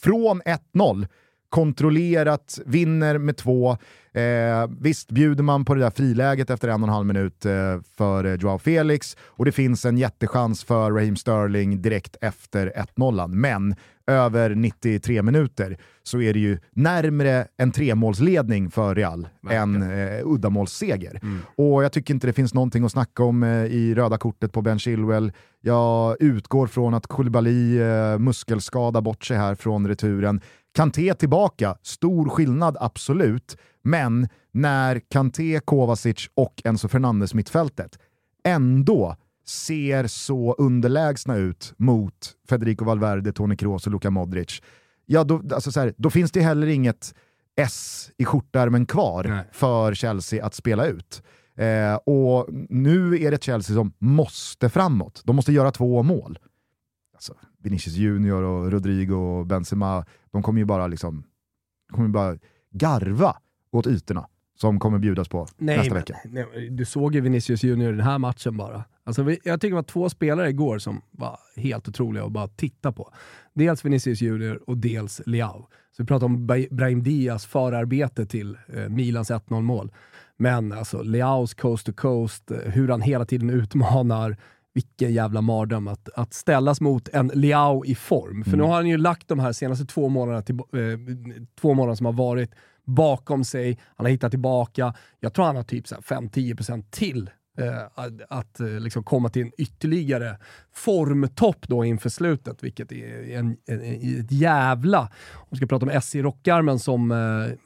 från 0.00 0.42
1-0 0.74 1.06
kontrollerat, 1.50 2.58
vinner 2.66 3.18
med 3.18 3.36
två. 3.36 3.70
Eh, 4.12 4.70
visst 4.80 5.10
bjuder 5.10 5.42
man 5.42 5.64
på 5.64 5.74
det 5.74 5.80
där 5.80 5.90
friläget 5.90 6.50
efter 6.50 6.68
en 6.68 6.82
och 6.82 6.88
en 6.88 6.94
halv 6.94 7.06
minut 7.06 7.46
eh, 7.46 7.52
för 7.96 8.24
eh, 8.24 8.34
Joao 8.34 8.58
Felix 8.58 9.16
och 9.22 9.44
det 9.44 9.52
finns 9.52 9.84
en 9.84 9.98
jättechans 9.98 10.64
för 10.64 10.90
Raheem 10.90 11.16
Sterling 11.16 11.82
direkt 11.82 12.16
efter 12.20 12.72
1-0. 12.96 13.28
Men 13.28 13.74
över 14.06 14.54
93 14.54 15.22
minuter 15.22 15.78
så 16.02 16.20
är 16.20 16.32
det 16.32 16.38
ju 16.38 16.58
närmre 16.72 17.46
en 17.56 17.72
tremålsledning 17.72 18.70
för 18.70 18.94
Real 18.94 19.28
Verkligen. 19.40 19.82
än 19.82 20.18
eh, 20.18 20.26
uddamålsseger. 20.26 21.20
Och 21.56 21.84
jag 21.84 21.92
tycker 21.92 22.14
inte 22.14 22.26
det 22.26 22.32
finns 22.32 22.54
någonting 22.54 22.84
att 22.84 22.92
snacka 22.92 23.22
om 23.24 23.42
eh, 23.42 23.64
i 23.64 23.94
röda 23.94 24.18
kortet 24.18 24.52
på 24.52 24.62
Ben 24.62 24.78
Chilwell. 24.78 25.32
Jag 25.60 26.16
utgår 26.22 26.66
från 26.66 26.94
att 26.94 27.06
Koulibaly 27.06 27.80
eh, 27.80 28.18
muskelskadar 28.18 29.00
bort 29.00 29.24
sig 29.24 29.36
här 29.36 29.54
från 29.54 29.88
returen. 29.88 30.40
Kanté 30.74 31.14
tillbaka, 31.14 31.76
stor 31.82 32.28
skillnad 32.28 32.76
absolut, 32.80 33.56
men 33.82 34.28
när 34.52 35.00
Kanté, 35.08 35.60
Kovacic 35.64 36.30
och 36.34 36.62
Enzo 36.64 36.88
Fernandes 36.88 37.34
mittfältet 37.34 37.98
ändå 38.44 39.16
ser 39.46 40.06
så 40.06 40.54
underlägsna 40.58 41.36
ut 41.36 41.74
mot 41.76 42.32
Federico 42.48 42.84
Valverde, 42.84 43.32
Toni 43.32 43.56
Kroos 43.56 43.86
och 43.86 43.92
Luka 43.92 44.10
Modric, 44.10 44.62
ja 45.06 45.24
då, 45.24 45.42
alltså 45.54 45.72
så 45.72 45.80
här, 45.80 45.94
då 45.96 46.10
finns 46.10 46.32
det 46.32 46.40
heller 46.40 46.66
inget 46.66 47.14
S 47.56 48.10
i 48.18 48.24
skjortärmen 48.24 48.86
kvar 48.86 49.24
Nej. 49.24 49.44
för 49.52 49.94
Chelsea 49.94 50.46
att 50.46 50.54
spela 50.54 50.86
ut. 50.86 51.22
Eh, 51.56 51.94
och 51.94 52.46
nu 52.68 53.22
är 53.22 53.30
det 53.30 53.44
Chelsea 53.44 53.76
som 53.76 53.92
måste 53.98 54.68
framåt. 54.68 55.22
De 55.24 55.36
måste 55.36 55.52
göra 55.52 55.70
två 55.70 56.02
mål. 56.02 56.38
Vinicius 57.62 57.96
Junior 57.96 58.42
och 58.42 58.72
Rodrigo 58.72 59.14
och 59.14 59.46
Benzema, 59.46 60.04
de 60.30 60.42
kommer 60.42 60.60
ju 60.60 60.64
bara 60.64 60.86
liksom 60.86 61.24
kommer 61.92 62.08
bara 62.08 62.38
garva 62.70 63.36
åt 63.70 63.86
ytorna 63.86 64.26
som 64.60 64.78
kommer 64.78 64.98
bjudas 64.98 65.28
på 65.28 65.46
nästa 65.56 65.94
men, 65.94 65.94
vecka. 65.94 66.16
nej, 66.24 66.70
du 66.70 66.84
såg 66.84 67.14
ju 67.14 67.20
Vinicius 67.20 67.62
Junior 67.62 67.92
i 67.92 67.96
den 67.96 68.06
här 68.06 68.18
matchen 68.18 68.56
bara. 68.56 68.84
Alltså, 69.04 69.22
vi, 69.22 69.38
jag 69.44 69.60
tycker 69.60 69.70
det 69.70 69.74
var 69.74 69.82
två 69.82 70.08
spelare 70.08 70.48
igår 70.48 70.78
som 70.78 71.02
var 71.10 71.38
helt 71.56 71.88
otroliga 71.88 72.24
att 72.24 72.32
bara 72.32 72.48
titta 72.48 72.92
på. 72.92 73.12
Dels 73.54 73.84
Vinicius 73.84 74.20
Junior 74.20 74.70
och 74.70 74.76
dels 74.76 75.20
Leao. 75.26 75.68
Så 75.96 76.02
vi 76.02 76.06
pratar 76.06 76.26
om 76.26 76.46
Brahim 76.46 77.02
Diaz 77.02 77.46
förarbete 77.46 78.26
till 78.26 78.56
eh, 78.74 78.88
Milans 78.88 79.30
1-0 79.30 79.62
mål. 79.62 79.92
Men 80.36 80.72
alltså 80.72 81.02
Leaos 81.02 81.54
coast 81.54 81.86
to 81.86 81.92
coast, 81.92 82.50
eh, 82.50 82.58
hur 82.58 82.88
han 82.88 83.00
hela 83.00 83.24
tiden 83.24 83.50
utmanar, 83.50 84.36
vilken 84.74 85.12
jävla 85.12 85.40
mardröm 85.40 85.88
att, 85.88 86.08
att 86.14 86.34
ställas 86.34 86.80
mot 86.80 87.08
en 87.08 87.30
Leao 87.34 87.84
i 87.84 87.94
form. 87.94 88.44
För 88.44 88.56
nu 88.56 88.62
har 88.62 88.74
han 88.74 88.88
ju 88.88 88.96
lagt 88.96 89.28
de 89.28 89.38
här 89.38 89.52
senaste 89.52 89.84
två 89.84 90.08
månaderna, 90.08 90.42
till, 90.42 90.54
eh, 90.54 90.98
två 91.60 91.74
månaderna 91.74 91.96
som 91.96 92.06
har 92.06 92.12
varit 92.12 92.54
bakom 92.84 93.44
sig, 93.44 93.78
han 93.96 94.06
har 94.06 94.10
hittat 94.10 94.30
tillbaka. 94.30 94.94
Jag 95.20 95.34
tror 95.34 95.44
han 95.44 95.56
har 95.56 95.62
typ 95.62 95.88
så 95.88 95.94
här 95.94 96.02
5-10% 96.02 96.84
till 96.90 97.30
eh, 97.58 97.82
att, 97.94 98.12
att 98.28 98.60
eh, 98.60 98.66
liksom 98.66 99.02
komma 99.02 99.28
till 99.28 99.42
en 99.42 99.52
ytterligare 99.58 100.36
formtopp 100.72 101.68
då 101.68 101.84
inför 101.84 102.08
slutet, 102.08 102.64
vilket 102.64 102.92
är 102.92 103.38
en, 103.38 103.56
en, 103.66 103.80
en, 103.80 104.20
ett 104.20 104.32
jävla, 104.32 105.00
om 105.34 105.46
vi 105.50 105.56
ska 105.56 105.66
prata 105.66 105.86
om 105.86 105.90
S 105.90 106.14
i 106.14 106.22
rockarmen 106.22 106.78
som 106.78 107.10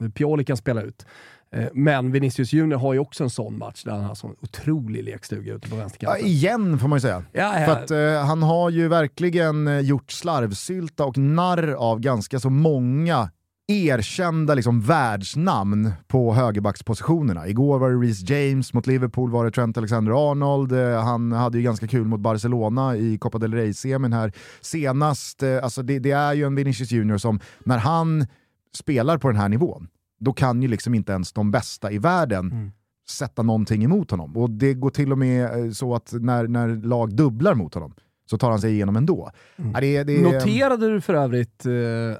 eh, 0.01 0.09
Pioli 0.09 0.45
kan 0.45 0.57
spela 0.57 0.83
ut. 0.83 1.07
Eh, 1.55 1.65
Men 1.75 2.13
Vinicius 2.13 2.53
Junior 2.53 2.79
har 2.79 2.93
ju 2.93 2.99
också 2.99 3.25
en 3.25 3.31
sån 3.31 3.59
match 3.59 3.83
där 3.85 3.93
han 3.93 4.05
har 4.05 4.15
sån 4.15 4.35
otrolig 4.41 5.05
lekstuga 5.05 5.55
ute 5.55 5.69
på 5.69 5.75
Ja, 5.77 5.81
vänsterkanten. 5.81 6.27
igen 6.27 6.79
får 6.79 6.89
man 6.89 6.97
ju 6.97 7.01
säga. 7.01 7.23
Ja, 7.33 7.61
ja. 7.61 7.67
För 7.67 7.73
att 7.73 7.91
eh, 7.91 8.27
han 8.27 8.43
har 8.43 8.71
ju 8.71 8.89
verkligen 8.89 9.69
eh, 9.69 9.79
gjort 9.81 10.11
slarvsylta 10.13 11.05
och 11.05 11.19
narr 11.19 11.69
av 11.73 12.01
ganska 12.01 12.41
så 12.41 12.51
många 12.51 13.31
erkända 13.67 14.55
liksom, 14.55 14.81
världsnamn 14.81 15.93
på 16.07 16.35
högerbackspositionerna. 16.35 17.49
Igår 17.49 17.79
var 17.79 17.91
det 17.91 17.97
Reece 17.97 18.31
James, 18.31 18.73
mot 18.75 18.87
Liverpool 18.87 19.31
var 19.31 19.45
det 19.45 19.51
Trent 19.51 19.77
Alexander-Arnold, 19.79 20.73
eh, 20.73 21.05
han 21.05 21.33
hade 21.33 21.59
ju 21.59 21.65
ganska 21.65 21.87
kul 21.87 22.05
mot 22.07 22.21
Barcelona 22.21 22.97
i 22.97 23.19
Copa 23.19 23.39
del 23.39 23.55
Rey-semin 23.55 24.13
här 24.13 24.33
senast. 24.61 25.43
Alltså 25.63 25.83
det, 25.83 25.99
det 25.99 26.11
är 26.11 26.33
ju 26.35 26.45
en 26.47 26.55
Vinicius 26.55 26.91
Junior 26.93 27.19
som, 27.19 27.41
när 27.65 27.79
han 27.79 28.27
spelar 28.75 29.19
på 29.19 29.29
den 29.29 29.37
här 29.37 29.49
nivån, 29.49 29.89
då 30.25 30.33
kan 30.33 30.63
ju 30.63 30.69
liksom 30.69 30.95
inte 30.95 31.13
ens 31.13 31.33
de 31.33 31.51
bästa 31.51 31.93
i 31.93 31.99
världen 31.99 32.73
sätta 33.09 33.43
någonting 33.43 33.85
emot 33.85 34.11
honom. 34.11 34.37
Och 34.37 34.51
det 34.51 34.75
går 34.75 34.91
till 34.91 35.13
och 35.13 35.19
med 35.19 35.65
eh, 35.65 35.71
så 35.71 35.95
att 35.95 36.13
när, 36.13 36.47
när 36.47 36.69
lag 36.69 37.15
dubblar 37.15 37.55
mot 37.55 37.75
honom 37.75 37.95
så 38.31 38.39
tar 38.39 38.51
han 38.51 38.61
sig 38.61 38.73
igenom 38.73 38.97
ändå. 38.97 39.31
Ja, 39.57 39.81
det, 39.81 40.05
det, 40.05 40.23
Noterade 40.23 40.91
du 40.91 41.01
för 41.01 41.15
övrigt 41.15 41.67
eh, 41.67 41.73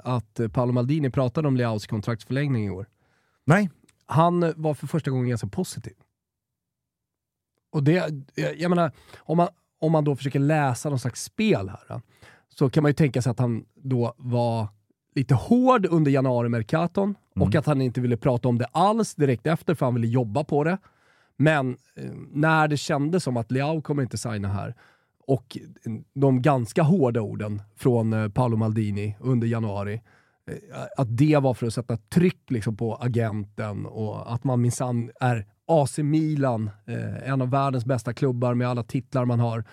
att 0.03 0.39
eh, 0.39 0.47
Paolo 0.47 0.71
Maldini 0.71 1.09
pratade 1.09 1.47
om 1.47 1.57
Leaos 1.57 1.87
kontraktsförlängning 1.87 2.65
i 2.65 2.69
år? 2.69 2.85
Nej, 3.45 3.69
Han 4.05 4.53
var 4.55 4.73
för 4.73 4.87
första 4.87 5.11
gången 5.11 5.29
ganska 5.29 5.47
positiv. 5.47 5.93
Och 7.71 7.83
det, 7.83 7.93
jag 8.35 8.59
jag 8.59 8.69
menar, 8.69 8.91
om 9.17 9.37
man, 9.37 9.47
om 9.79 9.91
man 9.91 10.03
då 10.03 10.15
försöker 10.15 10.39
läsa 10.39 10.89
någon 10.89 10.99
slags 10.99 11.23
spel 11.23 11.69
här, 11.69 12.01
så 12.49 12.69
kan 12.69 12.83
man 12.83 12.89
ju 12.89 12.93
tänka 12.93 13.21
sig 13.21 13.31
att 13.31 13.39
han 13.39 13.65
då 13.75 14.13
var 14.17 14.67
lite 15.15 15.33
hård 15.33 15.87
under 15.89 16.11
januari-merkaton 16.11 17.15
och 17.35 17.55
att 17.55 17.65
han 17.65 17.81
inte 17.81 18.01
ville 18.01 18.17
prata 18.17 18.47
om 18.47 18.57
det 18.57 18.65
alls 18.71 19.15
direkt 19.15 19.47
efter 19.47 19.75
för 19.75 19.85
han 19.85 19.95
ville 19.95 20.07
jobba 20.07 20.43
på 20.43 20.63
det. 20.63 20.77
Men 21.37 21.77
eh, 21.95 22.11
när 22.31 22.67
det 22.67 22.77
kändes 22.77 23.23
som 23.23 23.37
att 23.37 23.51
Leao 23.51 23.81
kommer 23.81 24.03
inte 24.03 24.17
signa 24.17 24.47
här 24.47 24.75
och 25.27 25.57
de 26.13 26.41
ganska 26.41 26.83
hårda 26.83 27.21
orden 27.21 27.61
från 27.75 28.13
eh, 28.13 28.29
Paolo 28.29 28.57
Maldini 28.57 29.15
under 29.19 29.47
januari, 29.47 30.01
eh, 30.51 30.55
att 30.97 31.17
det 31.17 31.37
var 31.37 31.53
för 31.53 31.67
att 31.67 31.73
sätta 31.73 31.97
tryck 31.97 32.51
liksom, 32.51 32.77
på 32.77 32.95
agenten 32.95 33.85
och 33.85 34.33
att 34.33 34.43
man 34.43 34.61
minsann 34.61 35.11
är 35.19 35.45
AC 35.67 35.97
Milan, 35.97 36.69
eh, 36.85 37.29
en 37.29 37.41
av 37.41 37.49
världens 37.49 37.85
bästa 37.85 38.13
klubbar 38.13 38.53
med 38.53 38.67
alla 38.69 38.83
titlar 38.83 39.25
man 39.25 39.39
har 39.39 39.63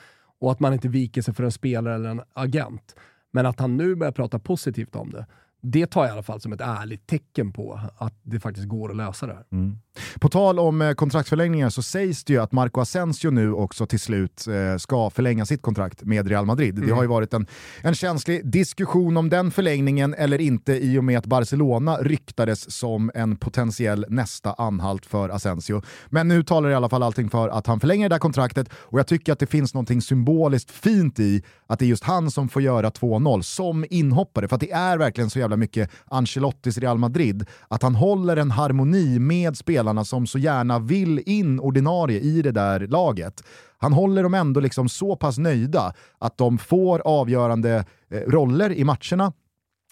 och 0.40 0.52
att 0.52 0.61
man 0.61 0.72
inte 0.72 0.88
viker 0.88 1.22
sig 1.22 1.35
för 1.35 1.44
en 1.44 1.52
spelare 1.52 1.94
eller 1.94 2.11
en 2.11 2.22
agent. 2.33 2.96
Men 3.33 3.47
att 3.47 3.61
han 3.61 3.77
nu 3.77 3.95
börjar 3.95 4.12
prata 4.12 4.38
positivt 4.38 4.97
om 4.97 5.11
det, 5.11 5.27
det 5.61 5.87
tar 5.87 6.03
jag 6.03 6.09
i 6.09 6.12
alla 6.12 6.23
fall 6.23 6.40
som 6.40 6.53
ett 6.53 6.61
ärligt 6.61 7.07
tecken 7.07 7.53
på 7.53 7.81
att 7.97 8.14
det 8.23 8.40
faktiskt 8.40 8.68
går 8.68 8.90
att 8.90 8.97
lösa 8.97 9.27
det 9.27 9.35
här. 9.35 9.45
Mm. 9.51 9.79
På 10.20 10.28
tal 10.28 10.59
om 10.59 10.83
eh, 10.83 10.92
kontraktsförlängningar 10.92 11.70
så 11.70 11.83
sägs 11.83 12.24
det 12.24 12.33
ju 12.33 12.42
att 12.42 12.52
Marco 12.52 12.81
Asensio 12.81 13.31
nu 13.31 13.52
också 13.52 13.87
till 13.87 14.00
slut 14.00 14.46
eh, 14.46 14.78
ska 14.78 15.11
förlänga 15.11 15.46
sitt 15.46 15.62
kontrakt 15.62 16.05
med 16.05 16.28
Real 16.28 16.46
Madrid. 16.46 16.74
Det 16.87 16.92
har 16.92 17.02
ju 17.02 17.09
varit 17.09 17.35
en, 17.35 17.46
en 17.83 17.94
känslig 17.94 18.50
diskussion 18.50 19.16
om 19.16 19.28
den 19.28 19.50
förlängningen 19.50 20.14
eller 20.14 20.40
inte 20.40 20.72
i 20.72 20.98
och 20.98 21.05
med 21.05 21.18
att 21.18 21.26
Barcelona 21.26 21.96
ryktades 21.96 22.76
som 22.78 23.11
en 23.14 23.37
potentiell 23.37 24.07
nästa 24.09 24.52
anhalt 24.52 25.07
för 25.07 25.28
Asensio. 25.28 25.83
Men 26.07 26.28
nu 26.28 26.42
talar 26.42 26.70
i 26.70 26.74
alla 26.74 26.88
fall 26.88 27.02
allting 27.02 27.31
för 27.31 27.48
att 27.48 27.66
han 27.66 27.81
förlänger 27.81 28.09
det 28.09 28.14
där 28.14 28.18
kontraktet 28.18 28.68
och 28.74 28.98
jag 28.98 29.07
tycker 29.07 29.33
att 29.33 29.38
det 29.38 29.46
finns 29.46 29.74
någonting 29.74 30.02
symboliskt 30.02 30.70
fint 30.70 31.20
i 31.20 31.42
att 31.66 31.78
det 31.78 31.85
är 31.85 31.88
just 31.88 32.05
han 32.05 32.31
som 32.31 32.48
får 32.48 32.62
göra 32.62 32.90
2-0 32.90 33.42
som 33.42 33.85
inhoppare. 33.90 34.48
För 34.48 34.55
att 34.55 34.61
det 34.61 34.70
är 34.70 34.98
verkligen 34.98 35.31
så 35.31 35.38
jävla 35.38 35.57
mycket 35.57 35.90
Ancelottis 36.05 36.78
Real 36.78 36.98
Madrid 36.98 37.46
att 37.68 37.83
han 37.83 37.94
håller 37.94 38.37
en 38.37 38.50
harmoni 38.50 39.18
med 39.18 39.57
spelarna 39.57 39.82
som 40.05 40.27
så 40.27 40.38
gärna 40.38 40.79
vill 40.79 41.23
in 41.27 41.61
ordinarie 41.61 42.21
i 42.21 42.42
det 42.42 42.53
där 42.53 42.87
laget. 42.87 43.42
Han 43.79 43.92
håller 43.92 44.23
dem 44.23 44.35
ändå 44.35 44.61
liksom 44.61 44.88
så 44.88 45.16
pass 45.16 45.38
nöjda 45.38 45.95
att 46.18 46.38
de 46.38 46.59
får 46.59 46.99
avgörande 46.99 47.85
eh, 48.11 48.21
roller 48.21 48.73
i 48.73 48.85
matcherna, 48.85 49.33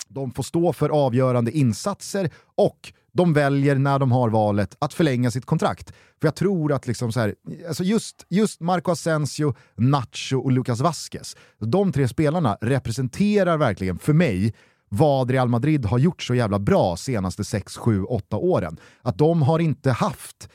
de 0.08 0.30
får 0.30 0.42
stå 0.42 0.72
för 0.72 0.88
avgörande 0.88 1.50
insatser 1.50 2.30
och 2.56 2.92
de 3.12 3.32
väljer 3.32 3.74
när 3.74 3.98
de 3.98 4.12
har 4.12 4.28
valet 4.28 4.76
att 4.78 4.94
förlänga 4.94 5.30
sitt 5.30 5.46
kontrakt. 5.46 5.92
För 6.20 6.26
jag 6.26 6.34
tror 6.34 6.72
att 6.72 6.86
liksom 6.86 7.12
så 7.12 7.20
här, 7.20 7.34
alltså 7.68 7.84
just, 7.84 8.26
just 8.28 8.60
Marco 8.60 8.90
Asensio, 8.90 9.54
Nacho 9.76 10.36
och 10.36 10.52
Lucas 10.52 10.80
Vasquez, 10.80 11.36
de 11.58 11.92
tre 11.92 12.08
spelarna 12.08 12.56
representerar 12.60 13.56
verkligen 13.56 13.98
för 13.98 14.12
mig 14.12 14.54
vad 14.92 15.30
Real 15.30 15.48
Madrid 15.48 15.86
har 15.86 15.98
gjort 15.98 16.22
så 16.22 16.34
jävla 16.34 16.58
bra 16.58 16.96
senaste 16.96 17.44
6, 17.44 17.76
7, 17.76 18.04
8 18.04 18.36
åren. 18.36 18.76
Att 19.02 19.18
de 19.18 19.42
har 19.42 19.58
inte 19.58 19.90
haft 19.90 20.48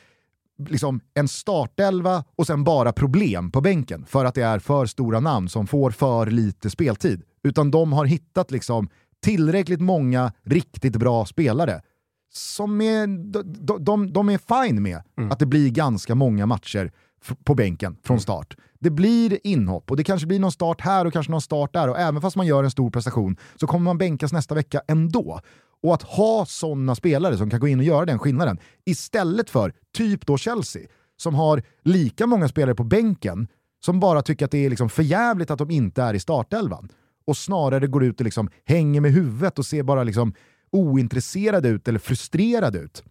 liksom 0.68 1.00
en 1.14 1.28
startelva 1.28 2.24
och 2.36 2.46
sen 2.46 2.64
bara 2.64 2.92
problem 2.92 3.50
på 3.50 3.60
bänken 3.60 4.06
för 4.06 4.24
att 4.24 4.34
det 4.34 4.42
är 4.42 4.58
för 4.58 4.86
stora 4.86 5.20
namn 5.20 5.48
som 5.48 5.66
får 5.66 5.90
för 5.90 6.26
lite 6.26 6.70
speltid. 6.70 7.22
Utan 7.42 7.70
de 7.70 7.92
har 7.92 8.04
hittat 8.04 8.50
liksom 8.50 8.88
tillräckligt 9.22 9.80
många 9.80 10.32
riktigt 10.42 10.96
bra 10.96 11.24
spelare 11.24 11.82
som 12.32 12.80
är, 12.80 13.06
de, 13.06 13.84
de, 13.84 14.12
de 14.12 14.28
är 14.28 14.64
fine 14.64 14.82
med 14.82 15.02
att 15.30 15.38
det 15.38 15.46
blir 15.46 15.70
ganska 15.70 16.14
många 16.14 16.46
matcher 16.46 16.92
på 17.44 17.54
bänken 17.54 17.96
från 18.04 18.20
start. 18.20 18.56
Det 18.80 18.90
blir 18.90 19.38
inhopp 19.44 19.90
och 19.90 19.96
det 19.96 20.04
kanske 20.04 20.26
blir 20.26 20.40
någon 20.40 20.52
start 20.52 20.80
här 20.80 21.04
och 21.04 21.12
kanske 21.12 21.32
någon 21.32 21.40
start 21.40 21.72
där 21.72 21.88
och 21.88 21.98
även 21.98 22.20
fast 22.20 22.36
man 22.36 22.46
gör 22.46 22.64
en 22.64 22.70
stor 22.70 22.90
prestation 22.90 23.36
så 23.60 23.66
kommer 23.66 23.84
man 23.84 23.98
bänkas 23.98 24.32
nästa 24.32 24.54
vecka 24.54 24.80
ändå. 24.88 25.40
Och 25.82 25.94
att 25.94 26.02
ha 26.02 26.46
sådana 26.46 26.94
spelare 26.94 27.36
som 27.36 27.50
kan 27.50 27.60
gå 27.60 27.68
in 27.68 27.78
och 27.78 27.84
göra 27.84 28.04
den 28.04 28.18
skillnaden 28.18 28.58
istället 28.84 29.50
för 29.50 29.72
typ 29.96 30.26
då 30.26 30.38
Chelsea 30.38 30.82
som 31.16 31.34
har 31.34 31.62
lika 31.84 32.26
många 32.26 32.48
spelare 32.48 32.74
på 32.74 32.84
bänken 32.84 33.48
som 33.84 34.00
bara 34.00 34.22
tycker 34.22 34.44
att 34.44 34.50
det 34.50 34.66
är 34.66 34.70
liksom 34.70 34.88
förjävligt 34.88 35.50
att 35.50 35.58
de 35.58 35.70
inte 35.70 36.02
är 36.02 36.14
i 36.14 36.20
startelvan 36.20 36.88
och 37.26 37.36
snarare 37.36 37.86
går 37.86 38.04
ut 38.04 38.20
och 38.20 38.24
liksom 38.24 38.50
hänger 38.64 39.00
med 39.00 39.12
huvudet 39.12 39.58
och 39.58 39.66
ser 39.66 39.82
bara 39.82 40.02
liksom 40.02 40.34
ointresserade 40.72 41.68
ut 41.68 41.88
eller 41.88 41.98
frustrerade 41.98 42.78
ut. 42.78 43.04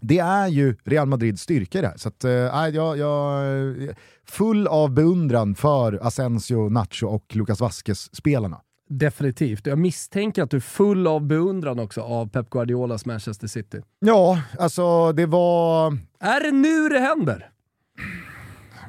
Det 0.00 0.18
är 0.18 0.48
ju 0.48 0.76
Real 0.84 1.08
Madrids 1.08 1.42
styrka 1.42 1.80
det 1.80 1.86
här. 1.88 1.96
Så 1.96 2.08
att, 2.08 2.24
eh, 2.24 2.30
jag, 2.30 2.98
jag 2.98 3.44
är 3.44 3.96
full 4.28 4.66
av 4.66 4.90
beundran 4.90 5.54
för 5.54 6.06
Asensio, 6.06 6.68
Nacho 6.68 7.06
och 7.06 7.36
Lucas 7.36 7.60
Vasquez-spelarna. 7.60 8.60
Definitivt. 8.88 9.66
Jag 9.66 9.78
misstänker 9.78 10.42
att 10.42 10.50
du 10.50 10.56
är 10.56 10.60
full 10.60 11.06
av 11.06 11.26
beundran 11.26 11.78
också 11.78 12.00
av 12.00 12.28
Pep 12.28 12.50
Guardiolas 12.50 13.06
Manchester 13.06 13.46
City. 13.46 13.82
Ja, 13.98 14.42
alltså 14.58 15.12
det 15.12 15.26
var... 15.26 15.98
Är 16.20 16.40
det 16.40 16.52
nu 16.52 16.88
det 16.88 16.98
händer? 17.00 17.50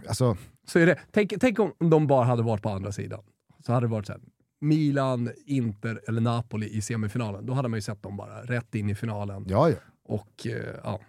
Alltså, 0.08 0.38
Så 0.68 0.80
är 0.80 0.86
det. 0.86 1.00
Tänk, 1.12 1.34
tänk 1.40 1.60
om 1.60 1.74
de 1.90 2.08
bara 2.08 2.26
hade 2.26 2.44
varit 2.44 2.62
på 2.62 2.70
andra 2.70 2.92
sidan. 2.92 3.20
Så 3.66 3.74
hade 3.74 3.88
det 3.88 3.92
varit 3.92 4.06
så 4.06 4.14
här, 4.14 4.22
Milan, 4.62 5.30
Inter 5.46 6.02
eller 6.08 6.22
Napoli 6.22 6.78
i 6.78 6.82
semifinalen. 6.82 7.46
Då 7.46 7.54
hade 7.54 7.68
man 7.68 7.78
ju 7.78 7.82
sett 7.82 8.04
dem 8.04 8.18
bara 8.18 8.42
rätt 8.42 8.76
in 8.76 8.90
i 8.90 8.96
finalen. 8.96 9.46
ja, 9.50 9.70
ja. 9.70 9.76
Och 10.08 10.48
eh, 10.48 10.54
ja. 10.84 11.00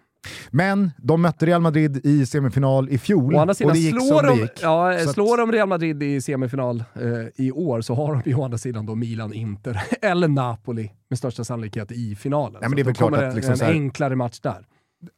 Men 0.51 0.91
de 0.99 1.23
mötte 1.23 1.47
Real 1.47 1.61
Madrid 1.61 2.01
i 2.07 2.27
semifinal 2.27 2.89
i 2.89 2.99
fjol 2.99 3.35
Å 3.35 3.39
andra 3.39 3.55
sidan, 3.55 3.71
och 3.71 3.75
det 3.77 3.81
gick 3.81 3.95
slår, 4.03 4.19
som 4.19 4.37
de, 4.37 4.43
gick. 4.43 4.63
ja, 4.63 4.99
slår 4.99 5.37
de 5.37 5.53
Real 5.53 5.69
Madrid 5.69 6.03
i 6.03 6.21
semifinal 6.21 6.85
eh, 6.95 7.45
i 7.47 7.53
år 7.53 7.81
så 7.81 7.95
har 7.95 8.13
de 8.15 8.31
ju 8.31 8.37
å 8.37 8.45
andra 8.45 8.59
sidan 8.59 8.87
då 8.87 8.95
Milan, 8.95 9.33
Inter 9.33 9.83
eller 10.03 10.29
Napoli 10.29 10.93
med 11.11 11.19
största 11.19 11.45
sannolikhet 11.45 11.93
i 11.93 12.15
finalen. 12.15 12.59
men 12.61 12.71
Så 12.71 12.77
det 12.77 12.83
är 12.83 12.85
väl 12.85 12.95
klart 12.95 13.13
att 13.15 13.35
liksom 13.35 13.53
en 13.53 13.61
här- 13.61 13.71
enklare 13.71 14.17
match 14.17 14.41
där. 14.41 14.67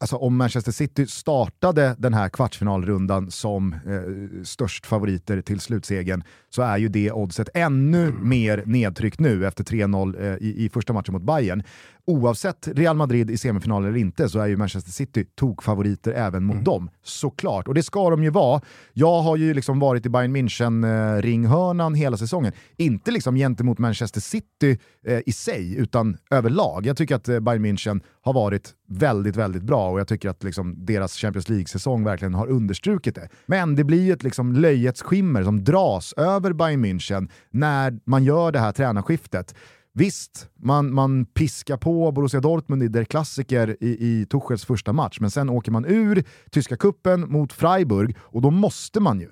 alltså 0.01 0.17
om 0.17 0.37
Manchester 0.37 0.73
City 0.73 1.07
startade 1.07 1.95
den 1.99 2.15
här 2.15 2.29
kvartsfinalrundan 2.29 3.31
som 3.31 3.73
eh, 3.73 4.43
störst 4.45 4.87
favoriter 4.87 5.41
till 5.43 5.61
slutsegern 5.61 6.23
så 6.51 6.63
är 6.63 6.79
ju 6.79 6.89
det 6.89 7.13
oddset 7.13 7.49
ännu 7.55 8.13
mer 8.13 8.63
nedtryckt 8.67 9.21
nu 9.21 9.47
efter 9.47 9.65
3-0 9.65 10.21
eh, 10.23 10.37
i, 10.49 10.65
i 10.65 10.69
första 10.69 10.93
matchen 10.93 11.13
mot 11.13 11.23
Bayern. 11.23 11.63
Oavsett 12.09 12.69
Real 12.69 12.97
Madrid 12.97 13.31
i 13.31 13.37
semifinal 13.37 13.85
eller 13.85 13.97
inte 13.97 14.29
så 14.29 14.39
är 14.39 14.47
ju 14.47 14.57
Manchester 14.57 14.91
City 14.91 15.25
tokfavoriter 15.25 16.13
även 16.13 16.45
mot 16.45 16.65
dem, 16.65 16.91
såklart. 17.03 17.69
Och 17.69 17.75
det 17.75 17.83
ska 17.83 18.11
de 18.11 18.25
ju 18.25 18.31
vara. 18.31 18.61
Jag 18.93 19.23
har 19.23 19.37
ju 19.37 19.55
liksom 19.55 19.79
varit 19.79 20.07
i 20.07 20.09
Bayern 20.09 20.37
München-ringhörnan 20.37 21.95
hela 21.95 22.17
säsongen. 22.17 22.53
Inte 22.77 23.11
liksom 23.11 23.37
gentemot 23.37 23.79
Manchester 23.79 24.21
City 24.21 24.79
eh, 25.07 25.21
i 25.27 25.33
sig, 25.33 25.77
utan 25.77 26.17
överlag. 26.31 26.87
Jag 26.87 26.97
tycker 26.97 27.15
att 27.17 27.29
eh, 27.29 27.41
Bayern 27.41 27.67
München 27.67 28.01
har 28.23 28.33
varit 28.33 28.75
väldigt, 28.89 29.37
väldigt 29.37 29.63
bra 29.63 29.91
och 29.91 30.01
jag 30.01 30.09
tycker 30.09 30.29
att 30.29 30.45
liksom 30.45 30.85
deras 30.85 31.17
Champions 31.17 31.49
League-säsong 31.49 32.05
verkligen 32.05 32.35
har 32.35 32.47
understrukit 32.47 33.15
det. 33.15 33.29
Men 33.47 33.77
det 33.77 33.85
blir 33.85 34.03
ju 34.03 34.13
ett 34.13 34.23
liksom 34.23 34.53
löjets 34.53 35.03
skimmer 35.03 35.45
som 35.45 35.65
dras 35.65 36.13
över 36.17 36.53
Bayern 36.53 36.85
München 36.85 37.29
när 37.51 38.01
man 38.05 38.25
gör 38.25 38.53
det 38.53 38.59
här 38.59 38.73
tränarskiftet. 38.73 39.55
Visst, 39.99 40.49
man, 40.55 40.95
man 40.95 41.25
piskar 41.27 41.77
på 41.77 42.13
Borussia 42.13 42.41
Dortmund 42.41 42.83
i 42.83 42.89
der 42.89 43.05
Klassiker 43.05 43.77
i, 43.81 43.89
i 43.89 44.27
Tuchels 44.27 44.65
första 44.65 44.93
match, 44.93 45.21
men 45.21 45.31
sen 45.31 45.49
åker 45.49 45.73
man 45.73 45.85
ur 45.85 46.25
tyska 46.51 46.77
kuppen 46.77 47.33
mot 47.33 47.53
Freiburg 47.53 48.17
och 48.21 48.43
då 48.43 48.51
måste 48.51 49.01
man 49.01 49.21
ju 49.21 49.29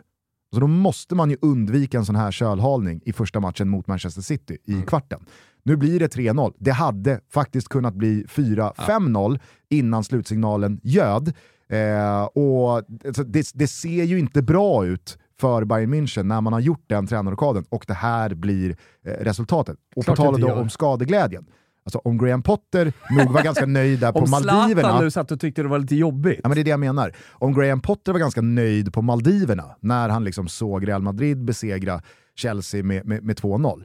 så 0.55 0.61
då 0.61 0.67
måste 0.67 1.15
man 1.15 1.31
ju 1.31 1.37
undvika 1.43 1.99
en 1.99 2.05
sån 2.05 2.17
här 2.17 2.31
kölhalning 2.31 3.01
i 3.05 3.13
första 3.13 3.41
matchen 3.41 3.69
mot 3.69 3.87
Manchester 3.87 4.23
City 4.23 4.59
i 4.65 4.83
kvarten. 4.83 5.27
Nu 5.63 5.77
blir 5.77 6.01
det 6.01 6.15
3-0. 6.15 6.55
Det 6.59 6.71
hade 6.71 7.21
faktiskt 7.31 7.69
kunnat 7.69 7.95
bli 7.95 8.25
4-5-0 8.25 9.41
innan 9.71 10.05
slutsignalen 10.05 10.81
ljöd. 10.83 11.33
Eh, 11.69 12.25
och 12.25 12.77
alltså, 13.07 13.25
det, 13.25 13.51
det 13.55 13.69
ser 13.69 14.05
ju 14.05 14.19
inte 14.19 14.43
bra 14.43 14.87
ut 14.87 15.19
för 15.41 15.65
Bayern 15.65 15.95
München 15.95 16.23
när 16.23 16.41
man 16.41 16.53
har 16.53 16.61
gjort 16.61 16.85
den 16.87 17.07
tränarrockaden 17.07 17.65
och 17.69 17.85
det 17.87 17.95
här 17.95 18.35
blir 18.35 18.77
eh, 19.05 19.11
resultatet. 19.11 19.77
Och 19.97 20.05
Klart 20.05 20.17
på 20.17 20.23
tal 20.23 20.45
om 20.45 20.71
skadeglädjen. 20.71 21.47
Alltså 21.85 21.99
om 21.99 22.19
Graham 22.19 22.43
Potter 22.43 22.93
nog 23.11 23.33
var 23.33 23.43
ganska 23.43 23.67
nöjd 23.67 24.01
där 24.01 24.13
på 24.13 24.19
Om 24.19 24.31
Maldiverna. 24.31 24.89
Zlatan 24.89 25.05
nu 25.05 25.11
satt 25.11 25.31
och 25.31 25.41
tyckte 25.41 25.63
det 25.63 25.69
var 25.69 25.79
lite 25.79 25.97
jobbigt. 25.97 26.41
Ja, 26.43 26.49
men 26.49 26.55
det 26.55 26.63
är 26.63 26.65
det 26.65 26.71
jag 26.71 26.81
menar. 26.81 27.17
Om 27.33 27.55
Graham 27.55 27.81
Potter 27.81 28.13
var 28.13 28.19
ganska 28.19 28.41
nöjd 28.41 28.93
på 28.93 29.03
Maldiverna 29.03 29.77
när 29.81 30.09
han 30.09 30.25
liksom 30.25 30.49
såg 30.49 30.89
Real 30.89 31.03
Madrid 31.03 31.45
besegra 31.45 32.03
Chelsea 32.35 32.83
med, 32.85 33.07
med, 33.07 33.25
med 33.25 33.37
2-0. 33.41 33.85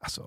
Alltså, 0.00 0.22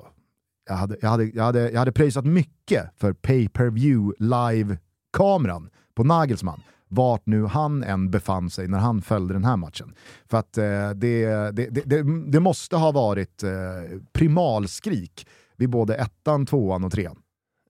jag 0.69 0.75
hade, 0.75 0.97
jag, 1.01 1.09
hade, 1.09 1.25
jag, 1.25 1.43
hade, 1.43 1.71
jag 1.71 1.79
hade 1.79 1.91
pröjsat 1.91 2.25
mycket 2.25 2.89
för 2.97 3.13
pay-per-view 3.13 4.13
live-kameran 4.19 5.69
på 5.95 6.03
Nagelsmann 6.03 6.61
vart 6.89 7.25
nu 7.25 7.45
han 7.45 7.83
än 7.83 8.11
befann 8.11 8.49
sig 8.49 8.67
när 8.67 8.77
han 8.77 9.01
följde 9.01 9.33
den 9.33 9.45
här 9.45 9.57
matchen. 9.57 9.93
För 10.29 10.37
att 10.37 10.57
eh, 10.57 10.89
det, 10.95 11.25
det, 11.51 11.85
det, 11.85 12.03
det, 12.31 12.39
måste 12.39 12.75
ha 12.75 12.91
varit 12.91 13.43
eh, 13.43 13.49
primalskrik 14.13 15.27
vid 15.57 15.69
både 15.69 15.95
ettan, 15.95 16.45
tvåan 16.45 16.83
och 16.83 16.91
trean. 16.91 17.17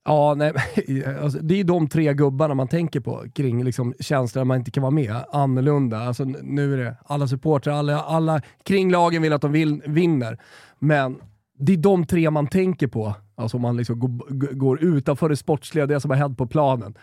Ja, 0.06 0.36
nej, 0.38 0.54
alltså, 1.22 1.40
det 1.40 1.54
är 1.54 1.58
ju 1.58 1.64
de 1.64 1.88
tre 1.88 2.14
gubbarna 2.14 2.54
man 2.54 2.68
tänker 2.68 3.00
på 3.00 3.26
kring 3.34 3.64
liksom, 3.64 3.94
känslor 4.00 4.44
man 4.44 4.58
inte 4.58 4.72
kan 4.72 4.82
vara 4.82 4.92
med. 4.92 5.16
Annorlunda. 5.32 6.00
Alltså, 6.00 6.24
nu 6.26 6.74
är 6.74 6.78
det 6.78 6.96
alla 7.06 7.28
supportrar, 7.28 7.74
alla, 7.74 8.04
alla 8.04 8.42
kring 8.64 8.92
lagen 8.92 9.22
vill 9.22 9.34
att 9.34 9.42
de 9.42 9.52
vill, 9.52 9.82
vinner. 9.86 10.38
Men 10.80 11.22
det 11.60 11.74
är 11.74 11.78
de 11.78 12.06
tre 12.06 12.30
man 12.30 12.48
tänker 12.48 12.88
på. 12.88 13.16
Alltså 13.36 13.58
om 13.58 13.62
man 13.62 13.78
liksom 13.78 14.00
går, 14.00 14.54
går 14.54 14.84
utanför 14.84 15.30
det 15.30 15.38
sportsliga, 15.38 15.86
det 15.86 16.00
som 16.00 16.12
har 16.12 16.18
hänt 16.18 16.38
på 16.38 16.48
planen. 16.48 16.96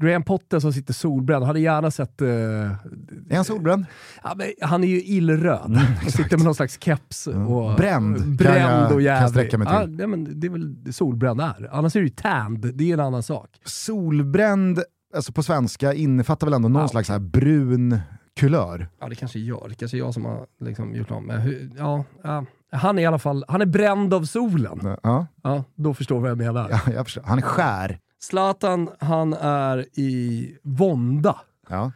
Graham 0.00 0.22
Potter 0.22 0.60
som 0.60 0.72
sitter 0.72 0.92
solbränd, 0.94 1.44
hade 1.44 1.60
gärna 1.60 1.90
sett... 1.90 2.20
eh, 2.22 2.28
Är 2.28 3.34
han 3.36 3.44
solbränd? 3.44 3.84
ja, 4.22 4.36
han 4.62 4.84
är 4.84 4.88
ju 4.88 5.02
illröd. 5.02 5.76
han 6.02 6.10
sitter 6.10 6.36
med 6.36 6.44
någon 6.44 6.54
slags 6.54 6.78
keps. 6.80 7.26
Och, 7.26 7.76
Bränd 7.76 8.16
kan 8.16 8.36
Bränd 8.36 8.58
jag- 8.58 8.82
och 8.82 8.88
kan 8.88 8.90
jag 8.90 9.02
jävlig. 9.02 9.30
sträcka 9.30 9.58
mig 9.58 9.66
till. 9.68 9.96
Ja, 10.00 10.06
men 10.06 10.40
det 10.40 10.46
är 10.46 10.50
väl 10.50 10.84
det 10.84 10.92
solbränd 10.92 11.40
är. 11.40 11.68
Annars 11.72 11.96
är 11.96 12.00
det 12.00 12.04
ju 12.06 12.10
tanned, 12.14 12.70
det 12.74 12.90
är 12.90 12.94
en 12.94 13.00
annan 13.00 13.22
sak. 13.22 13.50
solbränd, 13.64 14.82
alltså 15.16 15.32
på 15.32 15.42
svenska, 15.42 15.94
innefattar 15.94 16.46
väl 16.46 16.54
ändå 16.54 16.68
någon 16.68 16.82
Ja. 16.82 16.88
slags 16.88 17.08
här 17.08 17.18
brun 17.18 17.98
kulör. 18.40 18.88
Ja, 19.00 19.08
det 19.08 19.14
kanske 19.14 19.38
gör. 19.38 19.66
Det 19.68 19.74
kanske 19.74 19.96
är 19.96 19.98
jag 19.98 20.14
som 20.14 20.24
har 20.24 20.46
liksom 20.60 20.94
gjort 20.94 21.10
om. 21.10 21.32
Ja, 21.78 22.04
ja. 22.22 22.44
Han 22.72 22.98
är 22.98 23.02
i 23.02 23.06
alla 23.06 23.18
fall 23.18 23.44
han 23.48 23.60
är 23.62 23.66
bränd 23.66 24.14
av 24.14 24.24
solen. 24.24 24.96
Ja, 25.02 25.26
Ja, 25.42 25.64
då 25.74 25.94
förstår 25.94 26.14
du 26.16 26.20
vad 26.22 26.30
jag 26.30 26.38
menar. 26.38 26.68
ja, 26.70 26.92
jag 26.92 27.06
förstår. 27.06 27.22
Han 27.26 27.38
är 27.38 27.42
skär. 27.42 27.98
Zlatan, 28.20 28.88
han 29.00 29.32
är 29.34 29.78
i 29.98 30.50
vånda. 30.62 31.36
Ja, 31.68 31.92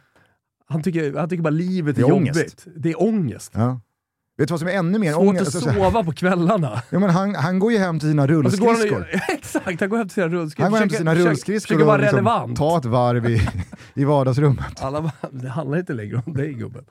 Han 0.69 0.83
tycker, 0.83 1.17
han 1.17 1.29
tycker 1.29 1.43
bara 1.43 1.49
livet 1.49 1.97
är, 1.97 2.01
Det 2.01 2.07
är 2.07 2.09
jobbigt. 2.09 2.35
ångest. 2.37 2.67
Det 2.75 2.89
är 2.91 3.01
ångest. 3.03 3.51
ja. 3.55 3.79
Vet 4.37 4.47
du 4.47 4.51
vad 4.51 4.59
som 4.59 4.67
är 4.69 4.73
ännu 4.73 4.99
mer 4.99 5.11
Svårt 5.13 5.21
ångest? 5.21 5.41
att 5.41 5.47
Alltså, 5.55 5.59
så 5.59 5.69
här- 5.69 5.91
sova 5.91 6.03
på 6.03 6.11
kvällarna. 6.13 6.81
ja, 6.89 6.99
men 6.99 7.09
han, 7.09 7.35
han 7.35 7.59
går 7.59 7.71
ju 7.71 7.77
hem 7.77 7.99
till 7.99 8.09
sina 8.09 8.27
rullskridskor. 8.27 8.99
han, 9.11 9.19
exakt, 9.37 9.79
han 9.79 9.89
går 9.89 9.97
hem 9.97 10.07
till 10.07 10.13
sina 10.13 10.27
rullskridskor. 10.27 10.63
Han 10.63 10.71
går 10.71 10.79
hem 10.79 10.89
till 10.89 10.97
Försöker- 10.97 11.01
sina 11.03 11.11
försöker- 11.11 11.29
rullskridskor 11.29 11.75
Försöker 11.75 11.85
vara 11.85 12.09
och 12.09 12.23
liksom 12.35 12.55
ta 12.55 12.77
ett 12.77 12.85
varv 12.85 13.29
i, 13.29 13.41
i 13.93 14.03
vardagsrummet. 14.03 14.81
Alla, 14.83 15.11
det 15.31 15.49
handlar 15.49 15.77
inte 15.77 15.93
längre 15.93 16.21
om 16.25 16.33
dig 16.33 16.53
gubben. 16.53 16.85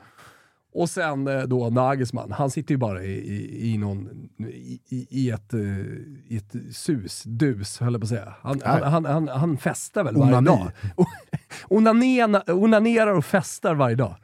Och 0.75 0.91
sen 0.91 1.29
eh, 1.29 1.43
då 1.43 1.71
Nagelsmann, 1.71 2.33
han 2.33 2.51
sitter 2.51 2.75
ju 2.75 2.79
bara 2.79 3.03
i, 3.05 3.11
i, 3.13 3.73
i, 3.73 3.79
någon, 3.79 4.09
i, 4.39 4.81
i- 5.11 5.31
ett, 5.31 5.55
eh, 5.55 5.61
i 6.29 6.37
ett 6.37 6.77
sus, 6.77 7.23
dus 7.27 7.79
höll 7.81 7.93
jag 7.93 8.01
på 8.01 8.05
att 8.05 8.09
säga. 8.09 8.35
Han, 8.43 8.61
han, 8.65 8.83
han, 8.83 9.05
han, 9.05 9.29
han 9.29 9.57
festar 9.59 10.05
väl 10.05 10.17
varje 10.17 10.37
Onani. 10.37 10.47
dag. 10.47 10.71
Onanena, 11.69 12.43
onanerar 12.47 13.13
och 13.17 13.25
festar 13.25 13.75
varje 13.75 13.97
dag. 13.97 14.15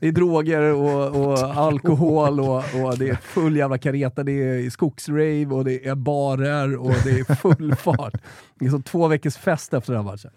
Det 0.00 0.08
är 0.08 0.12
droger 0.12 0.60
och, 0.74 1.16
och 1.26 1.38
alkohol 1.56 2.40
och, 2.40 2.56
och 2.56 2.98
det 2.98 3.08
är 3.08 3.14
full 3.14 3.56
jävla 3.56 3.78
kareta. 3.78 4.22
Det 4.22 4.32
är 4.32 4.70
skogsrave 4.70 5.46
och 5.46 5.64
det 5.64 5.86
är 5.86 5.94
barer 5.94 6.76
och 6.76 6.94
det 7.04 7.10
är 7.10 7.34
full 7.34 7.74
fart. 7.78 8.14
Det 8.58 8.66
är 8.66 8.70
som 8.70 8.82
två 8.82 9.08
veckors 9.08 9.36
fest 9.36 9.74
efter 9.74 9.92
den 9.92 10.04
här 10.04 10.10
matchen. 10.12 10.30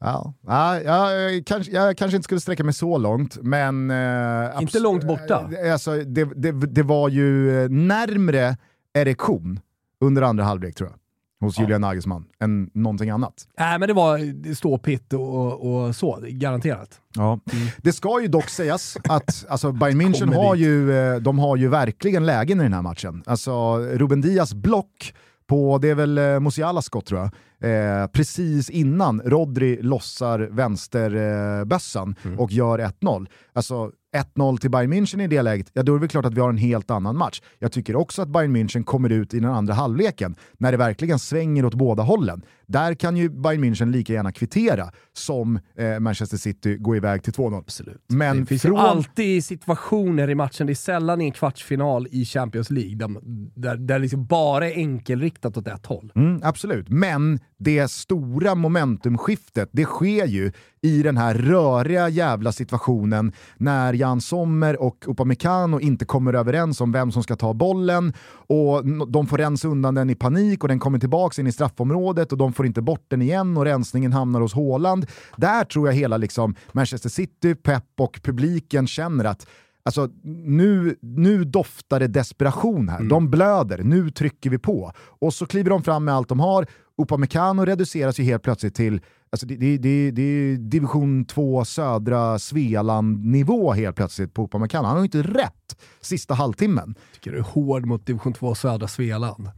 Ja. 0.00 0.34
Ja, 0.46 0.80
jag, 0.80 1.46
kanske, 1.46 1.72
jag 1.72 1.96
kanske 1.96 2.16
inte 2.16 2.24
skulle 2.24 2.40
sträcka 2.40 2.64
mig 2.64 2.74
så 2.74 2.98
långt, 2.98 3.38
men... 3.42 3.90
Eh, 3.90 4.60
Inte 4.62 4.78
långt 4.80 5.04
borta. 5.04 5.50
eh, 5.64 5.72
Alltså, 5.72 5.96
det, 5.96 6.24
det, 6.24 6.52
det 6.52 6.82
var 6.82 7.08
ju 7.08 7.60
eh, 7.64 7.68
närmre 7.70 8.56
erektion 8.94 9.60
under 10.00 10.22
andra 10.22 10.44
halvlek 10.44 10.74
tror 10.74 10.90
jag, 10.90 11.46
hos 11.46 11.58
Julian 11.60 11.80
Nagelsmann, 11.80 12.24
än 12.40 12.70
någonting 12.74 13.10
annat. 13.10 13.34
Nej, 13.58 13.78
men 13.78 13.88
det 13.88 13.94
var 13.94 14.54
ståpitt 14.54 15.12
och, 15.12 15.86
och 15.86 15.96
så, 15.96 16.18
garanterat. 16.28 17.00
Ja. 17.14 17.40
Det 17.78 17.92
ska 17.92 18.20
ju 18.20 18.28
dock 18.28 18.48
sägas 18.48 18.96
att 19.08 19.46
alltså, 19.48 19.72
Bayern 19.72 20.00
München 20.02 20.34
har 20.34 20.54
dit. 20.56 20.64
ju, 20.64 20.92
eh, 20.98 21.16
de 21.16 21.38
har 21.38 21.56
ju 21.56 21.68
verkligen 21.68 22.26
lägen 22.26 22.60
i 22.60 22.62
den 22.62 22.72
här 22.72 22.82
matchen. 22.82 23.22
Alltså 23.26 23.78
Ruben 23.78 24.20
Dias 24.20 24.54
block 24.54 25.14
på, 25.46 25.78
det 25.78 25.88
är 25.90 25.94
väl 25.94 26.40
Musialas 26.40 26.84
skott 26.84 27.06
tror 27.06 27.20
jag, 27.20 27.30
eh, 27.60 28.06
precis 28.12 28.70
innan 28.70 29.20
Rodri 29.24 29.82
lossar 29.82 30.38
vänsterbössan 30.38 32.14
Mm. 32.24 32.38
och 32.38 32.52
gör 32.52 32.78
1-0. 32.78 33.26
Alltså 33.52 33.90
1-0 34.16 34.58
till 34.58 34.70
Bayern 34.70 34.92
München 34.92 35.22
i 35.22 35.26
det 35.26 35.42
läget, 35.42 35.70
ja 35.72 35.82
då 35.82 35.92
är 35.92 35.96
det 35.96 36.00
väl 36.00 36.08
klart 36.08 36.24
att 36.24 36.34
vi 36.34 36.40
har 36.40 36.48
en 36.48 36.56
helt 36.56 36.90
annan 36.90 37.16
match. 37.16 37.40
Jag 37.58 37.72
tycker 37.72 37.96
också 37.96 38.22
att 38.22 38.28
Bayern 38.28 38.56
München 38.56 38.84
kommer 38.84 39.10
ut 39.10 39.34
i 39.34 39.40
den 39.40 39.50
andra 39.50 39.74
halvleken, 39.74 40.34
när 40.58 40.72
det 40.72 40.78
verkligen 40.78 41.18
svänger 41.18 41.64
åt 41.64 41.74
båda 41.74 42.02
hållen. 42.02 42.42
Där 42.66 42.94
kan 42.94 43.16
ju 43.16 43.28
Bayern 43.30 43.64
München 43.64 43.90
lika 43.90 44.12
gärna 44.12 44.32
kvittera 44.32 44.90
som 45.12 45.58
eh, 45.78 45.98
Manchester 46.00 46.36
City 46.36 46.76
gå 46.76 46.96
iväg 46.96 47.22
till 47.22 47.32
2-0. 47.32 47.58
Absolut. 47.58 48.02
Men 48.08 48.40
det 48.40 48.46
finns 48.46 48.62
från- 48.62 48.76
alltid 48.78 49.44
situationer 49.44 50.30
i 50.30 50.34
matchen, 50.34 50.66
det 50.66 50.72
är 50.72 50.74
sällan 50.74 51.20
i 51.20 51.24
en 51.24 51.32
kvartsfinal 51.32 52.06
i 52.10 52.24
Champions 52.24 52.70
League, 52.70 52.94
där, 52.94 53.08
där, 53.54 53.76
där 53.76 53.98
liksom 53.98 54.26
bara 54.26 54.68
är 54.70 54.74
enkelriktat 54.76 55.56
åt 55.56 55.66
ett 55.68 55.86
håll. 55.86 56.12
Mm, 56.14 56.40
absolut, 56.44 56.88
men 56.88 57.38
det 57.58 57.90
stora 57.90 58.54
momentumskiftet 58.54 59.68
det 59.72 59.84
sker 59.84 60.26
ju 60.26 60.52
i 60.86 61.02
den 61.02 61.16
här 61.16 61.34
röriga 61.34 62.08
jävla 62.08 62.52
situationen 62.52 63.32
när 63.56 63.92
Jan 63.92 64.20
Sommer 64.20 64.82
och 64.82 65.04
Upamecano 65.06 65.80
inte 65.80 66.04
kommer 66.04 66.34
överens 66.34 66.80
om 66.80 66.92
vem 66.92 67.12
som 67.12 67.22
ska 67.22 67.36
ta 67.36 67.54
bollen 67.54 68.12
och 68.48 68.86
de 69.08 69.26
får 69.26 69.38
rensa 69.38 69.68
undan 69.68 69.94
den 69.94 70.10
i 70.10 70.14
panik 70.14 70.62
och 70.62 70.68
den 70.68 70.78
kommer 70.78 70.98
tillbaka 70.98 71.40
in 71.40 71.46
i 71.46 71.52
straffområdet 71.52 72.32
och 72.32 72.38
de 72.38 72.52
får 72.52 72.66
inte 72.66 72.82
bort 72.82 73.04
den 73.08 73.22
igen 73.22 73.56
och 73.56 73.64
rensningen 73.64 74.12
hamnar 74.12 74.40
hos 74.40 74.54
Haaland. 74.54 75.06
Där 75.36 75.64
tror 75.64 75.88
jag 75.88 75.94
hela 75.94 76.16
liksom 76.16 76.54
Manchester 76.72 77.08
City, 77.08 77.54
Pep 77.54 77.84
och 77.98 78.20
publiken 78.22 78.86
känner 78.86 79.24
att 79.24 79.46
Alltså, 79.86 80.08
nu, 80.44 80.96
nu 81.00 81.44
doftar 81.44 82.00
det 82.00 82.06
desperation 82.06 82.88
här. 82.88 82.96
Mm. 82.96 83.08
De 83.08 83.30
blöder, 83.30 83.82
nu 83.82 84.10
trycker 84.10 84.50
vi 84.50 84.58
på. 84.58 84.92
Och 84.96 85.34
så 85.34 85.46
kliver 85.46 85.70
de 85.70 85.82
fram 85.82 86.04
med 86.04 86.14
allt 86.14 86.28
de 86.28 86.40
har. 86.40 86.66
Upamecano 86.98 87.64
reduceras 87.64 88.20
ju 88.20 88.24
helt 88.24 88.42
plötsligt 88.42 88.74
till 88.74 89.00
alltså 89.30 89.46
det, 89.46 89.56
det, 89.56 89.78
det, 89.78 90.10
det 90.10 90.22
är 90.22 90.56
division 90.56 91.24
2 91.24 91.64
södra 91.64 92.38
Svealand-nivå 92.38 93.72
helt 93.72 93.96
plötsligt 93.96 94.34
på 94.34 94.44
Upamecano. 94.44 94.86
Han 94.86 94.96
har 94.96 95.02
ju 95.02 95.04
inte 95.04 95.22
rätt 95.22 95.76
sista 96.00 96.34
halvtimmen. 96.34 96.94
Tycker 97.14 97.32
du 97.32 97.38
är 97.38 97.42
hård 97.42 97.86
mot 97.86 98.06
division 98.06 98.32
2 98.32 98.54
södra 98.54 98.88
Svealand? 98.88 99.50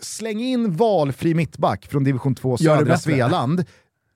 Släng 0.00 0.40
in 0.40 0.76
valfri 0.76 1.34
mittback 1.34 1.86
från 1.86 2.04
division 2.04 2.34
2 2.34 2.56
södra 2.56 2.98
Svealand 2.98 3.64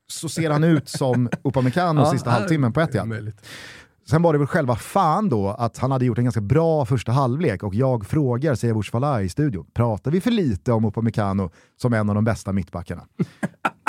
så 0.08 0.28
ser 0.28 0.50
han 0.50 0.64
ut 0.64 0.88
som 0.88 1.28
Upamecano 1.42 2.00
ja, 2.00 2.12
sista 2.12 2.30
halvtimmen 2.30 2.72
på 2.72 2.80
Etihad. 2.80 3.32
Sen 4.10 4.22
var 4.22 4.32
det 4.32 4.38
väl 4.38 4.46
själva 4.46 4.76
fan 4.76 5.28
då 5.28 5.48
att 5.48 5.78
han 5.78 5.90
hade 5.90 6.04
gjort 6.04 6.18
en 6.18 6.24
ganska 6.24 6.40
bra 6.40 6.84
första 6.84 7.12
halvlek 7.12 7.62
och 7.62 7.74
jag 7.74 8.06
frågar 8.06 8.54
Siavush 8.54 8.90
Falai 8.90 9.24
i 9.24 9.28
studion, 9.28 9.66
pratar 9.74 10.10
vi 10.10 10.20
för 10.20 10.30
lite 10.30 10.72
om 10.72 10.84
Upamecano 10.84 11.50
som 11.80 11.92
en 11.92 12.08
av 12.08 12.14
de 12.14 12.24
bästa 12.24 12.52
mittbackarna? 12.52 13.02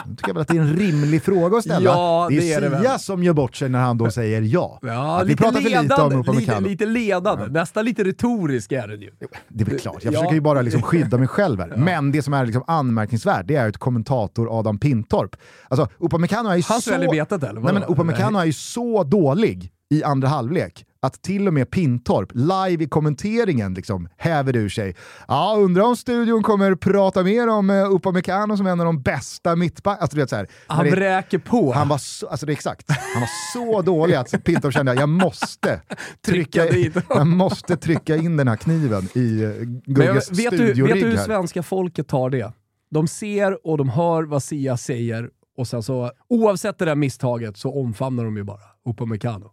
Jag 0.08 0.18
tycker 0.18 0.34
väl 0.34 0.42
att 0.42 0.48
det 0.48 0.58
är 0.58 0.62
en 0.62 0.74
rimlig 0.74 1.24
fråga 1.24 1.58
att 1.58 1.64
ställa. 1.64 1.92
Ja, 1.92 2.28
det 2.30 2.54
är, 2.54 2.62
det 2.62 2.68
är 2.68 2.82
Sia 2.82 3.00
som 3.00 3.24
gör 3.24 3.34
bort 3.34 3.56
sig 3.56 3.70
när 3.70 3.80
han 3.80 3.98
då 3.98 4.12
säger 4.12 4.42
ja. 4.42 4.80
ja 4.82 5.24
vi 5.26 5.36
pratar 5.36 5.62
ledande, 5.62 5.96
för 5.96 6.04
lite 6.04 6.16
om 6.16 6.22
Upamecano. 6.22 6.60
Lite, 6.60 6.70
lite 6.70 6.86
ledande, 6.86 7.44
ja. 7.44 7.52
nästan 7.52 7.86
lite 7.86 8.04
retorisk 8.04 8.72
är 8.72 8.88
det 8.88 8.96
ju. 8.96 9.12
Det 9.48 9.64
är 9.64 9.66
väl 9.66 9.80
klart, 9.80 10.04
jag 10.04 10.14
ja. 10.14 10.18
försöker 10.18 10.36
ju 10.36 10.42
bara 10.42 10.62
liksom 10.62 10.82
skydda 10.82 11.18
mig 11.18 11.28
själv 11.28 11.60
här. 11.60 11.74
Men 11.78 12.12
det 12.12 12.22
som 12.22 12.34
är 12.34 12.46
liksom 12.46 12.64
anmärkningsvärt 12.68 13.48
det 13.48 13.56
är 13.56 13.70
att 13.70 13.78
kommentator 13.78 14.60
Adam 14.60 14.80
Pintorp, 14.80 15.36
alltså 15.68 15.88
Upamecano 15.98 16.50
är 16.50 16.56
ju 16.56 16.64
Han 16.68 16.82
så... 16.82 16.92
Han 16.92 17.02
eller? 17.02 17.62
Nej 17.62 17.74
men 17.74 17.84
Upamecano 17.84 18.40
är 18.40 18.46
ju 18.46 18.54
så 18.54 19.04
dålig 19.04 19.72
i 19.90 20.04
andra 20.04 20.28
halvlek 20.28 20.86
att 21.00 21.22
till 21.22 21.48
och 21.48 21.54
med 21.54 21.72
Pintorp 21.72 22.32
live 22.34 22.84
i 22.84 22.88
kommenteringen 22.88 23.74
liksom 23.74 24.10
häver 24.18 24.56
ur 24.56 24.70
sig. 24.70 24.96
Ja, 25.28 25.56
undrar 25.58 25.84
om 25.84 25.96
studion 25.96 26.44
kommer 26.44 26.76
prata 26.76 27.24
mer 27.24 27.48
om 27.48 27.70
uh, 27.70 27.92
Upamecano 27.92 28.58
som 28.58 28.68
en 28.68 28.80
av 28.80 28.86
de 28.86 29.02
bästa 29.02 29.56
mittbackarna. 29.56 30.22
Alltså, 30.22 30.46
han 30.68 30.86
vräker 30.90 31.38
på. 31.38 31.74
Han 31.74 31.88
var 31.88 31.98
så, 31.98 32.28
alltså 32.28 32.46
det 32.46 32.52
är 32.52 32.54
exakt, 32.54 32.92
han 33.14 33.22
var 33.22 33.30
så 33.54 33.82
dålig 33.82 34.16
att 34.16 34.44
Pintorp 34.44 34.74
kände 34.74 34.92
att 34.92 35.00
jag 35.00 35.10
måste 35.10 35.82
trycka, 36.26 36.66
jag 37.10 37.28
måste 37.28 37.78
trycka 37.78 38.16
in 38.16 38.38
den 38.38 38.48
här 38.48 38.56
kniven 38.56 39.08
i 39.14 39.46
uh, 39.46 39.64
Gugges 39.86 40.26
studiorigg. 40.26 40.94
Vet 40.94 41.04
du 41.04 41.10
hur 41.10 41.18
svenska 41.18 41.64
folket 41.64 42.08
tar 42.08 42.30
det? 42.30 42.54
De 42.90 43.08
ser 43.08 43.68
och 43.68 43.78
de 43.78 43.90
hör 43.90 44.24
vad 44.24 44.44
Sia 44.44 44.78
säger 44.78 45.30
och 45.58 45.68
sen 45.68 45.84
så, 45.84 46.12
oavsett 46.30 46.78
det 46.78 46.86
där 46.86 46.96
misstaget 46.96 47.58
så 47.58 47.82
omfamnar 47.82 48.24
de 48.24 48.38
ju 48.38 48.44
bara 48.44 48.60
Upamecano. 48.86 49.52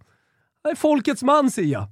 Är 0.71 0.75
folkets 0.75 1.23
man 1.23 1.51
Sia. 1.51 1.89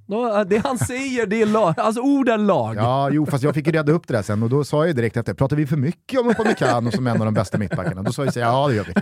Det 0.47 0.59
han 0.64 0.79
säger, 0.79 1.27
det 1.27 1.43
är 1.43 1.47
lag. 1.47 1.75
Alltså 1.77 2.01
orden 2.01 2.47
lag. 2.47 2.77
Ja, 2.77 3.11
jo, 3.11 3.27
fast 3.27 3.45
jag 3.45 3.55
fick 3.55 3.66
ju 3.66 3.73
reda 3.73 3.93
upp 3.93 4.09
det 4.09 4.14
där 4.14 4.23
sen 4.23 4.43
och 4.43 4.51
då 4.51 4.64
sa 4.64 4.87
jag 4.87 4.97
direkt 4.97 5.16
efter, 5.16 5.35
pratar 5.35 5.57
vi 5.57 5.66
för 5.66 5.77
mycket 5.77 6.20
om 6.20 6.29
Upamecano 6.29 6.91
som 6.91 7.07
en 7.07 7.20
av 7.20 7.25
de 7.25 7.35
bästa 7.35 7.59
mittbackarna? 7.59 8.03
Då 8.03 8.12
sa 8.12 8.25
jag 8.25 8.37
ja 8.37 8.68
det 8.68 8.75
gör 8.75 8.85
vi. 8.85 8.95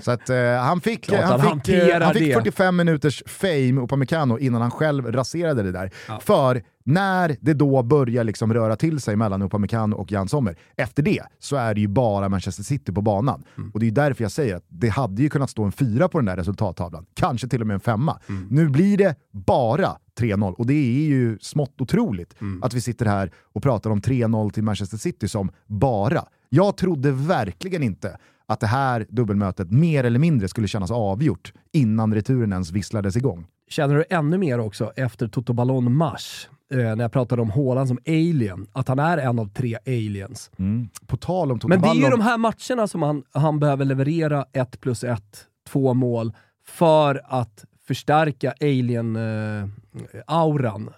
Så 0.00 0.10
att 0.10 0.30
uh, 0.30 0.36
han 0.36 0.80
fick, 0.80 1.04
Klart, 1.04 1.20
han, 1.20 1.40
han 1.40 1.60
fick, 1.60 1.74
uh, 1.74 2.00
han 2.00 2.14
fick 2.14 2.34
45 2.34 2.76
minuters 2.76 3.22
fame, 3.26 3.80
Upamecano, 3.80 4.38
innan 4.38 4.62
han 4.62 4.70
själv 4.70 5.12
raserade 5.12 5.62
det 5.62 5.72
där. 5.72 5.90
Ja. 6.08 6.20
För 6.20 6.62
när 6.84 7.36
det 7.40 7.54
då 7.54 7.82
börjar 7.82 8.24
liksom 8.24 8.54
röra 8.54 8.76
till 8.76 9.00
sig 9.00 9.16
mellan 9.16 9.42
Upamecano 9.42 9.96
och 9.96 10.12
Jan 10.12 10.28
Sommer, 10.28 10.56
efter 10.76 11.02
det 11.02 11.22
så 11.38 11.56
är 11.56 11.74
det 11.74 11.80
ju 11.80 11.88
bara 11.88 12.28
Manchester 12.28 12.62
City 12.62 12.92
på 12.92 13.02
banan. 13.02 13.44
Mm. 13.56 13.70
Och 13.70 13.80
det 13.80 13.86
är 13.86 13.90
därför 13.90 14.24
jag 14.24 14.32
säger 14.32 14.56
att 14.56 14.64
det 14.68 14.88
hade 14.88 15.22
ju 15.22 15.28
kunnat 15.28 15.50
stå 15.50 15.64
en 15.64 15.72
fyra 15.72 16.08
på 16.08 16.18
den 16.18 16.26
där 16.26 16.36
resultattavlan. 16.36 17.06
Kanske 17.14 17.48
till 17.48 17.60
och 17.60 17.66
med 17.66 17.74
en 17.74 17.80
femma. 17.80 18.20
Mm. 18.28 18.46
Nu 18.50 18.68
blir 18.68 18.98
det 18.98 19.16
bara 19.32 19.96
3-0 20.20 20.52
och 20.52 20.66
det 20.66 20.74
är 20.74 21.08
ju 21.08 21.38
smått 21.38 21.80
otroligt 21.80 22.40
mm. 22.40 22.62
att 22.62 22.74
vi 22.74 22.80
sitter 22.80 23.06
här 23.06 23.32
och 23.52 23.62
pratar 23.62 23.90
om 23.90 24.00
3-0 24.00 24.50
till 24.50 24.62
Manchester 24.62 24.96
City 24.98 25.28
som 25.28 25.50
bara. 25.66 26.24
Jag 26.48 26.76
trodde 26.76 27.12
verkligen 27.12 27.82
inte 27.82 28.18
att 28.46 28.60
det 28.60 28.66
här 28.66 29.06
dubbelmötet 29.08 29.70
mer 29.70 30.04
eller 30.04 30.18
mindre 30.18 30.48
skulle 30.48 30.68
kännas 30.68 30.90
avgjort 30.90 31.52
innan 31.72 32.14
returen 32.14 32.52
ens 32.52 32.70
visslades 32.70 33.16
igång. 33.16 33.46
Känner 33.68 33.94
du 33.94 34.04
ännu 34.10 34.38
mer 34.38 34.58
också 34.58 34.92
efter 34.96 35.28
Toto 35.28 35.52
Ballon 35.52 35.96
Mars 35.96 36.48
när 36.76 37.00
jag 37.00 37.12
pratade 37.12 37.42
om 37.42 37.50
Håland 37.50 37.88
som 37.88 37.98
alien, 38.06 38.66
att 38.72 38.88
han 38.88 38.98
är 38.98 39.18
en 39.18 39.38
av 39.38 39.48
tre 39.48 39.78
aliens. 39.86 40.50
Mm. 40.58 40.88
På 41.06 41.16
tal 41.16 41.52
om 41.52 41.58
Toto 41.58 41.68
Men 41.68 41.80
det 41.80 41.88
är 41.88 41.94
ju 41.94 42.10
de 42.10 42.20
här 42.20 42.38
matcherna 42.38 42.86
som 42.88 43.02
han, 43.02 43.22
han 43.32 43.58
behöver 43.60 43.84
leverera 43.84 44.44
ett 44.52 44.80
plus 44.80 45.04
ett, 45.04 45.46
två 45.68 45.94
mål, 45.94 46.32
för 46.66 47.20
att 47.24 47.64
förstärka 47.86 48.54
alien-auran 48.60 49.62
eh, 49.62 49.68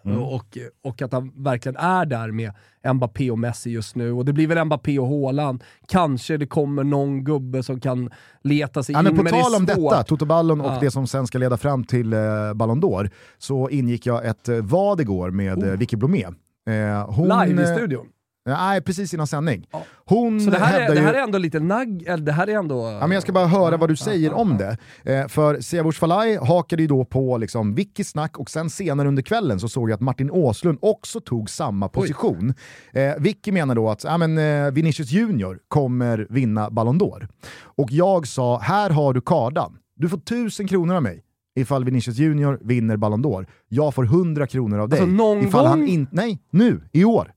mm. 0.05 0.23
och, 0.23 0.59
och 0.85 1.03
att 1.03 1.13
han 1.13 1.33
verkligen 1.37 1.77
är 1.77 2.07
där 2.07 2.31
med 2.31 2.53
Mbappé 2.95 3.31
och 3.31 3.39
Messi 3.39 3.71
just 3.71 3.97
nu. 3.97 4.13
Och 4.13 4.25
det 4.25 4.33
blir 4.33 4.47
väl 4.47 4.65
Mbappé 4.65 4.99
och 4.99 5.09
Haaland. 5.09 5.65
Kanske 5.89 6.37
det 6.37 6.47
kommer 6.47 6.85
någon 6.85 7.25
gubbe 7.25 7.63
som 7.63 7.81
kan 7.81 8.11
leta 8.43 8.83
sig 8.83 8.93
ja, 8.93 8.99
in, 8.99 9.05
men 9.05 9.17
På 9.17 9.23
men 9.23 9.33
tal 9.33 9.55
om 9.55 9.67
detta, 9.67 10.03
Toto 10.03 10.27
Ballon 10.27 10.61
och 10.61 10.73
ja. 10.73 10.79
det 10.81 10.91
som 10.91 11.07
sen 11.07 11.27
ska 11.27 11.39
leda 11.39 11.57
fram 11.57 11.85
till 11.85 12.13
eh, 12.13 12.55
Ballon 12.55 12.83
d'Or, 12.83 13.11
så 13.39 13.71
ingick 13.71 14.07
jag 14.07 14.27
ett 14.27 14.49
eh, 14.49 14.57
vad 14.57 15.01
igår 15.01 15.31
med 15.31 15.65
oh. 15.65 15.77
Vicky 15.77 15.97
Blomé. 15.97 16.25
Eh, 16.67 17.47
Live 17.47 17.63
i 17.63 17.67
studion? 17.67 18.07
Nej, 18.47 18.81
precis 18.81 19.15
innan 19.15 19.27
sändning. 19.27 19.67
Hon 20.05 20.41
så 20.41 20.51
det 20.51 20.59
här, 20.59 20.81
är, 20.81 20.95
det 20.95 21.01
här 21.01 21.15
är 21.15 21.23
ändå 21.23 21.39
lite 21.39 21.61
nagg, 21.61 22.03
eller 22.07 22.25
det 22.25 22.33
här 22.33 22.49
är 22.49 22.59
ändå... 22.59 22.91
Ja, 22.91 23.01
men 23.01 23.11
jag 23.11 23.23
ska 23.23 23.33
bara 23.33 23.47
höra 23.47 23.77
vad 23.77 23.89
du 23.89 23.97
säger 23.97 24.33
om 24.33 24.59
det. 24.59 24.77
Eh, 25.13 25.29
för 25.29 25.61
Siavush 25.61 25.99
Falai 25.99 26.37
hakade 26.37 26.83
ju 26.83 26.87
då 26.87 27.05
på 27.05 27.39
liksom 27.39 27.75
Vickys 27.75 28.09
snack 28.09 28.39
och 28.39 28.51
sen 28.51 28.71
senare 28.71 29.09
under 29.09 29.23
kvällen 29.23 29.61
så 29.61 29.69
såg 29.69 29.91
jag 29.91 29.95
att 29.95 30.01
Martin 30.01 30.31
Åslund 30.31 30.79
också 30.83 31.21
tog 31.21 31.51
samma 31.51 31.89
position. 31.89 32.55
Eh, 32.93 33.15
Vicky 33.19 33.53
menar 33.53 33.75
då 33.75 33.91
att 33.91 34.05
ja, 34.05 34.19
men, 34.19 34.39
eh, 34.39 34.73
Vinicius 34.73 35.11
Junior 35.11 35.59
kommer 35.69 36.27
vinna 36.31 36.71
Ballon 36.71 37.01
d'Or. 37.01 37.29
Och 37.65 37.93
jag 37.93 38.27
sa, 38.27 38.59
här 38.59 38.91
har 38.91 39.13
du 39.13 39.21
kardan. 39.21 39.79
Du 39.97 40.09
får 40.09 40.19
tusen 40.19 40.69
kronor 40.69 40.95
av 40.95 41.03
mig 41.03 41.25
ifall 41.57 41.85
Vinicius 41.85 42.17
Junior 42.19 42.59
vinner 42.63 42.97
Ballon 42.97 43.25
d'Or. 43.25 43.47
Jag 43.69 43.95
får 43.95 44.05
100 44.05 44.47
kronor 44.47 44.79
av 44.79 44.89
dig. 44.89 45.01
Alltså 45.01 45.15
någon 45.15 45.39
ifall 45.39 45.63
gång? 45.63 45.71
Han 45.71 45.89
in, 45.89 46.09
nej, 46.11 46.39
nu, 46.51 46.81
i 46.93 47.05
år. 47.05 47.33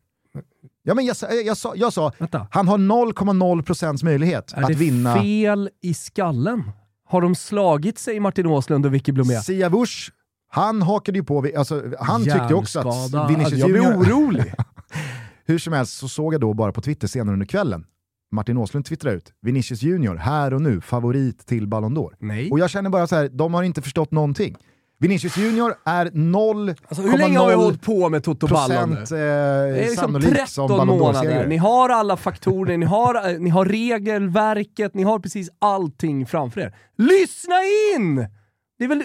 Ja, 0.87 0.93
men 0.93 1.05
jag, 1.05 1.15
jag, 1.21 1.45
jag 1.45 1.57
sa, 1.57 1.73
jag 1.75 1.93
sa 1.93 2.11
han 2.51 2.67
har 2.67 2.77
0,0% 2.77 4.05
möjlighet 4.05 4.53
är 4.53 4.63
att 4.63 4.75
vinna. 4.75 5.11
Är 5.11 5.15
det 5.15 5.21
fel 5.21 5.69
i 5.81 5.93
skallen? 5.93 6.71
Har 7.05 7.21
de 7.21 7.35
slagit 7.35 7.99
sig 7.99 8.19
Martin 8.19 8.45
Åslund 8.45 8.85
och 8.85 8.93
Vicky 8.93 9.11
Blomé? 9.11 9.41
Siavush, 9.41 10.11
han 10.49 10.81
hakade 10.81 11.17
ju 11.17 11.23
på, 11.23 11.47
alltså, 11.57 11.83
han 11.99 12.23
tyckte 12.23 12.53
också 12.53 12.79
att 12.79 13.29
Vinicius 13.29 13.59
Jag 13.59 13.71
blir 13.71 13.81
orolig. 13.81 14.53
Hur 15.45 15.59
som 15.59 15.73
helst 15.73 15.97
så 15.97 16.07
såg 16.07 16.33
jag 16.33 16.41
då 16.41 16.53
bara 16.53 16.71
på 16.71 16.81
Twitter 16.81 17.07
senare 17.07 17.33
under 17.33 17.45
kvällen 17.45 17.85
Martin 18.31 18.57
Åslund 18.57 18.85
twittrar 18.85 19.11
ut 19.11 19.33
Vinicius 19.41 19.81
Junior, 19.81 20.15
här 20.15 20.53
och 20.53 20.61
nu, 20.61 20.81
favorit 20.81 21.45
till 21.45 21.67
Ballon 21.67 21.97
d'Or. 21.97 22.15
Nej. 22.19 22.51
Och 22.51 22.59
jag 22.59 22.69
känner 22.69 22.89
bara 22.89 23.07
så 23.07 23.15
här, 23.15 23.29
de 23.29 23.53
har 23.53 23.63
inte 23.63 23.81
förstått 23.81 24.11
någonting. 24.11 24.57
Vinicius 24.99 25.37
Junior 25.37 25.75
är 25.85 26.11
0, 26.13 26.69
alltså, 26.69 27.03
Hur 27.03 27.17
länge 27.17 27.37
har 27.37 27.47
vi 27.47 27.53
hållit 27.53 27.81
på 27.81 28.09
med 28.09 28.23
Toto 28.23 28.47
Ballon? 28.47 28.93
Eh, 28.97 29.03
det 29.09 29.17
är 29.17 29.89
liksom 29.89 30.21
13 30.21 30.87
månader. 30.87 31.47
Ni 31.47 31.57
har 31.57 31.89
alla 31.89 32.17
faktorer, 32.17 32.77
ni 32.77 32.85
har, 32.85 33.29
eh, 33.29 33.39
ni 33.39 33.49
har 33.49 33.65
regelverket, 33.65 34.93
ni 34.93 35.03
har 35.03 35.19
precis 35.19 35.49
allting 35.59 36.25
framför 36.25 36.61
er. 36.61 36.75
Lyssna 36.97 37.55
in! 37.95 38.27
Det 38.77 38.83
är 38.83 38.87
väl 38.87 39.03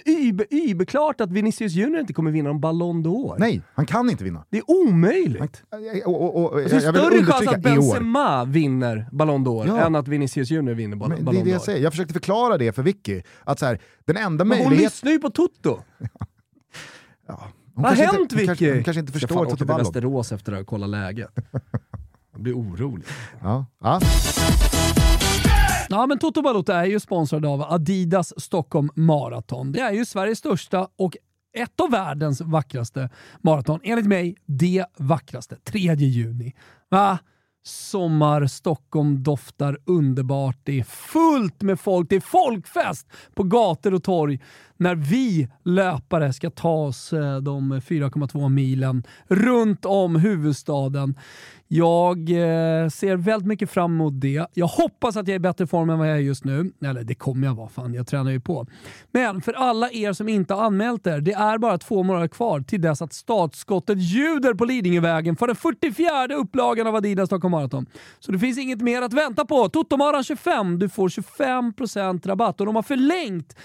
überklart 0.50 1.20
att 1.20 1.32
Vinicius 1.32 1.72
Junior 1.72 2.00
inte 2.00 2.12
kommer 2.12 2.30
vinna 2.30 2.50
en 2.50 2.60
Ballon 2.60 3.04
d'Or? 3.06 3.34
Nej, 3.38 3.62
han 3.74 3.86
kan 3.86 4.10
inte 4.10 4.24
vinna. 4.24 4.44
Det 4.50 4.58
är 4.58 4.70
omöjligt. 4.70 5.62
Och, 6.04 6.22
och, 6.22 6.44
och, 6.44 6.60
alltså, 6.60 6.76
det 6.76 6.86
är 6.86 6.92
större 6.92 7.24
chans 7.24 7.48
att 7.48 7.62
Benzema 7.62 8.44
vinner 8.44 9.08
Ballon 9.12 9.46
d'Or 9.46 9.66
ja. 9.66 9.86
än 9.86 9.94
att 9.94 10.08
Vinicius 10.08 10.50
Junior 10.50 10.74
vinner 10.74 10.96
Ballon 10.96 11.18
d'Or. 11.18 11.32
Det 11.32 11.40
är 11.40 11.44
det 11.44 11.50
jag 11.50 11.62
säger. 11.62 11.82
Jag 11.82 11.92
försökte 11.92 12.12
förklara 12.12 12.58
det 12.58 12.72
för 12.72 12.82
Vicky. 12.82 13.22
Att 13.44 13.58
så 13.58 13.66
här, 13.66 13.80
den 14.04 14.16
enda 14.16 14.44
Men 14.44 14.58
hon 14.58 14.74
lyssnar 14.74 15.12
ju 15.12 15.18
på 15.18 15.30
Toto! 15.30 15.78
ja. 17.26 17.48
Vad 17.74 17.96
har 17.96 18.04
hänt 18.04 18.32
Vicky? 18.32 18.40
Hon 18.40 18.46
kanske, 18.46 18.74
hon 18.74 18.84
kanske 18.84 19.00
inte 19.00 19.12
förstår 19.12 19.28
Toto 19.28 19.64
Ballon. 19.64 19.84
Jag 19.84 19.92
till 19.92 20.00
Västerås 20.00 20.32
efter 20.32 20.52
att 20.52 20.66
kolla 20.66 20.86
läget. 20.86 21.30
Jag 22.32 22.42
blir 22.42 22.54
orolig. 22.54 23.06
Ja. 23.42 23.66
ja. 23.80 24.00
Ja, 25.92 26.06
men 26.06 26.18
Toto 26.18 26.42
Balotto 26.42 26.72
är 26.72 26.84
ju 26.84 27.00
sponsrad 27.00 27.46
av 27.46 27.62
Adidas 27.62 28.42
Stockholm 28.42 28.90
Marathon. 28.94 29.72
Det 29.72 29.80
är 29.80 29.92
ju 29.92 30.04
Sveriges 30.04 30.38
största 30.38 30.88
och 30.96 31.16
ett 31.56 31.80
av 31.80 31.90
världens 31.90 32.40
vackraste 32.40 33.10
maraton. 33.40 33.80
Enligt 33.82 34.06
mig 34.06 34.36
det 34.46 34.84
vackraste. 34.96 35.56
3 35.56 35.94
juni. 35.94 36.54
Va? 36.90 37.18
Sommar, 37.64 38.46
Stockholm 38.46 39.22
doftar 39.22 39.78
underbart. 39.86 40.58
Det 40.62 40.80
är 40.80 40.84
fullt 40.84 41.62
med 41.62 41.80
folk. 41.80 42.10
Det 42.10 42.16
är 42.16 42.20
folkfest 42.20 43.08
på 43.34 43.42
gator 43.42 43.94
och 43.94 44.02
torg 44.02 44.40
när 44.82 44.94
vi 44.94 45.48
löpare 45.64 46.32
ska 46.32 46.50
ta 46.50 46.74
oss 46.74 47.12
eh, 47.12 47.36
de 47.36 47.72
4,2 47.72 48.48
milen 48.48 49.02
runt 49.28 49.84
om 49.84 50.16
huvudstaden. 50.16 51.14
Jag 51.74 52.18
eh, 52.30 52.88
ser 52.88 53.16
väldigt 53.16 53.48
mycket 53.48 53.70
fram 53.70 53.92
emot 53.92 54.20
det. 54.20 54.46
Jag 54.54 54.66
hoppas 54.66 55.16
att 55.16 55.28
jag 55.28 55.34
är 55.34 55.36
i 55.36 55.38
bättre 55.38 55.66
form 55.66 55.90
än 55.90 55.98
vad 55.98 56.10
jag 56.10 56.16
är 56.16 56.20
just 56.20 56.44
nu. 56.44 56.72
Eller 56.84 57.04
det 57.04 57.14
kommer 57.14 57.46
jag 57.46 57.54
vara, 57.54 57.68
fan 57.68 57.94
jag 57.94 58.06
tränar 58.06 58.30
ju 58.30 58.40
på. 58.40 58.66
Men 59.10 59.40
för 59.42 59.52
alla 59.52 59.90
er 59.90 60.12
som 60.12 60.28
inte 60.28 60.54
har 60.54 60.64
anmält 60.64 61.06
er, 61.06 61.20
det 61.20 61.32
är 61.32 61.58
bara 61.58 61.78
två 61.78 62.02
månader 62.02 62.28
kvar 62.28 62.60
till 62.60 62.80
dess 62.80 63.02
att 63.02 63.12
startskottet 63.12 63.98
ljuder 63.98 64.54
på 64.54 64.64
Lidingövägen 64.64 65.36
för 65.36 65.46
den 65.46 65.56
44 65.56 66.34
upplagan 66.34 66.86
av 66.86 66.94
Adidas 66.94 67.26
Stockholm 67.26 67.52
Marathon. 67.52 67.86
Så 68.20 68.32
det 68.32 68.38
finns 68.38 68.58
inget 68.58 68.80
mer 68.80 69.02
att 69.02 69.12
vänta 69.12 69.44
på. 69.44 69.68
Totomaran 69.68 70.24
25, 70.24 70.78
du 70.78 70.88
får 70.88 71.08
25% 71.08 72.28
rabatt 72.28 72.60
och 72.60 72.66
de 72.66 72.76
har 72.76 72.82
förlängt 72.82 73.56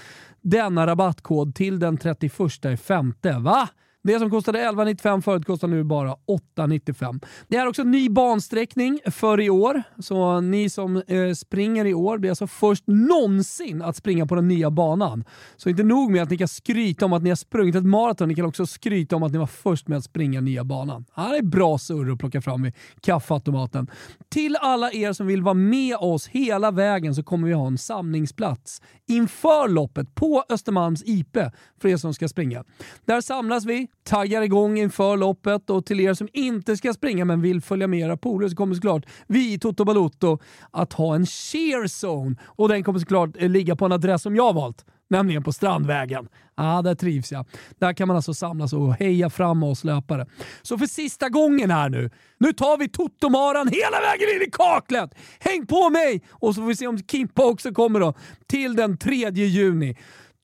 denna 0.42 0.88
rabattkod 0.88 1.56
till 1.56 1.80
den 1.80 1.98
31 1.98 2.80
femte. 2.80 3.38
Va? 3.40 3.70
Det 4.08 4.20
som 4.20 4.30
kostade 4.30 4.60
11,95 4.60 5.22
förut 5.22 5.46
kostar 5.46 5.68
nu 5.68 5.84
bara 5.84 6.16
8,95. 6.58 7.26
Det 7.48 7.58
är 7.58 7.68
också 7.68 7.84
ny 7.84 8.10
bansträckning 8.10 9.00
för 9.06 9.42
i 9.42 9.50
år, 9.50 9.84
så 10.00 10.42
ni 10.42 10.70
som 10.70 11.04
eh, 11.08 11.34
springer 11.34 11.86
i 11.86 11.94
år 11.94 12.18
blir 12.18 12.30
alltså 12.30 12.48
först 12.48 12.84
någonsin 12.88 13.82
att 13.82 13.96
springa 13.96 14.26
på 14.26 14.36
den 14.36 14.48
nya 14.48 14.72
banan. 14.72 15.24
Så 15.58 15.70
inte 15.70 15.84
nog 15.84 16.12
med 16.12 16.24
att 16.24 16.30
ni 16.30 16.38
kan 16.38 16.48
skryta 16.48 17.06
om 17.06 17.14
att 17.14 17.24
ni 17.24 17.30
har 17.30 17.36
sprungit 17.36 17.76
ett 17.76 17.86
maraton, 17.86 18.28
ni 18.28 18.36
kan 18.36 18.46
också 18.46 18.66
skryta 18.66 19.16
om 19.16 19.24
att 19.24 19.32
ni 19.32 19.38
var 19.38 19.48
först 19.48 19.88
med 19.88 19.98
att 19.98 20.04
springa 20.04 20.42
nya 20.42 20.64
banan. 20.64 21.06
det 21.16 21.38
är 21.38 21.44
bra 21.44 21.78
surr 21.78 22.12
att 22.12 22.20
plocka 22.20 22.42
fram 22.42 22.66
i 22.66 22.74
kaffeautomaten. 23.02 23.88
Till 24.30 24.56
alla 24.56 24.92
er 24.92 25.14
som 25.14 25.28
vill 25.28 25.42
vara 25.42 25.54
med 25.54 25.96
oss 25.96 26.28
hela 26.28 26.72
vägen 26.72 27.16
så 27.16 27.24
kommer 27.24 27.48
vi 27.48 27.54
ha 27.54 27.68
en 27.68 27.78
samlingsplats 27.78 28.82
inför 29.08 29.68
loppet 29.68 30.16
på 30.16 30.44
Östermalms 30.50 31.04
IP 31.06 31.38
för 31.82 31.90
er 31.90 31.98
som 31.98 32.14
ska 32.14 32.28
springa. 32.28 32.64
Där 33.06 33.22
samlas 33.22 33.66
vi, 33.66 33.88
taggar 34.08 34.42
igång 34.42 34.80
inför 34.80 35.18
loppet 35.18 35.70
och 35.70 35.86
till 35.86 36.00
er 36.00 36.14
som 36.14 36.28
inte 36.34 36.78
ska 36.78 36.94
springa 36.94 37.26
men 37.26 37.42
vill 37.42 37.62
följa 37.62 37.88
med 37.88 38.00
era 38.00 38.18
polare 38.18 38.50
så 38.50 38.56
kommer 38.56 38.76
såklart 38.76 39.06
vi 39.28 39.54
i 39.54 39.60
Toto 39.60 39.86
Balotto 39.86 40.40
att 40.72 40.94
ha 40.94 41.16
en 41.16 41.26
cheer 41.26 41.88
zone 42.06 42.36
och 42.46 42.70
den 42.70 42.84
kommer 42.84 43.00
såklart 43.00 43.30
eh, 43.38 43.50
ligga 43.50 43.76
på 43.76 43.86
en 43.86 43.92
adress 43.92 44.22
som 44.22 44.36
jag 44.36 44.44
har 44.44 44.54
valt 44.54 44.86
nämligen 45.10 45.44
på 45.44 45.54
Strandvägen. 45.54 46.28
Ja, 46.56 46.82
där 46.82 46.96
trivs 46.96 47.32
jag. 47.32 47.46
Där 47.80 47.94
kan 47.94 48.08
man 48.08 48.16
alltså 48.16 48.34
samlas 48.34 48.74
och 48.74 48.94
heja 48.94 49.30
fram 49.30 49.64
oss 49.64 49.84
löpare. 49.84 50.26
Så 50.62 50.78
för 50.78 50.86
sista 50.86 51.30
gången 51.30 51.72
här 51.72 51.90
nu, 51.90 52.10
nu 52.38 52.54
tar 52.54 52.78
vi 52.78 52.90
Totomaran 52.90 53.68
hela 53.68 54.00
vägen 54.02 54.36
in 54.36 54.48
i 54.48 54.52
kaklet! 54.52 55.16
Häng 55.40 55.66
på 55.66 55.90
mig! 55.90 56.24
Och 56.30 56.56
så 56.56 56.62
får 56.62 56.68
vi 56.68 56.76
se 56.76 56.88
om 56.88 56.98
Kimpa 56.98 57.46
också 57.46 57.72
kommer 57.72 58.00
då, 58.00 58.14
till 58.48 58.76
den 58.76 58.98
3 58.98 59.30
juni. 59.32 59.98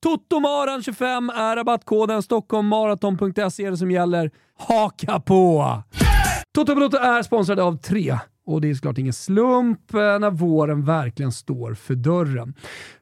Totomaran25 0.03 1.33
är 1.35 1.55
rabattkoden. 1.55 2.23
Stockholmmaraton.se 2.23 3.65
är 3.65 3.71
det 3.71 3.77
som 3.77 3.91
gäller. 3.91 4.31
Haka 4.57 5.19
på! 5.19 5.83
Toto 6.53 6.75
Balotto 6.75 6.97
är 6.97 7.23
sponsrade 7.23 7.63
av 7.63 7.77
Tre 7.77 8.17
och 8.45 8.61
det 8.61 8.69
är 8.69 8.73
såklart 8.73 8.97
ingen 8.97 9.13
slump 9.13 9.93
eh, 9.93 9.99
när 9.99 10.31
våren 10.31 10.85
verkligen 10.85 11.31
står 11.31 11.73
för 11.73 11.95
dörren. 11.95 12.53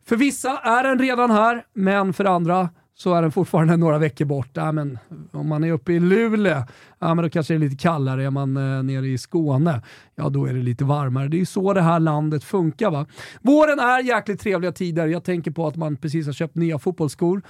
För 0.06 0.16
vissa 0.16 0.58
är 0.58 0.84
den 0.84 0.99
redan 0.99 1.32
här, 1.32 1.64
men 1.74 2.14
för 2.14 2.26
andra 2.26 2.70
så 2.95 3.13
är 3.13 3.21
den 3.21 3.31
fortfarande 3.31 3.77
några 3.77 3.97
veckor 3.97 4.25
bort. 4.25 4.49
Ja, 4.53 4.71
men 4.71 4.99
om 5.31 5.47
man 5.47 5.63
är 5.63 5.71
uppe 5.71 5.93
i 5.93 5.99
Luleå, 5.99 6.63
ja, 6.99 7.13
men 7.13 7.23
då 7.23 7.29
kanske 7.29 7.53
det 7.53 7.57
är 7.57 7.59
lite 7.59 7.83
kallare. 7.83 8.25
Är 8.25 8.29
man 8.29 8.57
eh, 8.57 8.83
nere 8.83 9.07
i 9.07 9.17
Skåne, 9.17 9.81
ja 10.15 10.29
då 10.29 10.45
är 10.45 10.53
det 10.53 10.61
lite 10.61 10.83
varmare. 10.83 11.27
Det 11.27 11.37
är 11.37 11.39
ju 11.39 11.45
så 11.45 11.73
det 11.73 11.81
här 11.81 11.99
landet 11.99 12.43
funkar. 12.43 12.91
va. 12.91 13.05
Våren 13.41 13.79
är 13.79 14.03
jäkligt 14.03 14.41
trevliga 14.41 14.71
tider. 14.71 15.07
Jag 15.07 15.23
tänker 15.23 15.51
på 15.51 15.67
att 15.67 15.75
man 15.75 15.97
precis 15.97 16.25
har 16.25 16.33
köpt 16.33 16.55
nya 16.55 16.79
fotbollsskor 16.79 17.41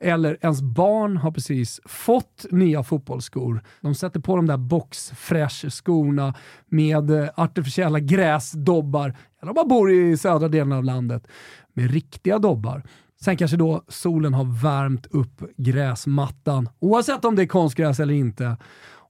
eller 0.00 0.38
ens 0.40 0.62
barn 0.62 1.16
har 1.16 1.30
precis 1.30 1.80
fått 1.84 2.46
nya 2.50 2.82
fotbollsskor. 2.82 3.62
De 3.80 3.94
sätter 3.94 4.20
på 4.20 4.36
de 4.36 4.46
där 4.46 4.56
boxfresh-skorna 4.56 6.34
med 6.66 7.10
eh, 7.10 7.28
artificiella 7.34 8.00
gräsdobbar, 8.00 9.16
eller 9.42 9.50
om 9.50 9.54
man 9.54 9.68
bor 9.68 9.92
i 9.92 10.16
södra 10.16 10.48
delen 10.48 10.72
av 10.72 10.84
landet, 10.84 11.26
med 11.72 11.90
riktiga 11.90 12.38
dobbar. 12.38 12.82
Sen 13.24 13.36
kanske 13.36 13.56
då 13.56 13.84
solen 13.88 14.34
har 14.34 14.62
värmt 14.62 15.06
upp 15.06 15.42
gräsmattan, 15.56 16.68
oavsett 16.78 17.24
om 17.24 17.36
det 17.36 17.42
är 17.42 17.46
konstgräs 17.46 18.00
eller 18.00 18.14
inte. 18.14 18.56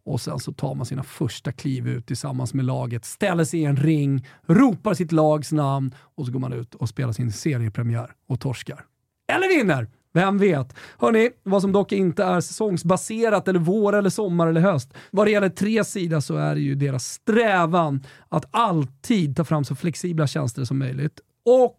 Och 0.04 0.20
sen 0.20 0.38
så 0.38 0.52
tar 0.52 0.74
man 0.74 0.86
sina 0.86 1.02
första 1.02 1.52
kliv 1.52 1.88
ut 1.88 2.06
tillsammans 2.06 2.54
med 2.54 2.64
laget, 2.64 3.04
ställer 3.04 3.44
sig 3.44 3.60
i 3.60 3.64
en 3.64 3.76
ring, 3.76 4.26
ropar 4.46 4.94
sitt 4.94 5.12
lags 5.12 5.52
namn 5.52 5.94
och 6.16 6.26
så 6.26 6.32
går 6.32 6.40
man 6.40 6.52
ut 6.52 6.74
och 6.74 6.88
spelar 6.88 7.12
sin 7.12 7.32
seriepremiär 7.32 8.12
och 8.28 8.40
torskar. 8.40 8.84
Eller 9.32 9.58
vinner! 9.58 9.88
Vem 10.12 10.38
vet? 10.38 10.74
Hörni, 10.98 11.30
vad 11.42 11.62
som 11.62 11.72
dock 11.72 11.92
inte 11.92 12.24
är 12.24 12.40
säsongsbaserat 12.40 13.48
eller 13.48 13.60
vår 13.60 13.96
eller 13.96 14.10
sommar 14.10 14.46
eller 14.46 14.60
höst. 14.60 14.94
Vad 15.10 15.26
det 15.26 15.30
gäller 15.30 15.48
tre 15.48 15.84
sida 15.84 16.20
så 16.20 16.36
är 16.36 16.54
det 16.54 16.60
ju 16.60 16.74
deras 16.74 17.04
strävan 17.04 18.02
att 18.28 18.44
alltid 18.50 19.36
ta 19.36 19.44
fram 19.44 19.64
så 19.64 19.74
flexibla 19.74 20.26
tjänster 20.26 20.64
som 20.64 20.78
möjligt. 20.78 21.20
Och 21.44 21.76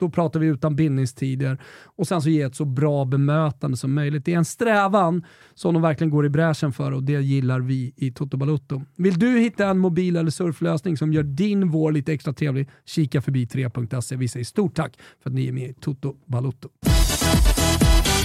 då 0.00 0.10
pratar 0.10 0.40
vi 0.40 0.46
utan 0.46 0.76
bindningstider 0.76 1.58
och 1.96 2.06
sen 2.06 2.22
så 2.22 2.28
ge 2.28 2.42
ett 2.42 2.54
så 2.54 2.64
bra 2.64 3.04
bemötande 3.04 3.76
som 3.76 3.94
möjligt. 3.94 4.24
Det 4.24 4.32
är 4.32 4.38
en 4.38 4.44
strävan 4.44 5.24
som 5.54 5.74
de 5.74 5.82
verkligen 5.82 6.10
går 6.10 6.26
i 6.26 6.28
bräschen 6.28 6.72
för 6.72 6.92
och 6.92 7.02
det 7.02 7.20
gillar 7.20 7.60
vi 7.60 7.92
i 7.96 8.12
Toto 8.12 8.36
Balutto. 8.36 8.82
Vill 8.96 9.18
du 9.18 9.38
hitta 9.38 9.66
en 9.66 9.78
mobil 9.78 10.16
eller 10.16 10.30
surflösning 10.30 10.96
som 10.96 11.12
gör 11.12 11.22
din 11.22 11.70
vår 11.70 11.92
lite 11.92 12.12
extra 12.12 12.32
trevlig? 12.32 12.68
Kika 12.84 13.22
förbi 13.22 13.44
3.se. 13.44 14.16
Vi 14.16 14.28
säger 14.28 14.44
stort 14.44 14.74
tack 14.74 14.98
för 15.22 15.30
att 15.30 15.34
ni 15.34 15.48
är 15.48 15.52
med 15.52 15.70
i 15.70 15.74
Toto 15.74 16.16
Balutto. 16.26 16.68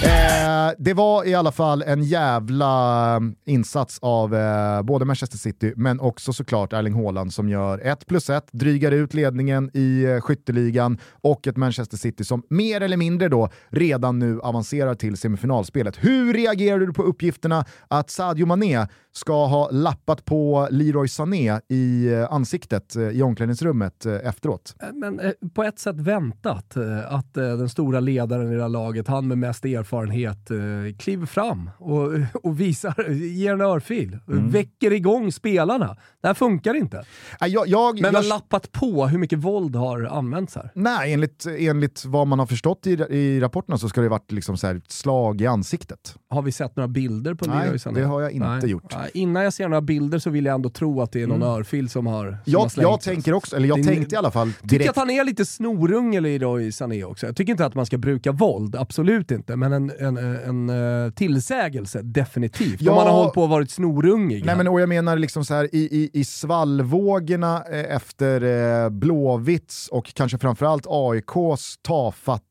Eh, 0.04 0.72
det 0.78 0.94
var 0.94 1.24
i 1.24 1.34
alla 1.34 1.52
fall 1.52 1.82
en 1.82 2.02
jävla 2.02 3.16
eh, 3.16 3.20
insats 3.44 3.98
av 4.02 4.34
eh, 4.34 4.82
både 4.82 5.04
Manchester 5.04 5.38
City 5.38 5.72
men 5.76 6.00
också 6.00 6.32
såklart 6.32 6.72
Erling 6.72 6.94
Haaland 6.94 7.32
som 7.34 7.48
gör 7.48 7.78
1 7.78 8.06
plus 8.06 8.30
1, 8.30 8.44
drygar 8.52 8.92
ut 8.92 9.14
ledningen 9.14 9.70
i 9.74 10.04
eh, 10.04 10.20
skytteligan 10.20 10.98
och 11.10 11.46
ett 11.46 11.56
Manchester 11.56 11.96
City 11.96 12.24
som 12.24 12.42
mer 12.48 12.80
eller 12.80 12.96
mindre 12.96 13.28
då 13.28 13.48
redan 13.68 14.18
nu 14.18 14.40
avancerar 14.40 14.94
till 14.94 15.16
semifinalspelet. 15.16 15.96
Hur 16.04 16.34
reagerar 16.34 16.78
du 16.78 16.92
på 16.92 17.02
uppgifterna 17.02 17.64
att 17.88 18.10
Sadio 18.10 18.46
Mané 18.46 18.86
ska 19.16 19.46
ha 19.46 19.70
lappat 19.70 20.24
på 20.24 20.68
Leroy 20.70 21.08
Sané 21.08 21.60
i 21.68 22.12
eh, 22.12 22.32
ansiktet 22.32 22.96
eh, 22.96 23.02
i 23.02 23.22
omklädningsrummet 23.22 24.06
eh, 24.06 24.14
efteråt? 24.14 24.74
Men 24.92 25.20
på 25.54 25.62
ett 25.62 25.78
sätt 25.78 25.96
väntat 25.96 26.76
att 27.08 27.34
den 27.34 27.68
stora 27.68 28.00
ledaren 28.00 28.52
i 28.52 28.56
det 28.56 28.62
här 28.62 28.68
laget, 28.68 29.08
han 29.08 29.28
med 29.28 29.38
mest 29.38 29.64
erfarenhet 29.64 30.50
kliver 30.98 31.26
fram 31.26 31.70
och, 31.78 32.08
och 32.42 32.60
visar, 32.60 33.10
ger 33.10 33.52
en 33.52 33.60
örfil. 33.60 34.18
Mm. 34.28 34.50
Väcker 34.50 34.92
igång 34.92 35.32
spelarna. 35.32 35.96
Det 36.20 36.26
här 36.26 36.34
funkar 36.34 36.74
inte. 36.74 37.04
Jag, 37.40 37.68
jag, 37.68 38.00
Men 38.00 38.14
jag, 38.14 38.24
lappat 38.24 38.72
på 38.72 39.06
hur 39.06 39.18
mycket 39.18 39.38
våld 39.38 39.76
har 39.76 40.02
använts 40.02 40.54
här? 40.54 40.70
Nej, 40.74 41.12
enligt, 41.12 41.46
enligt 41.58 42.04
vad 42.04 42.26
man 42.26 42.38
har 42.38 42.46
förstått 42.46 42.86
i, 42.86 42.90
i 42.90 43.40
rapporterna 43.40 43.78
så 43.78 43.88
ska 43.88 44.00
det 44.00 44.08
varit 44.08 44.32
liksom 44.32 44.56
så 44.56 44.66
här, 44.66 44.80
slag 44.88 45.40
i 45.40 45.46
ansiktet. 45.46 46.16
Har 46.28 46.42
vi 46.42 46.52
sett 46.52 46.76
några 46.76 46.88
bilder 46.88 47.34
på 47.34 47.46
Nej, 47.46 47.64
Leroy 47.64 47.78
Sané? 47.78 48.00
det 48.00 48.06
har 48.06 48.20
jag 48.20 48.32
inte 48.32 48.48
Nej. 48.48 48.70
gjort. 48.70 48.94
Nej, 48.96 49.05
innan 49.14 49.44
jag 49.44 49.52
ser 49.52 49.68
några 49.68 49.80
bilder 49.80 50.18
så 50.18 50.30
vill 50.30 50.44
jag 50.44 50.54
ändå 50.54 50.68
tro 50.68 51.02
att 51.02 51.12
det 51.12 51.22
är 51.22 51.26
någon 51.26 51.42
mm. 51.42 51.54
örfil 51.54 51.88
som 51.88 52.06
har, 52.06 52.24
som 52.26 52.52
jag, 52.52 52.60
har 52.60 52.70
Jag 52.76 53.00
tänker 53.00 53.32
också, 53.32 53.56
eller 53.56 53.68
jag 53.68 53.78
det, 53.78 53.84
tänkte 53.84 54.14
i 54.14 54.18
alla 54.18 54.30
fall 54.30 54.46
direkt. 54.48 54.70
tycker 54.70 54.90
att 54.90 54.96
han 54.96 55.10
är 55.10 55.24
lite 55.24 55.44
snorunge 55.44 56.20
Leroy 56.20 56.72
Sané 56.72 57.04
också. 57.04 57.26
Jag 57.26 57.36
tycker 57.36 57.52
inte 57.52 57.66
att 57.66 57.74
man 57.74 57.86
ska 57.86 57.98
bruka 57.98 58.32
våld, 58.32 58.76
absolut 58.76 59.30
inte. 59.30 59.56
Men 59.56 59.72
en, 59.72 59.92
en, 59.98 60.16
en, 60.16 60.70
en 60.70 61.12
tillsägelse, 61.12 62.02
definitivt. 62.02 62.80
Ja, 62.80 62.90
Om 62.90 62.96
man 62.96 63.06
har 63.06 63.14
hållit 63.14 63.34
på 63.34 63.42
och 63.42 63.48
varit 63.48 63.70
snorungig. 63.70 64.44
Nej, 64.44 64.56
men, 64.56 64.68
och 64.68 64.80
jag 64.80 64.88
menar 64.88 65.16
liksom 65.16 65.44
så 65.44 65.54
här, 65.54 65.74
i, 65.74 65.78
i, 65.78 66.10
i 66.12 66.24
svallvågorna 66.24 67.64
eh, 67.70 67.96
efter 67.96 68.42
eh, 68.84 68.90
Blåvitts 68.90 69.88
och 69.88 70.14
kanske 70.14 70.38
framförallt 70.38 70.86
AIKs 70.88 71.78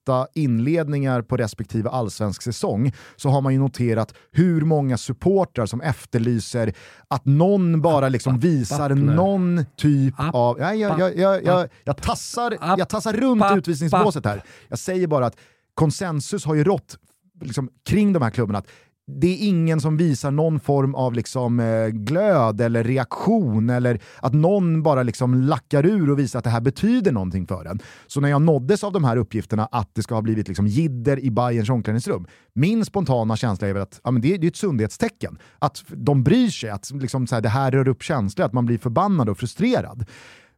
tafatta 0.06 0.28
inledningar 0.34 1.22
på 1.22 1.38
respektive 1.38 1.89
allsvensk 1.89 2.41
säsong 2.41 2.91
så 3.16 3.30
har 3.30 3.41
man 3.41 3.53
ju 3.53 3.60
noterat 3.60 4.14
hur 4.32 4.62
många 4.62 4.97
supportrar 4.97 5.66
som 5.66 5.82
efterlyser 5.82 6.74
att 7.08 7.26
någon 7.26 7.82
bara 7.82 8.10
liksom 8.10 8.39
visar 8.39 8.89
någon 8.89 9.66
typ 9.78 10.14
av... 10.34 10.60
Ja, 10.60 10.74
jag, 10.74 10.99
jag, 10.99 11.18
jag, 11.18 11.43
jag, 11.43 11.70
jag, 11.84 11.97
tassar, 11.97 12.58
jag 12.78 12.89
tassar 12.89 13.14
runt 13.14 13.43
utvisningsbåset 13.56 14.26
här. 14.26 14.43
Jag 14.68 14.80
säger 14.80 15.08
bara 15.08 15.26
att 15.26 15.38
konsensus 15.74 16.45
har 16.45 16.56
ju 16.56 16.64
rått 16.64 16.97
liksom, 17.41 17.70
kring 17.86 18.14
de 18.14 18.22
här 18.22 18.30
klubbarna 18.30 18.60
att 18.60 18.68
det 19.08 19.28
är 19.28 19.47
ingen 19.47 19.82
som 19.82 19.97
visar 19.97 20.32
någon 20.32 20.60
form 20.60 20.95
av 20.95 21.14
liksom, 21.14 21.60
eh, 21.60 21.88
glöd 21.88 22.62
eller 22.62 22.84
reaktion 22.84 23.70
eller 23.70 23.99
att 24.20 24.34
någon 24.34 24.84
bara 24.84 25.03
liksom 25.03 25.41
lackar 25.41 25.86
ur 25.86 26.12
och 26.12 26.20
visar 26.20 26.39
att 26.39 26.43
det 26.43 26.49
här 26.49 26.62
betyder 26.62 27.12
någonting 27.12 27.47
för 27.47 27.66
en. 27.66 27.80
Så 28.08 28.22
när 28.22 28.30
jag 28.30 28.41
nåddes 28.41 28.84
av 28.84 28.93
de 28.93 29.03
här 29.03 29.18
uppgifterna 29.18 29.66
att 29.72 29.95
det 29.95 30.03
ska 30.03 30.16
ha 30.16 30.22
blivit 30.22 30.47
liksom 30.47 30.68
jidder 30.68 31.20
i 31.20 31.32
Bayerns 31.32 31.70
omklädningsrum, 31.70 32.28
min 32.53 32.86
spontana 32.86 33.36
känsla 33.36 33.68
är 33.68 33.74
väl 33.74 33.82
att 33.82 34.01
ja, 34.03 34.12
men 34.12 34.22
det, 34.22 34.38
det 34.38 34.47
är 34.47 34.49
ett 34.49 34.56
sundhetstecken. 34.56 35.38
Att 35.60 35.84
de 35.88 36.24
bryr 36.24 36.49
sig, 36.49 36.70
att 36.70 36.91
liksom, 36.91 37.28
så 37.28 37.36
här, 37.36 37.41
det 37.41 37.49
här 37.49 37.72
rör 37.72 37.88
upp 37.88 38.03
känslor, 38.03 38.45
att 38.45 38.53
man 38.53 38.66
blir 38.66 38.78
förbannad 38.78 39.30
och 39.30 39.38
frustrerad. 39.38 40.06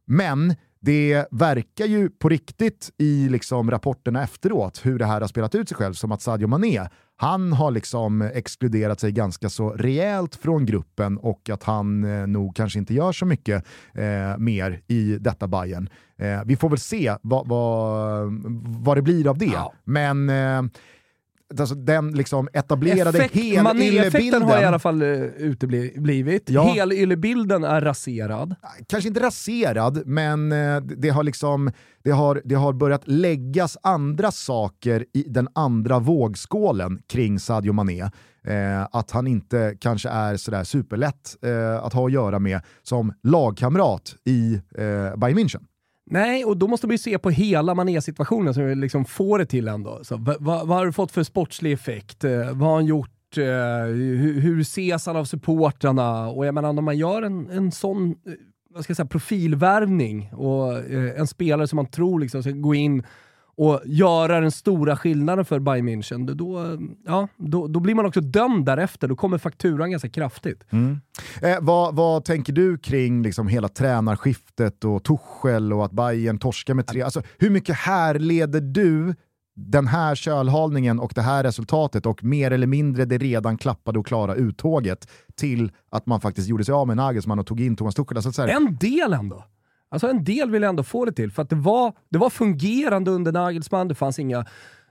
Men 0.06 0.54
det 0.80 1.26
verkar 1.30 1.86
ju 1.86 2.10
på 2.10 2.28
riktigt 2.28 2.90
i 2.98 3.28
liksom 3.28 3.70
rapporterna 3.70 4.22
efteråt 4.22 4.80
hur 4.86 4.98
det 4.98 5.06
här 5.06 5.20
har 5.20 5.28
spelat 5.28 5.54
ut 5.54 5.68
sig 5.68 5.76
själv 5.76 5.94
som 5.94 6.12
att 6.12 6.22
Sadio 6.22 6.46
Mané, 6.46 6.88
han 7.20 7.52
har 7.52 7.70
liksom 7.70 8.22
exkluderat 8.22 9.00
sig 9.00 9.12
ganska 9.12 9.48
så 9.48 9.70
rejält 9.70 10.34
från 10.34 10.66
gruppen 10.66 11.18
och 11.18 11.50
att 11.50 11.62
han 11.62 12.04
eh, 12.04 12.26
nog 12.26 12.56
kanske 12.56 12.78
inte 12.78 12.94
gör 12.94 13.12
så 13.12 13.26
mycket 13.26 13.64
eh, 13.94 14.38
mer 14.38 14.80
i 14.86 15.18
detta 15.20 15.48
Bayern. 15.48 15.88
Eh, 16.18 16.40
vi 16.44 16.56
får 16.56 16.68
väl 16.68 16.78
se 16.78 17.14
vad, 17.22 17.48
vad, 17.48 18.32
vad 18.84 18.96
det 18.96 19.02
blir 19.02 19.28
av 19.28 19.38
det. 19.38 19.46
Ja. 19.46 19.72
Men 19.84 20.28
eh, 20.28 20.62
alltså 21.50 21.74
den 21.74 22.12
liksom 22.12 22.48
etablerade 22.52 23.18
Effekt, 23.18 23.34
helylle 23.34 24.44
har 24.44 24.62
i 24.62 24.64
alla 24.64 24.78
fall 24.78 25.02
uh, 25.02 25.22
uteblivit. 25.22 26.50
Ja. 26.50 26.72
Helylle-bilden 26.72 27.64
är 27.64 27.80
raserad. 27.80 28.54
Kanske 28.86 29.08
inte 29.08 29.20
raserad, 29.20 30.02
men 30.06 30.52
uh, 30.52 30.80
det, 30.80 31.08
har 31.08 31.22
liksom, 31.22 31.70
det, 32.04 32.10
har, 32.10 32.42
det 32.44 32.54
har 32.54 32.72
börjat 32.72 33.02
läggas 33.08 33.76
andra 33.82 34.30
saker 34.30 35.04
i 35.14 35.22
den 35.22 35.48
andra 35.54 35.98
vågskålen 35.98 37.02
kring 37.06 37.40
Sadio 37.40 37.72
Mané. 37.72 38.02
Uh, 38.02 38.86
att 38.92 39.10
han 39.10 39.26
inte 39.26 39.76
kanske 39.80 40.08
är 40.08 40.36
sådär 40.36 40.64
superlätt 40.64 41.36
att 41.82 41.92
ha 41.92 42.06
att 42.06 42.12
göra 42.12 42.38
med 42.38 42.60
som 42.82 43.12
lagkamrat 43.22 44.14
i 44.24 44.60
Bayern 45.16 45.38
München. 45.38 45.64
Nej, 46.10 46.44
och 46.44 46.56
då 46.56 46.68
måste 46.68 46.86
man 46.86 46.94
ju 46.94 46.98
se 46.98 47.18
på 47.18 47.30
hela 47.30 47.74
Mané-situationen 47.74 48.54
som 48.54 48.68
liksom 48.68 49.04
får 49.04 49.38
det 49.38 49.46
till 49.46 49.68
ändå. 49.68 50.00
Så, 50.02 50.16
vad, 50.16 50.40
vad, 50.40 50.68
har 50.68 50.86
det 50.86 50.92
fått 50.92 51.12
för 51.12 51.22
sportslig 51.22 51.72
effekt? 51.72 52.24
Eh, 52.24 52.38
vad 52.38 52.68
har 52.68 52.74
han 52.74 52.86
gjort? 52.86 53.38
Eh, 53.38 53.44
hur, 53.86 54.40
hur 54.40 54.60
ses 54.60 55.06
han 55.06 55.16
av 55.16 55.24
supportrarna? 55.24 56.28
Och 56.28 56.46
jag 56.46 56.54
menar, 56.54 56.68
om 56.68 56.84
man 56.84 56.98
gör 56.98 57.22
en, 57.22 57.50
en 57.50 57.72
sån 57.72 58.10
eh, 58.10 58.32
vad 58.70 58.84
ska 58.84 58.90
jag 58.90 58.96
säga, 58.96 59.06
profilvärvning 59.06 60.30
och 60.32 60.90
en 60.90 61.26
spelare 61.26 61.68
som 61.68 61.76
man 61.76 61.86
tror 61.86 62.20
liksom 62.20 62.42
ska 62.42 62.52
gå 62.52 62.74
in 62.74 63.02
och 63.58 63.80
göra 63.84 64.40
den 64.40 64.50
stora 64.50 64.96
skillnaden 64.96 65.44
för 65.44 65.58
Bayern 65.58 65.88
München, 65.88 66.34
då, 66.34 66.78
ja, 67.06 67.28
då, 67.36 67.66
då 67.66 67.80
blir 67.80 67.94
man 67.94 68.06
också 68.06 68.20
dömd 68.20 68.66
därefter. 68.66 69.08
Då 69.08 69.16
kommer 69.16 69.38
fakturan 69.38 69.90
ganska 69.90 70.08
kraftigt. 70.08 70.64
Mm. 70.70 71.00
Eh, 71.42 71.56
vad, 71.60 71.94
vad, 71.94 72.24
tänker 72.24 72.52
du 72.52 72.78
kring 72.78 73.22
liksom 73.22 73.48
hela 73.48 73.68
tränarskiftet 73.68 74.84
och 74.84 75.04
Tuchel 75.04 75.72
och 75.72 75.84
att 75.84 75.92
Bayern 75.92 76.38
torskar 76.38 76.74
med 76.74 76.86
tre? 76.86 77.02
Alltså, 77.02 77.22
hur 77.38 77.50
mycket 77.50 77.76
härleder 77.76 78.60
du 78.60 79.14
den 79.56 79.86
här 79.86 80.14
kölhalningen 80.14 81.00
och 81.00 81.12
det 81.14 81.22
här 81.22 81.42
resultatet 81.42 82.06
och 82.06 82.24
mer 82.24 82.50
eller 82.50 82.66
mindre 82.66 83.04
det 83.04 83.18
redan 83.18 83.58
klappade 83.58 83.98
och 83.98 84.06
klara 84.06 84.34
uttåget 84.34 85.10
till 85.36 85.72
att 85.90 86.06
man 86.06 86.20
faktiskt 86.20 86.48
gjorde 86.48 86.64
sig 86.64 86.72
av 86.72 86.86
med 86.86 86.96
Nagelsmann 86.96 87.38
och 87.38 87.46
tog 87.46 87.60
in 87.60 87.76
Thomas 87.76 87.94
Tuchel. 87.94 88.16
Alltså, 88.16 88.42
en 88.42 88.76
del 88.80 89.12
ändå! 89.12 89.44
Alltså 89.90 90.08
en 90.08 90.24
del 90.24 90.50
vill 90.50 90.62
jag 90.62 90.68
ändå 90.68 90.82
få 90.82 91.04
det 91.04 91.12
till, 91.12 91.32
för 91.32 91.42
att 91.42 91.50
det 91.50 91.56
var, 91.56 91.92
det 92.08 92.18
var 92.18 92.30
fungerande 92.30 93.10
under 93.10 93.32
Nagelsmann, 93.32 93.88
det 93.88 93.94
fanns 93.94 94.18
inga 94.18 94.46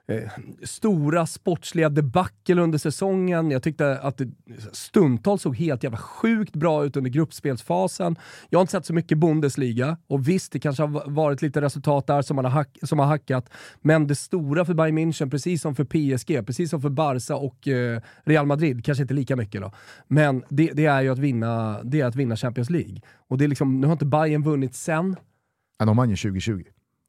eh, 0.08 0.32
stora 0.64 1.26
sportsliga 1.26 1.90
debacle 1.90 2.62
under 2.62 2.78
säsongen. 2.78 3.52
Jag 3.52 3.64
tyckte 3.64 4.00
att 4.00 4.18
det 4.18 4.28
stundtals 4.72 5.42
såg 5.42 5.56
helt 5.56 5.84
jävla 5.84 5.98
sjukt 5.98 6.56
bra 6.56 6.86
ut 6.86 6.98
under 6.98 7.10
gruppspelsfasen. 7.10 8.16
Jag 8.50 8.60
har 8.60 8.62
inte 8.62 8.72
sett 8.72 8.86
så 8.86 8.94
mycket 8.94 9.18
Bundesliga 9.18 9.98
och 10.08 10.28
visst, 10.28 10.52
det 10.52 10.60
kanske 10.60 10.84
har 10.84 11.10
varit 11.10 11.42
lite 11.42 11.62
resultat 11.62 12.08
där 12.08 12.22
som, 12.22 12.36
man 12.36 12.46
har, 12.46 12.52
hack, 12.52 12.78
som 12.82 13.00
har 13.00 13.06
hackat. 13.06 13.50
Men 13.82 14.08
det 14.08 14.16
stora 14.16 14.66
för 14.66 14.74
Bayern 14.74 14.98
München, 14.98 15.30
precis 15.30 15.62
som 15.62 15.76
för 15.76 15.84
PSG, 15.84 16.46
precis 16.46 16.70
som 16.70 16.82
för 16.82 16.90
Barca 16.90 17.36
och 17.36 17.68
eh, 17.68 18.02
Real 18.24 18.46
Madrid, 18.46 18.86
kanske 18.86 19.02
inte 19.02 19.14
lika 19.14 19.36
mycket 19.36 19.62
då, 19.62 19.72
men 20.08 20.44
det, 20.50 20.72
det, 20.74 20.86
är 20.86 21.02
ju 21.02 21.10
att 21.10 21.20
vinna, 21.20 21.84
det 21.84 22.02
är 22.02 22.06
att 22.06 22.16
vinna 22.16 22.36
Champions 22.36 22.70
League. 22.70 23.02
Och 23.28 23.38
det 23.38 23.44
är 23.44 23.48
liksom, 23.48 23.82
nu 23.82 23.88
har 23.88 23.92
inte 23.92 24.06
Bayern 24.06 24.44
vunnit 24.44 24.76
sen. 24.76 25.16
Ja, 25.80 25.86
de 25.86 25.98
vann 25.98 26.10
ju 26.10 26.16
2020. 26.16 26.64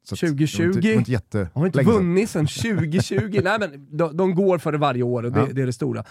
2020. 0.09 0.71
Det 0.81 0.91
var 0.91 0.97
inte, 0.97 1.11
jätte 1.11 1.49
har 1.53 1.65
inte 1.65 1.83
vunnit 1.83 2.29
sedan 2.29 2.47
2020. 2.47 3.41
Nej, 3.43 3.59
men 3.59 3.97
de, 3.97 4.17
de, 4.17 4.35
går 4.35 4.57
för 4.57 4.71
det 4.71 4.77
varje 4.77 5.03
år 5.03 5.23
och 5.23 5.31
det, 5.31 5.39
ja. 5.39 5.47
det 5.51 5.61
är 5.61 5.65
det 5.65 5.73
stora. 5.73 6.03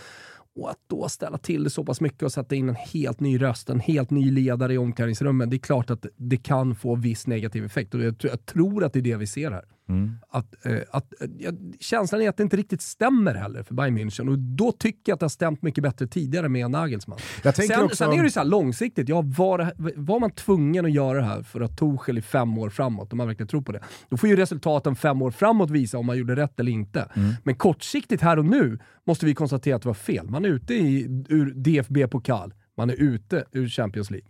Och 0.60 0.70
att 0.70 0.78
då 0.86 1.08
ställa 1.08 1.38
till 1.38 1.64
det 1.64 1.70
så 1.70 1.84
pass 1.84 2.00
mycket 2.00 2.22
och 2.22 2.32
sätta 2.32 2.54
in 2.54 2.68
en 2.68 2.74
helt 2.74 3.20
ny 3.20 3.42
röst, 3.42 3.70
en 3.70 3.80
helt 3.80 4.10
ny 4.10 4.30
ledare 4.30 4.74
i 4.74 4.78
omklädningsrummet, 4.78 5.50
det 5.50 5.56
är 5.56 5.58
klart 5.58 5.90
att 5.90 6.06
det 6.16 6.36
kan 6.36 6.74
få 6.74 6.94
viss 6.94 7.26
negativ 7.26 7.64
effekt. 7.64 7.94
Och 7.94 8.00
jag, 8.00 8.14
jag 8.18 8.46
tror 8.46 8.84
att 8.84 8.92
det 8.92 8.98
är 8.98 9.02
det 9.02 9.16
vi 9.16 9.26
ser 9.26 9.50
här. 9.50 9.64
Mm. 9.88 10.18
Att, 10.30 10.66
eh, 10.66 10.78
att, 10.90 11.14
eh, 11.20 11.52
känslan 11.80 12.22
är 12.22 12.28
att 12.28 12.36
det 12.36 12.42
inte 12.42 12.56
riktigt 12.56 12.82
stämmer 12.82 13.34
heller 13.34 13.62
för 13.62 13.74
Bayern 13.74 13.98
München 13.98 14.28
och 14.28 14.38
då 14.38 14.72
tycker 14.72 15.02
jag 15.10 15.14
att 15.14 15.20
det 15.20 15.24
har 15.24 15.28
stämt 15.28 15.62
mycket 15.62 15.82
bättre 15.82 16.06
tidigare 16.06 16.48
med 16.48 16.70
Nagelsmann. 16.70 17.18
sen, 17.54 17.84
också... 17.84 17.96
sen 17.96 18.12
är 18.12 18.22
det 18.22 18.30
så 18.30 18.44
långsiktigt, 18.44 19.08
ja, 19.08 19.22
var, 19.26 19.72
var 19.96 20.20
man 20.20 20.30
tvungen 20.30 20.84
att 20.84 20.92
göra 20.92 21.18
det 21.18 21.24
här 21.24 21.42
för 21.42 21.60
att 21.60 21.78
Torshäll 21.78 22.18
i 22.18 22.22
fem 22.22 22.58
år 22.58 22.70
framåt, 22.70 23.12
om 23.12 23.16
man 23.16 23.26
verkligen 23.26 23.48
tror 23.48 23.62
på 23.62 23.72
det, 23.72 23.80
då 24.08 24.16
får 24.16 24.28
ju 24.28 24.36
resultaten 24.36 24.96
fem 24.96 25.22
år 25.22 25.30
framåt 25.30 25.70
visa 25.70 25.98
om 25.98 26.06
man 26.06 26.18
gjorde 26.18 26.36
rätt 26.36 26.60
eller 26.60 26.72
inte. 26.72 27.08
Mm. 27.14 27.34
Men 27.44 27.54
kortsiktigt 27.54 28.22
här 28.22 28.38
och 28.38 28.44
nu 28.44 28.78
måste 29.06 29.26
vi 29.26 29.34
konstatera 29.34 29.76
att 29.76 29.82
det 29.82 29.88
var 29.88 29.94
fel. 29.94 30.30
Man 30.30 30.44
är 30.44 30.48
ute 30.48 30.74
i, 30.74 31.24
ur 31.28 31.52
DFB-pokal, 31.54 32.54
man 32.76 32.90
är 32.90 32.94
ute 32.94 33.44
ur 33.52 33.68
Champions 33.68 34.10
League. 34.10 34.28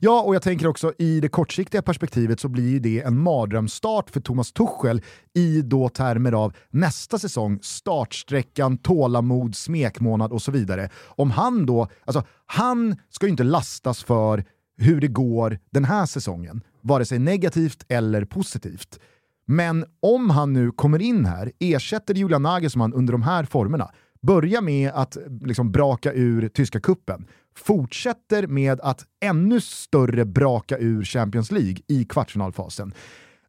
Ja, 0.00 0.22
och 0.22 0.34
jag 0.34 0.42
tänker 0.42 0.66
också 0.66 0.92
i 0.98 1.20
det 1.20 1.28
kortsiktiga 1.28 1.82
perspektivet 1.82 2.40
så 2.40 2.48
blir 2.48 2.80
det 2.80 3.02
en 3.02 3.18
mardrömsstart 3.18 4.10
för 4.10 4.20
Thomas 4.20 4.52
Tuchel 4.52 5.02
i 5.34 5.62
då 5.62 5.88
termer 5.88 6.32
av 6.32 6.56
nästa 6.70 7.18
säsong, 7.18 7.58
startsträckan, 7.62 8.78
tålamod, 8.78 9.56
smekmånad 9.56 10.32
och 10.32 10.42
så 10.42 10.50
vidare. 10.52 10.88
Om 11.06 11.30
han 11.30 11.66
då, 11.66 11.88
alltså 12.04 12.24
han 12.46 12.96
ska 13.10 13.26
ju 13.26 13.30
inte 13.30 13.44
lastas 13.44 14.04
för 14.04 14.44
hur 14.78 15.00
det 15.00 15.08
går 15.08 15.58
den 15.70 15.84
här 15.84 16.06
säsongen, 16.06 16.62
vare 16.80 17.04
sig 17.04 17.18
negativt 17.18 17.84
eller 17.88 18.24
positivt. 18.24 18.98
Men 19.46 19.84
om 20.02 20.30
han 20.30 20.52
nu 20.52 20.70
kommer 20.70 21.02
in 21.02 21.24
här, 21.24 21.52
ersätter 21.58 22.14
Julian 22.14 22.42
Nagelsmann 22.42 22.92
under 22.92 23.12
de 23.12 23.22
här 23.22 23.44
formerna, 23.44 23.90
börja 24.22 24.60
med 24.60 24.90
att 24.94 25.16
liksom 25.44 25.72
braka 25.72 26.12
ur 26.12 26.48
tyska 26.48 26.80
kuppen 26.80 27.26
fortsätter 27.58 28.46
med 28.46 28.80
att 28.80 29.06
ännu 29.20 29.60
större 29.60 30.24
braka 30.24 30.78
ur 30.78 31.04
Champions 31.04 31.50
League 31.50 31.76
i 31.86 32.04
kvartsfinalfasen. 32.04 32.94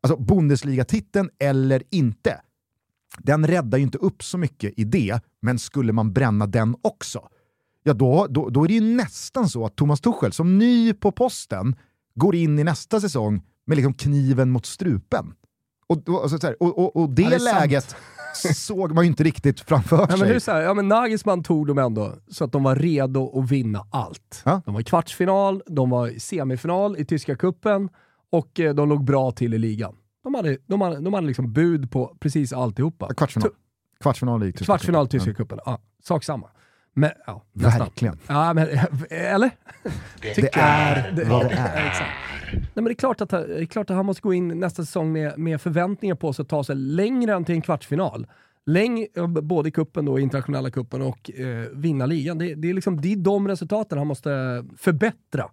Alltså 0.01 0.17
Bundesliga-titeln 0.17 1.29
eller 1.39 1.83
inte. 1.89 2.41
Den 3.17 3.47
räddar 3.47 3.77
ju 3.77 3.83
inte 3.83 3.97
upp 3.97 4.23
så 4.23 4.37
mycket 4.37 4.73
i 4.77 4.83
det, 4.83 5.19
men 5.41 5.59
skulle 5.59 5.93
man 5.93 6.13
bränna 6.13 6.47
den 6.47 6.75
också, 6.81 7.29
ja 7.83 7.93
då, 7.93 8.27
då, 8.29 8.49
då 8.49 8.63
är 8.63 8.67
det 8.67 8.73
ju 8.73 8.95
nästan 8.95 9.49
så 9.49 9.65
att 9.65 9.75
Thomas 9.75 10.01
Tuchel 10.01 10.31
som 10.31 10.57
ny 10.57 10.93
på 10.93 11.11
posten 11.11 11.75
går 12.15 12.35
in 12.35 12.59
i 12.59 12.63
nästa 12.63 13.01
säsong 13.01 13.41
med 13.65 13.75
liksom 13.75 13.93
kniven 13.93 14.49
mot 14.49 14.65
strupen. 14.65 15.33
Och, 15.89 16.09
och, 16.09 16.23
och, 16.59 16.79
och, 16.79 16.95
och 16.95 17.09
det, 17.09 17.29
det 17.29 17.43
läget 17.43 17.89
sant 17.89 18.03
såg 18.55 18.93
man 18.93 19.03
ju 19.03 19.07
inte 19.07 19.23
riktigt 19.23 19.59
framför 19.59 20.07
ja, 20.09 20.17
sig. 20.17 20.29
Men 20.29 20.41
så 20.41 20.51
här, 20.51 20.61
ja, 20.61 20.73
men 20.73 20.87
Nagelsmann 20.87 21.43
tog 21.43 21.67
dem 21.67 21.77
ändå 21.77 22.15
så 22.27 22.43
att 22.43 22.51
de 22.51 22.63
var 22.63 22.75
redo 22.75 23.39
att 23.39 23.51
vinna 23.51 23.85
allt. 23.91 24.41
Ja? 24.45 24.61
De 24.65 24.73
var 24.73 24.81
i 24.81 24.83
kvartsfinal, 24.83 25.63
de 25.67 25.89
var 25.89 26.07
i 26.07 26.19
semifinal 26.19 26.97
i 26.97 27.05
tyska 27.05 27.35
kuppen 27.35 27.89
och 28.31 28.59
eh, 28.59 28.73
de 28.73 28.89
låg 28.89 29.03
bra 29.03 29.31
till 29.31 29.53
i 29.53 29.57
ligan. 29.57 29.95
De 30.23 30.35
hade, 30.35 30.57
de 30.67 30.81
hade, 30.81 30.99
de 30.99 31.13
hade 31.13 31.27
liksom 31.27 31.53
bud 31.53 31.91
på 31.91 32.17
precis 32.19 32.53
alltihopa. 32.53 33.13
Kvartsfinal. 33.13 33.49
Kvartsfinal 33.99 34.43
i 34.43 34.51
tyska 34.51 34.65
Kvartsfinal 34.65 35.07
tyska 35.07 35.33
kuppen, 35.33 35.59
ja. 35.65 35.79
Sak 36.03 36.23
samma. 36.23 36.49
Men, 36.99 37.11
ja, 37.25 37.43
Verkligen. 37.53 38.17
Ja, 38.27 38.53
men, 38.53 38.67
eller? 39.09 39.51
Det, 40.21 40.35
det 40.35 40.55
är 40.55 41.11
det, 41.11 41.23
vad 41.23 41.49
det 41.49 41.53
är. 41.53 42.29
Nej, 42.51 42.69
men 42.73 42.83
det, 42.83 42.91
är 42.91 42.93
klart 42.93 43.21
att, 43.21 43.29
det 43.29 43.61
är 43.61 43.65
klart 43.65 43.89
att 43.89 43.95
han 43.95 44.05
måste 44.05 44.21
gå 44.21 44.33
in 44.33 44.59
nästa 44.59 44.85
säsong 44.85 45.11
med, 45.11 45.39
med 45.39 45.61
förväntningar 45.61 46.15
på 46.15 46.33
sig 46.33 46.43
att 46.43 46.49
ta 46.49 46.63
sig 46.63 46.75
längre 46.75 47.33
än 47.33 47.45
till 47.45 47.55
en 47.55 47.61
kvartsfinal. 47.61 48.27
Läng, 48.65 49.07
både 49.41 49.69
i 49.69 49.71
kuppen 49.71 50.05
då, 50.05 50.19
internationella 50.19 50.71
kuppen 50.71 51.01
och 51.01 51.31
eh, 51.31 51.69
vinna 51.73 52.05
ligan. 52.05 52.37
Det, 52.37 52.55
det, 52.55 52.69
är 52.69 52.73
liksom, 52.73 53.01
det 53.01 53.13
är 53.13 53.15
de 53.15 53.47
resultaten 53.47 53.97
han 53.97 54.07
måste 54.07 54.29
förbättra 54.77 55.49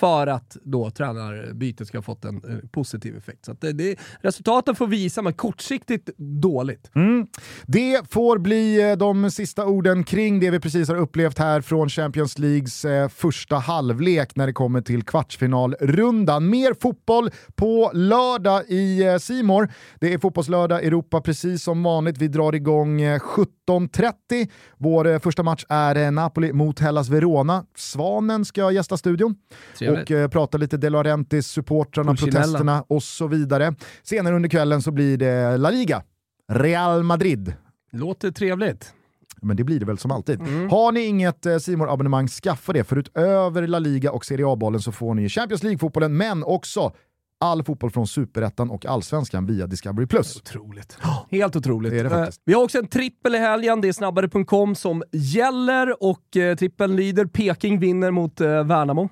för 0.00 0.26
att 0.26 0.56
då 0.62 0.90
tränarbytet 0.90 1.88
ska 1.88 1.98
ha 1.98 2.02
fått 2.02 2.24
en 2.24 2.36
eh, 2.36 2.68
positiv 2.70 3.16
effekt. 3.16 3.44
Så 3.44 3.52
det, 3.60 3.72
det, 3.72 3.96
resultaten 4.20 4.74
får 4.74 4.86
visa, 4.86 5.22
men 5.22 5.32
kortsiktigt 5.32 6.10
dåligt. 6.16 6.90
Mm. 6.94 7.26
Det 7.66 8.10
får 8.10 8.38
bli 8.38 8.90
eh, 8.90 8.96
de 8.96 9.30
sista 9.30 9.66
orden 9.66 10.04
kring 10.04 10.40
det 10.40 10.50
vi 10.50 10.60
precis 10.60 10.88
har 10.88 10.96
upplevt 10.96 11.38
här 11.38 11.60
från 11.60 11.88
Champions 11.88 12.38
Leagues 12.38 12.84
eh, 12.84 13.08
första 13.08 13.56
halvlek 13.56 14.36
när 14.36 14.46
det 14.46 14.52
kommer 14.52 14.80
till 14.80 15.02
kvartsfinalrundan. 15.02 16.50
Mer 16.50 16.74
fotboll 16.80 17.30
på 17.54 17.90
lördag 17.94 18.64
i 18.68 19.02
eh, 19.02 19.16
Simor. 19.16 19.68
Det 20.00 20.12
är 20.12 20.18
fotbollslördag 20.18 20.84
Europa 20.84 21.20
precis 21.20 21.62
som 21.62 21.82
vanligt. 21.82 22.18
Vi 22.18 22.28
drar 22.28 22.54
igång 22.54 23.00
eh, 23.00 23.20
17.30. 23.20 24.48
Vår 24.76 25.06
eh, 25.06 25.18
första 25.18 25.42
match 25.42 25.64
är 25.68 25.96
eh, 25.96 26.10
Napoli 26.10 26.52
mot 26.52 26.78
Hellas 26.78 27.08
Verona. 27.08 27.64
Svanen 27.76 28.44
ska 28.44 28.70
gästa 28.70 28.96
studion 28.96 29.34
Trevligt. 29.78 29.87
Och 29.90 30.10
eh, 30.10 30.28
prata 30.28 30.58
lite 30.58 30.76
De 30.76 30.90
Laurentiis, 30.90 31.46
supportrarna, 31.46 32.14
protesterna 32.14 32.84
och 32.88 33.02
så 33.02 33.26
vidare. 33.26 33.74
Senare 34.02 34.36
under 34.36 34.48
kvällen 34.48 34.82
så 34.82 34.90
blir 34.90 35.16
det 35.16 35.56
La 35.56 35.70
Liga. 35.70 36.02
Real 36.52 37.02
Madrid. 37.02 37.54
Låter 37.92 38.30
trevligt. 38.30 38.92
Men 39.42 39.56
det 39.56 39.64
blir 39.64 39.80
det 39.80 39.86
väl 39.86 39.98
som 39.98 40.10
alltid. 40.10 40.40
Mm. 40.40 40.70
Har 40.70 40.92
ni 40.92 41.00
inget 41.04 41.46
eh, 41.46 41.58
simor 41.58 41.92
abonnemang 41.92 42.28
skaffa 42.28 42.72
det. 42.72 42.84
För 42.84 42.96
utöver 42.96 43.66
La 43.66 43.78
Liga 43.78 44.12
och 44.12 44.24
Serie 44.24 44.46
A-bollen 44.46 44.80
så 44.80 44.92
får 44.92 45.14
ni 45.14 45.28
Champions 45.28 45.62
League-fotbollen, 45.62 46.16
men 46.16 46.44
också 46.44 46.92
all 47.40 47.62
fotboll 47.62 47.90
från 47.90 48.06
Superettan 48.06 48.70
och 48.70 48.86
Allsvenskan 48.86 49.46
via 49.46 49.66
Discovery+. 49.66 50.06
Otroligt. 50.36 50.98
Helt 51.30 51.56
otroligt. 51.56 51.92
Det 51.92 52.02
det. 52.02 52.20
Eh, 52.20 52.28
Vi 52.44 52.54
har 52.54 52.64
också 52.64 52.78
en 52.78 52.86
trippel 52.88 53.34
i 53.34 53.38
helgen. 53.38 53.80
Det 53.80 53.88
är 53.88 53.92
snabbare.com 53.92 54.74
som 54.74 55.02
gäller 55.12 56.02
och 56.02 56.36
eh, 56.36 56.56
trippeln 56.56 56.96
lyder 56.96 57.24
Peking 57.26 57.80
vinner 57.80 58.10
mot 58.10 58.40
eh, 58.40 58.64
Värnamo. 58.64 59.08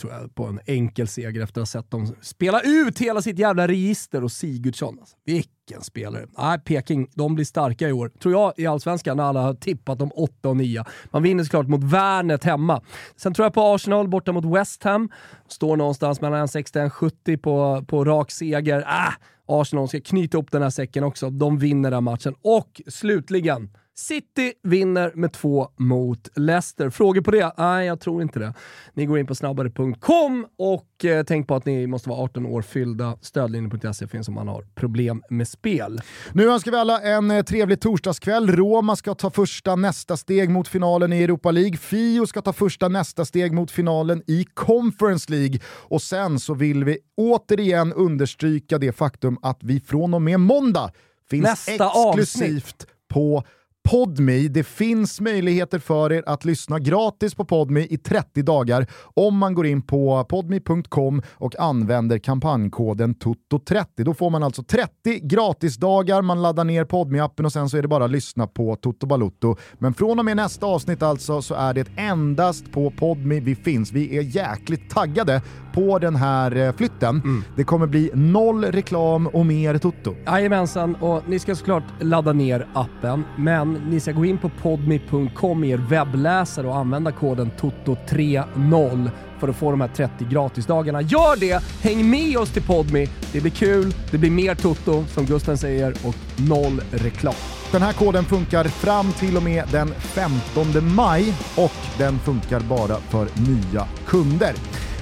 Tror 0.00 0.12
jag 0.12 0.34
på 0.34 0.44
en 0.44 0.60
enkel 0.66 1.08
seger 1.08 1.42
efter 1.42 1.60
att 1.60 1.68
ha 1.68 1.80
sett 1.80 1.90
dem 1.90 2.14
spela 2.20 2.60
ut 2.60 2.98
hela 2.98 3.22
sitt 3.22 3.38
jävla 3.38 3.68
register 3.68 4.24
och 4.24 4.32
Sigurdsson. 4.32 4.98
Alltså, 5.00 5.16
vilken 5.24 5.82
spelare. 5.82 6.26
Nej, 6.38 6.58
Peking, 6.58 7.08
de 7.14 7.34
blir 7.34 7.44
starka 7.44 7.88
i 7.88 7.92
år. 7.92 8.08
Tror 8.08 8.34
jag 8.34 8.52
i 8.56 8.66
Allsvenskan 8.66 9.16
när 9.16 9.24
alla 9.24 9.40
har 9.40 9.54
tippat 9.54 9.98
dem 9.98 10.10
8 10.14 10.48
och 10.48 10.56
9. 10.56 10.84
Man 11.10 11.22
vinner 11.22 11.44
såklart 11.44 11.68
mot 11.68 11.84
Värnet 11.84 12.44
hemma. 12.44 12.82
Sen 13.16 13.34
tror 13.34 13.44
jag 13.44 13.54
på 13.54 13.62
Arsenal 13.62 14.08
borta 14.08 14.32
mot 14.32 14.44
West 14.44 14.84
Ham. 14.84 15.10
Står 15.48 15.76
någonstans 15.76 16.20
mellan 16.20 16.46
1,60 16.46 17.36
och 17.36 17.42
på, 17.42 17.84
på 17.86 18.04
rak 18.04 18.30
seger. 18.30 18.84
Ah, 18.86 19.12
Arsenal 19.46 19.88
ska 19.88 20.00
knyta 20.00 20.38
upp 20.38 20.50
den 20.50 20.62
här 20.62 20.70
säcken 20.70 21.04
också. 21.04 21.30
De 21.30 21.58
vinner 21.58 21.90
den 21.90 22.04
matchen. 22.04 22.34
Och 22.42 22.80
slutligen, 22.86 23.70
City 23.96 24.52
vinner 24.62 25.12
med 25.14 25.32
två 25.32 25.68
mot 25.76 26.28
Leicester. 26.36 26.90
Frågor 26.90 27.20
på 27.20 27.30
det? 27.30 27.52
Nej, 27.58 27.86
jag 27.86 28.00
tror 28.00 28.22
inte 28.22 28.38
det. 28.38 28.54
Ni 28.94 29.06
går 29.06 29.18
in 29.18 29.26
på 29.26 29.34
snabbare.com 29.34 30.46
och 30.58 31.04
eh, 31.04 31.24
tänk 31.24 31.48
på 31.48 31.54
att 31.54 31.64
ni 31.64 31.86
måste 31.86 32.08
vara 32.08 32.20
18 32.20 32.46
år 32.46 32.62
fyllda. 32.62 33.18
Stödlinjen.se 33.20 34.06
finns 34.06 34.28
om 34.28 34.34
man 34.34 34.48
har 34.48 34.66
problem 34.74 35.22
med 35.30 35.48
spel. 35.48 36.00
Nu 36.32 36.50
önskar 36.50 36.70
vi 36.70 36.76
alla 36.76 37.00
en 37.00 37.30
eh, 37.30 37.42
trevlig 37.42 37.80
torsdagskväll. 37.80 38.50
Roma 38.50 38.96
ska 38.96 39.14
ta 39.14 39.30
första 39.30 39.76
nästa 39.76 40.16
steg 40.16 40.50
mot 40.50 40.68
finalen 40.68 41.12
i 41.12 41.22
Europa 41.22 41.50
League. 41.50 41.76
Fio 41.76 42.26
ska 42.26 42.42
ta 42.42 42.52
första 42.52 42.88
nästa 42.88 43.24
steg 43.24 43.52
mot 43.52 43.70
finalen 43.70 44.22
i 44.26 44.46
Conference 44.54 45.30
League. 45.30 45.60
Och 45.66 46.02
sen 46.02 46.40
så 46.40 46.54
vill 46.54 46.84
vi 46.84 46.98
återigen 47.16 47.92
understryka 47.92 48.78
det 48.78 48.92
faktum 48.92 49.38
att 49.42 49.58
vi 49.62 49.80
från 49.80 50.14
och 50.14 50.22
med 50.22 50.40
måndag 50.40 50.90
finns 51.30 51.42
Nästa 51.42 51.86
exklusivt 51.86 52.86
på 53.08 53.44
Podme. 53.88 54.48
Det 54.48 54.64
finns 54.64 55.20
möjligheter 55.20 55.78
för 55.78 56.12
er 56.12 56.22
att 56.26 56.44
lyssna 56.44 56.78
gratis 56.78 57.34
på 57.34 57.44
Podme 57.44 57.80
i 57.80 57.96
30 57.98 58.42
dagar 58.42 58.86
om 59.14 59.36
man 59.38 59.54
går 59.54 59.66
in 59.66 59.82
på 59.82 60.24
podme.com 60.28 61.22
och 61.34 61.60
använder 61.60 62.18
kampanjkoden 62.18 63.14
TOTO30. 63.14 63.84
Då 63.96 64.14
får 64.14 64.30
man 64.30 64.42
alltså 64.42 64.62
30 64.62 64.90
gratisdagar, 65.22 66.22
man 66.22 66.42
laddar 66.42 66.64
ner 66.64 66.84
podme 66.84 67.20
appen 67.20 67.46
och 67.46 67.52
sen 67.52 67.68
så 67.68 67.76
är 67.76 67.82
det 67.82 67.88
bara 67.88 68.04
att 68.04 68.10
lyssna 68.10 68.46
på 68.46 68.76
Toto 68.76 69.06
Balutto. 69.06 69.56
Men 69.78 69.94
från 69.94 70.18
och 70.18 70.24
med 70.24 70.36
nästa 70.36 70.66
avsnitt 70.66 71.02
alltså 71.02 71.42
så 71.42 71.54
är 71.54 71.74
det 71.74 71.86
endast 71.96 72.72
på 72.72 72.90
Podme 72.90 73.40
vi 73.40 73.54
finns. 73.54 73.92
Vi 73.92 74.18
är 74.18 74.22
jäkligt 74.22 74.90
taggade 74.90 75.42
på 75.74 75.98
den 75.98 76.16
här 76.16 76.56
eh, 76.56 76.72
flytten. 76.72 77.44
Det 77.56 77.64
kommer 77.64 77.86
bli 77.86 78.10
noll 78.14 78.64
reklam 78.64 79.26
och 79.26 79.46
mer 79.46 79.78
Toto. 79.78 80.14
Jajamensan, 80.26 80.94
och 80.94 81.22
ni 81.28 81.38
ska 81.38 81.54
såklart 81.56 81.84
ladda 82.00 82.32
ner 82.32 82.66
appen, 82.72 83.24
men 83.38 83.69
ni 83.72 84.00
ska 84.00 84.12
gå 84.12 84.24
in 84.24 84.38
på 84.38 84.48
podme.com 84.48 85.64
i 85.64 85.70
er 85.70 85.76
webbläsare 85.76 86.66
och 86.66 86.76
använda 86.76 87.12
koden 87.12 87.50
TOTO30 87.60 89.10
för 89.40 89.48
att 89.48 89.56
få 89.56 89.70
de 89.70 89.80
här 89.80 89.88
30 89.88 90.24
gratisdagarna. 90.24 91.02
Gör 91.02 91.36
det! 91.36 91.62
Häng 91.82 92.10
med 92.10 92.36
oss 92.36 92.50
till 92.50 92.62
Podme. 92.62 93.06
Det 93.32 93.40
blir 93.40 93.50
kul, 93.50 93.94
det 94.10 94.18
blir 94.18 94.30
mer 94.30 94.54
Toto, 94.54 95.04
som 95.04 95.26
Gusten 95.26 95.58
säger, 95.58 95.94
och 96.04 96.14
noll 96.48 96.80
reklam. 96.90 97.34
Den 97.72 97.82
här 97.82 97.92
koden 97.92 98.24
funkar 98.24 98.64
fram 98.64 99.12
till 99.12 99.36
och 99.36 99.42
med 99.42 99.64
den 99.72 99.88
15 99.88 100.94
maj 100.94 101.34
och 101.56 101.98
den 101.98 102.18
funkar 102.18 102.60
bara 102.60 102.96
för 102.96 103.28
nya 103.48 103.86
kunder. 104.06 104.54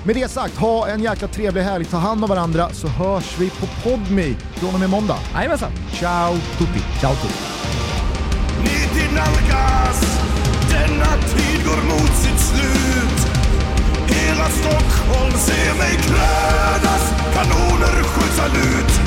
Med 0.05 0.17
det 0.17 0.29
sagt, 0.29 0.57
ha 0.57 0.89
en 0.89 1.03
jäkla 1.03 1.29
trevlig 1.29 1.63
helg, 1.63 1.85
ta 1.85 1.97
hand 1.97 2.25
om 2.25 2.31
varandra 2.31 2.69
så 2.69 2.89
hörs 2.89 3.39
vi 3.39 3.51
på 3.51 3.67
Podme 3.67 4.35
från 4.35 4.75
och 4.75 4.81
med 4.81 4.91
måndag. 4.91 5.19
Jajamensan! 5.35 5.71
Ciao 5.93 6.33
tutti! 6.33 6.81
Ciao 7.01 7.15
tutti! 7.15 7.98
Nitid 8.63 9.11
nalkas, 9.15 10.01
denna 10.71 11.13
tid 11.33 11.65
går 11.67 11.83
mot 11.89 12.17
sitt 12.23 12.41
slut. 12.41 13.21
Hela 14.07 14.49
Stockholm 14.51 15.33
ser 15.39 15.75
mig 15.79 15.99
krönas, 16.03 17.05
kanoner 17.35 18.03
skjuts 18.03 18.41
ut. 18.57 19.01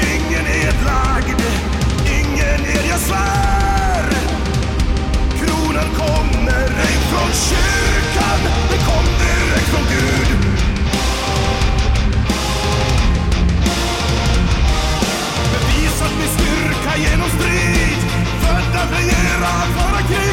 Ingen 0.00 0.46
edlagd, 0.46 1.42
ingen 2.06 2.60
ed, 2.66 2.86
jag 2.90 3.00
svär. 3.00 4.08
Kronan 5.38 5.88
kommer 5.96 6.64
ej 6.86 6.96
från 7.10 7.32
kyrkan, 7.32 8.40
den 8.70 8.78
kom 8.78 9.04
direkt 9.04 9.68
från 9.68 9.84
Gud. 9.90 10.37
genom 17.02 17.30
strid. 17.36 17.98
Födda, 18.42 18.82
regera, 18.94 19.52
föra 19.76 20.00
krig 20.08 20.27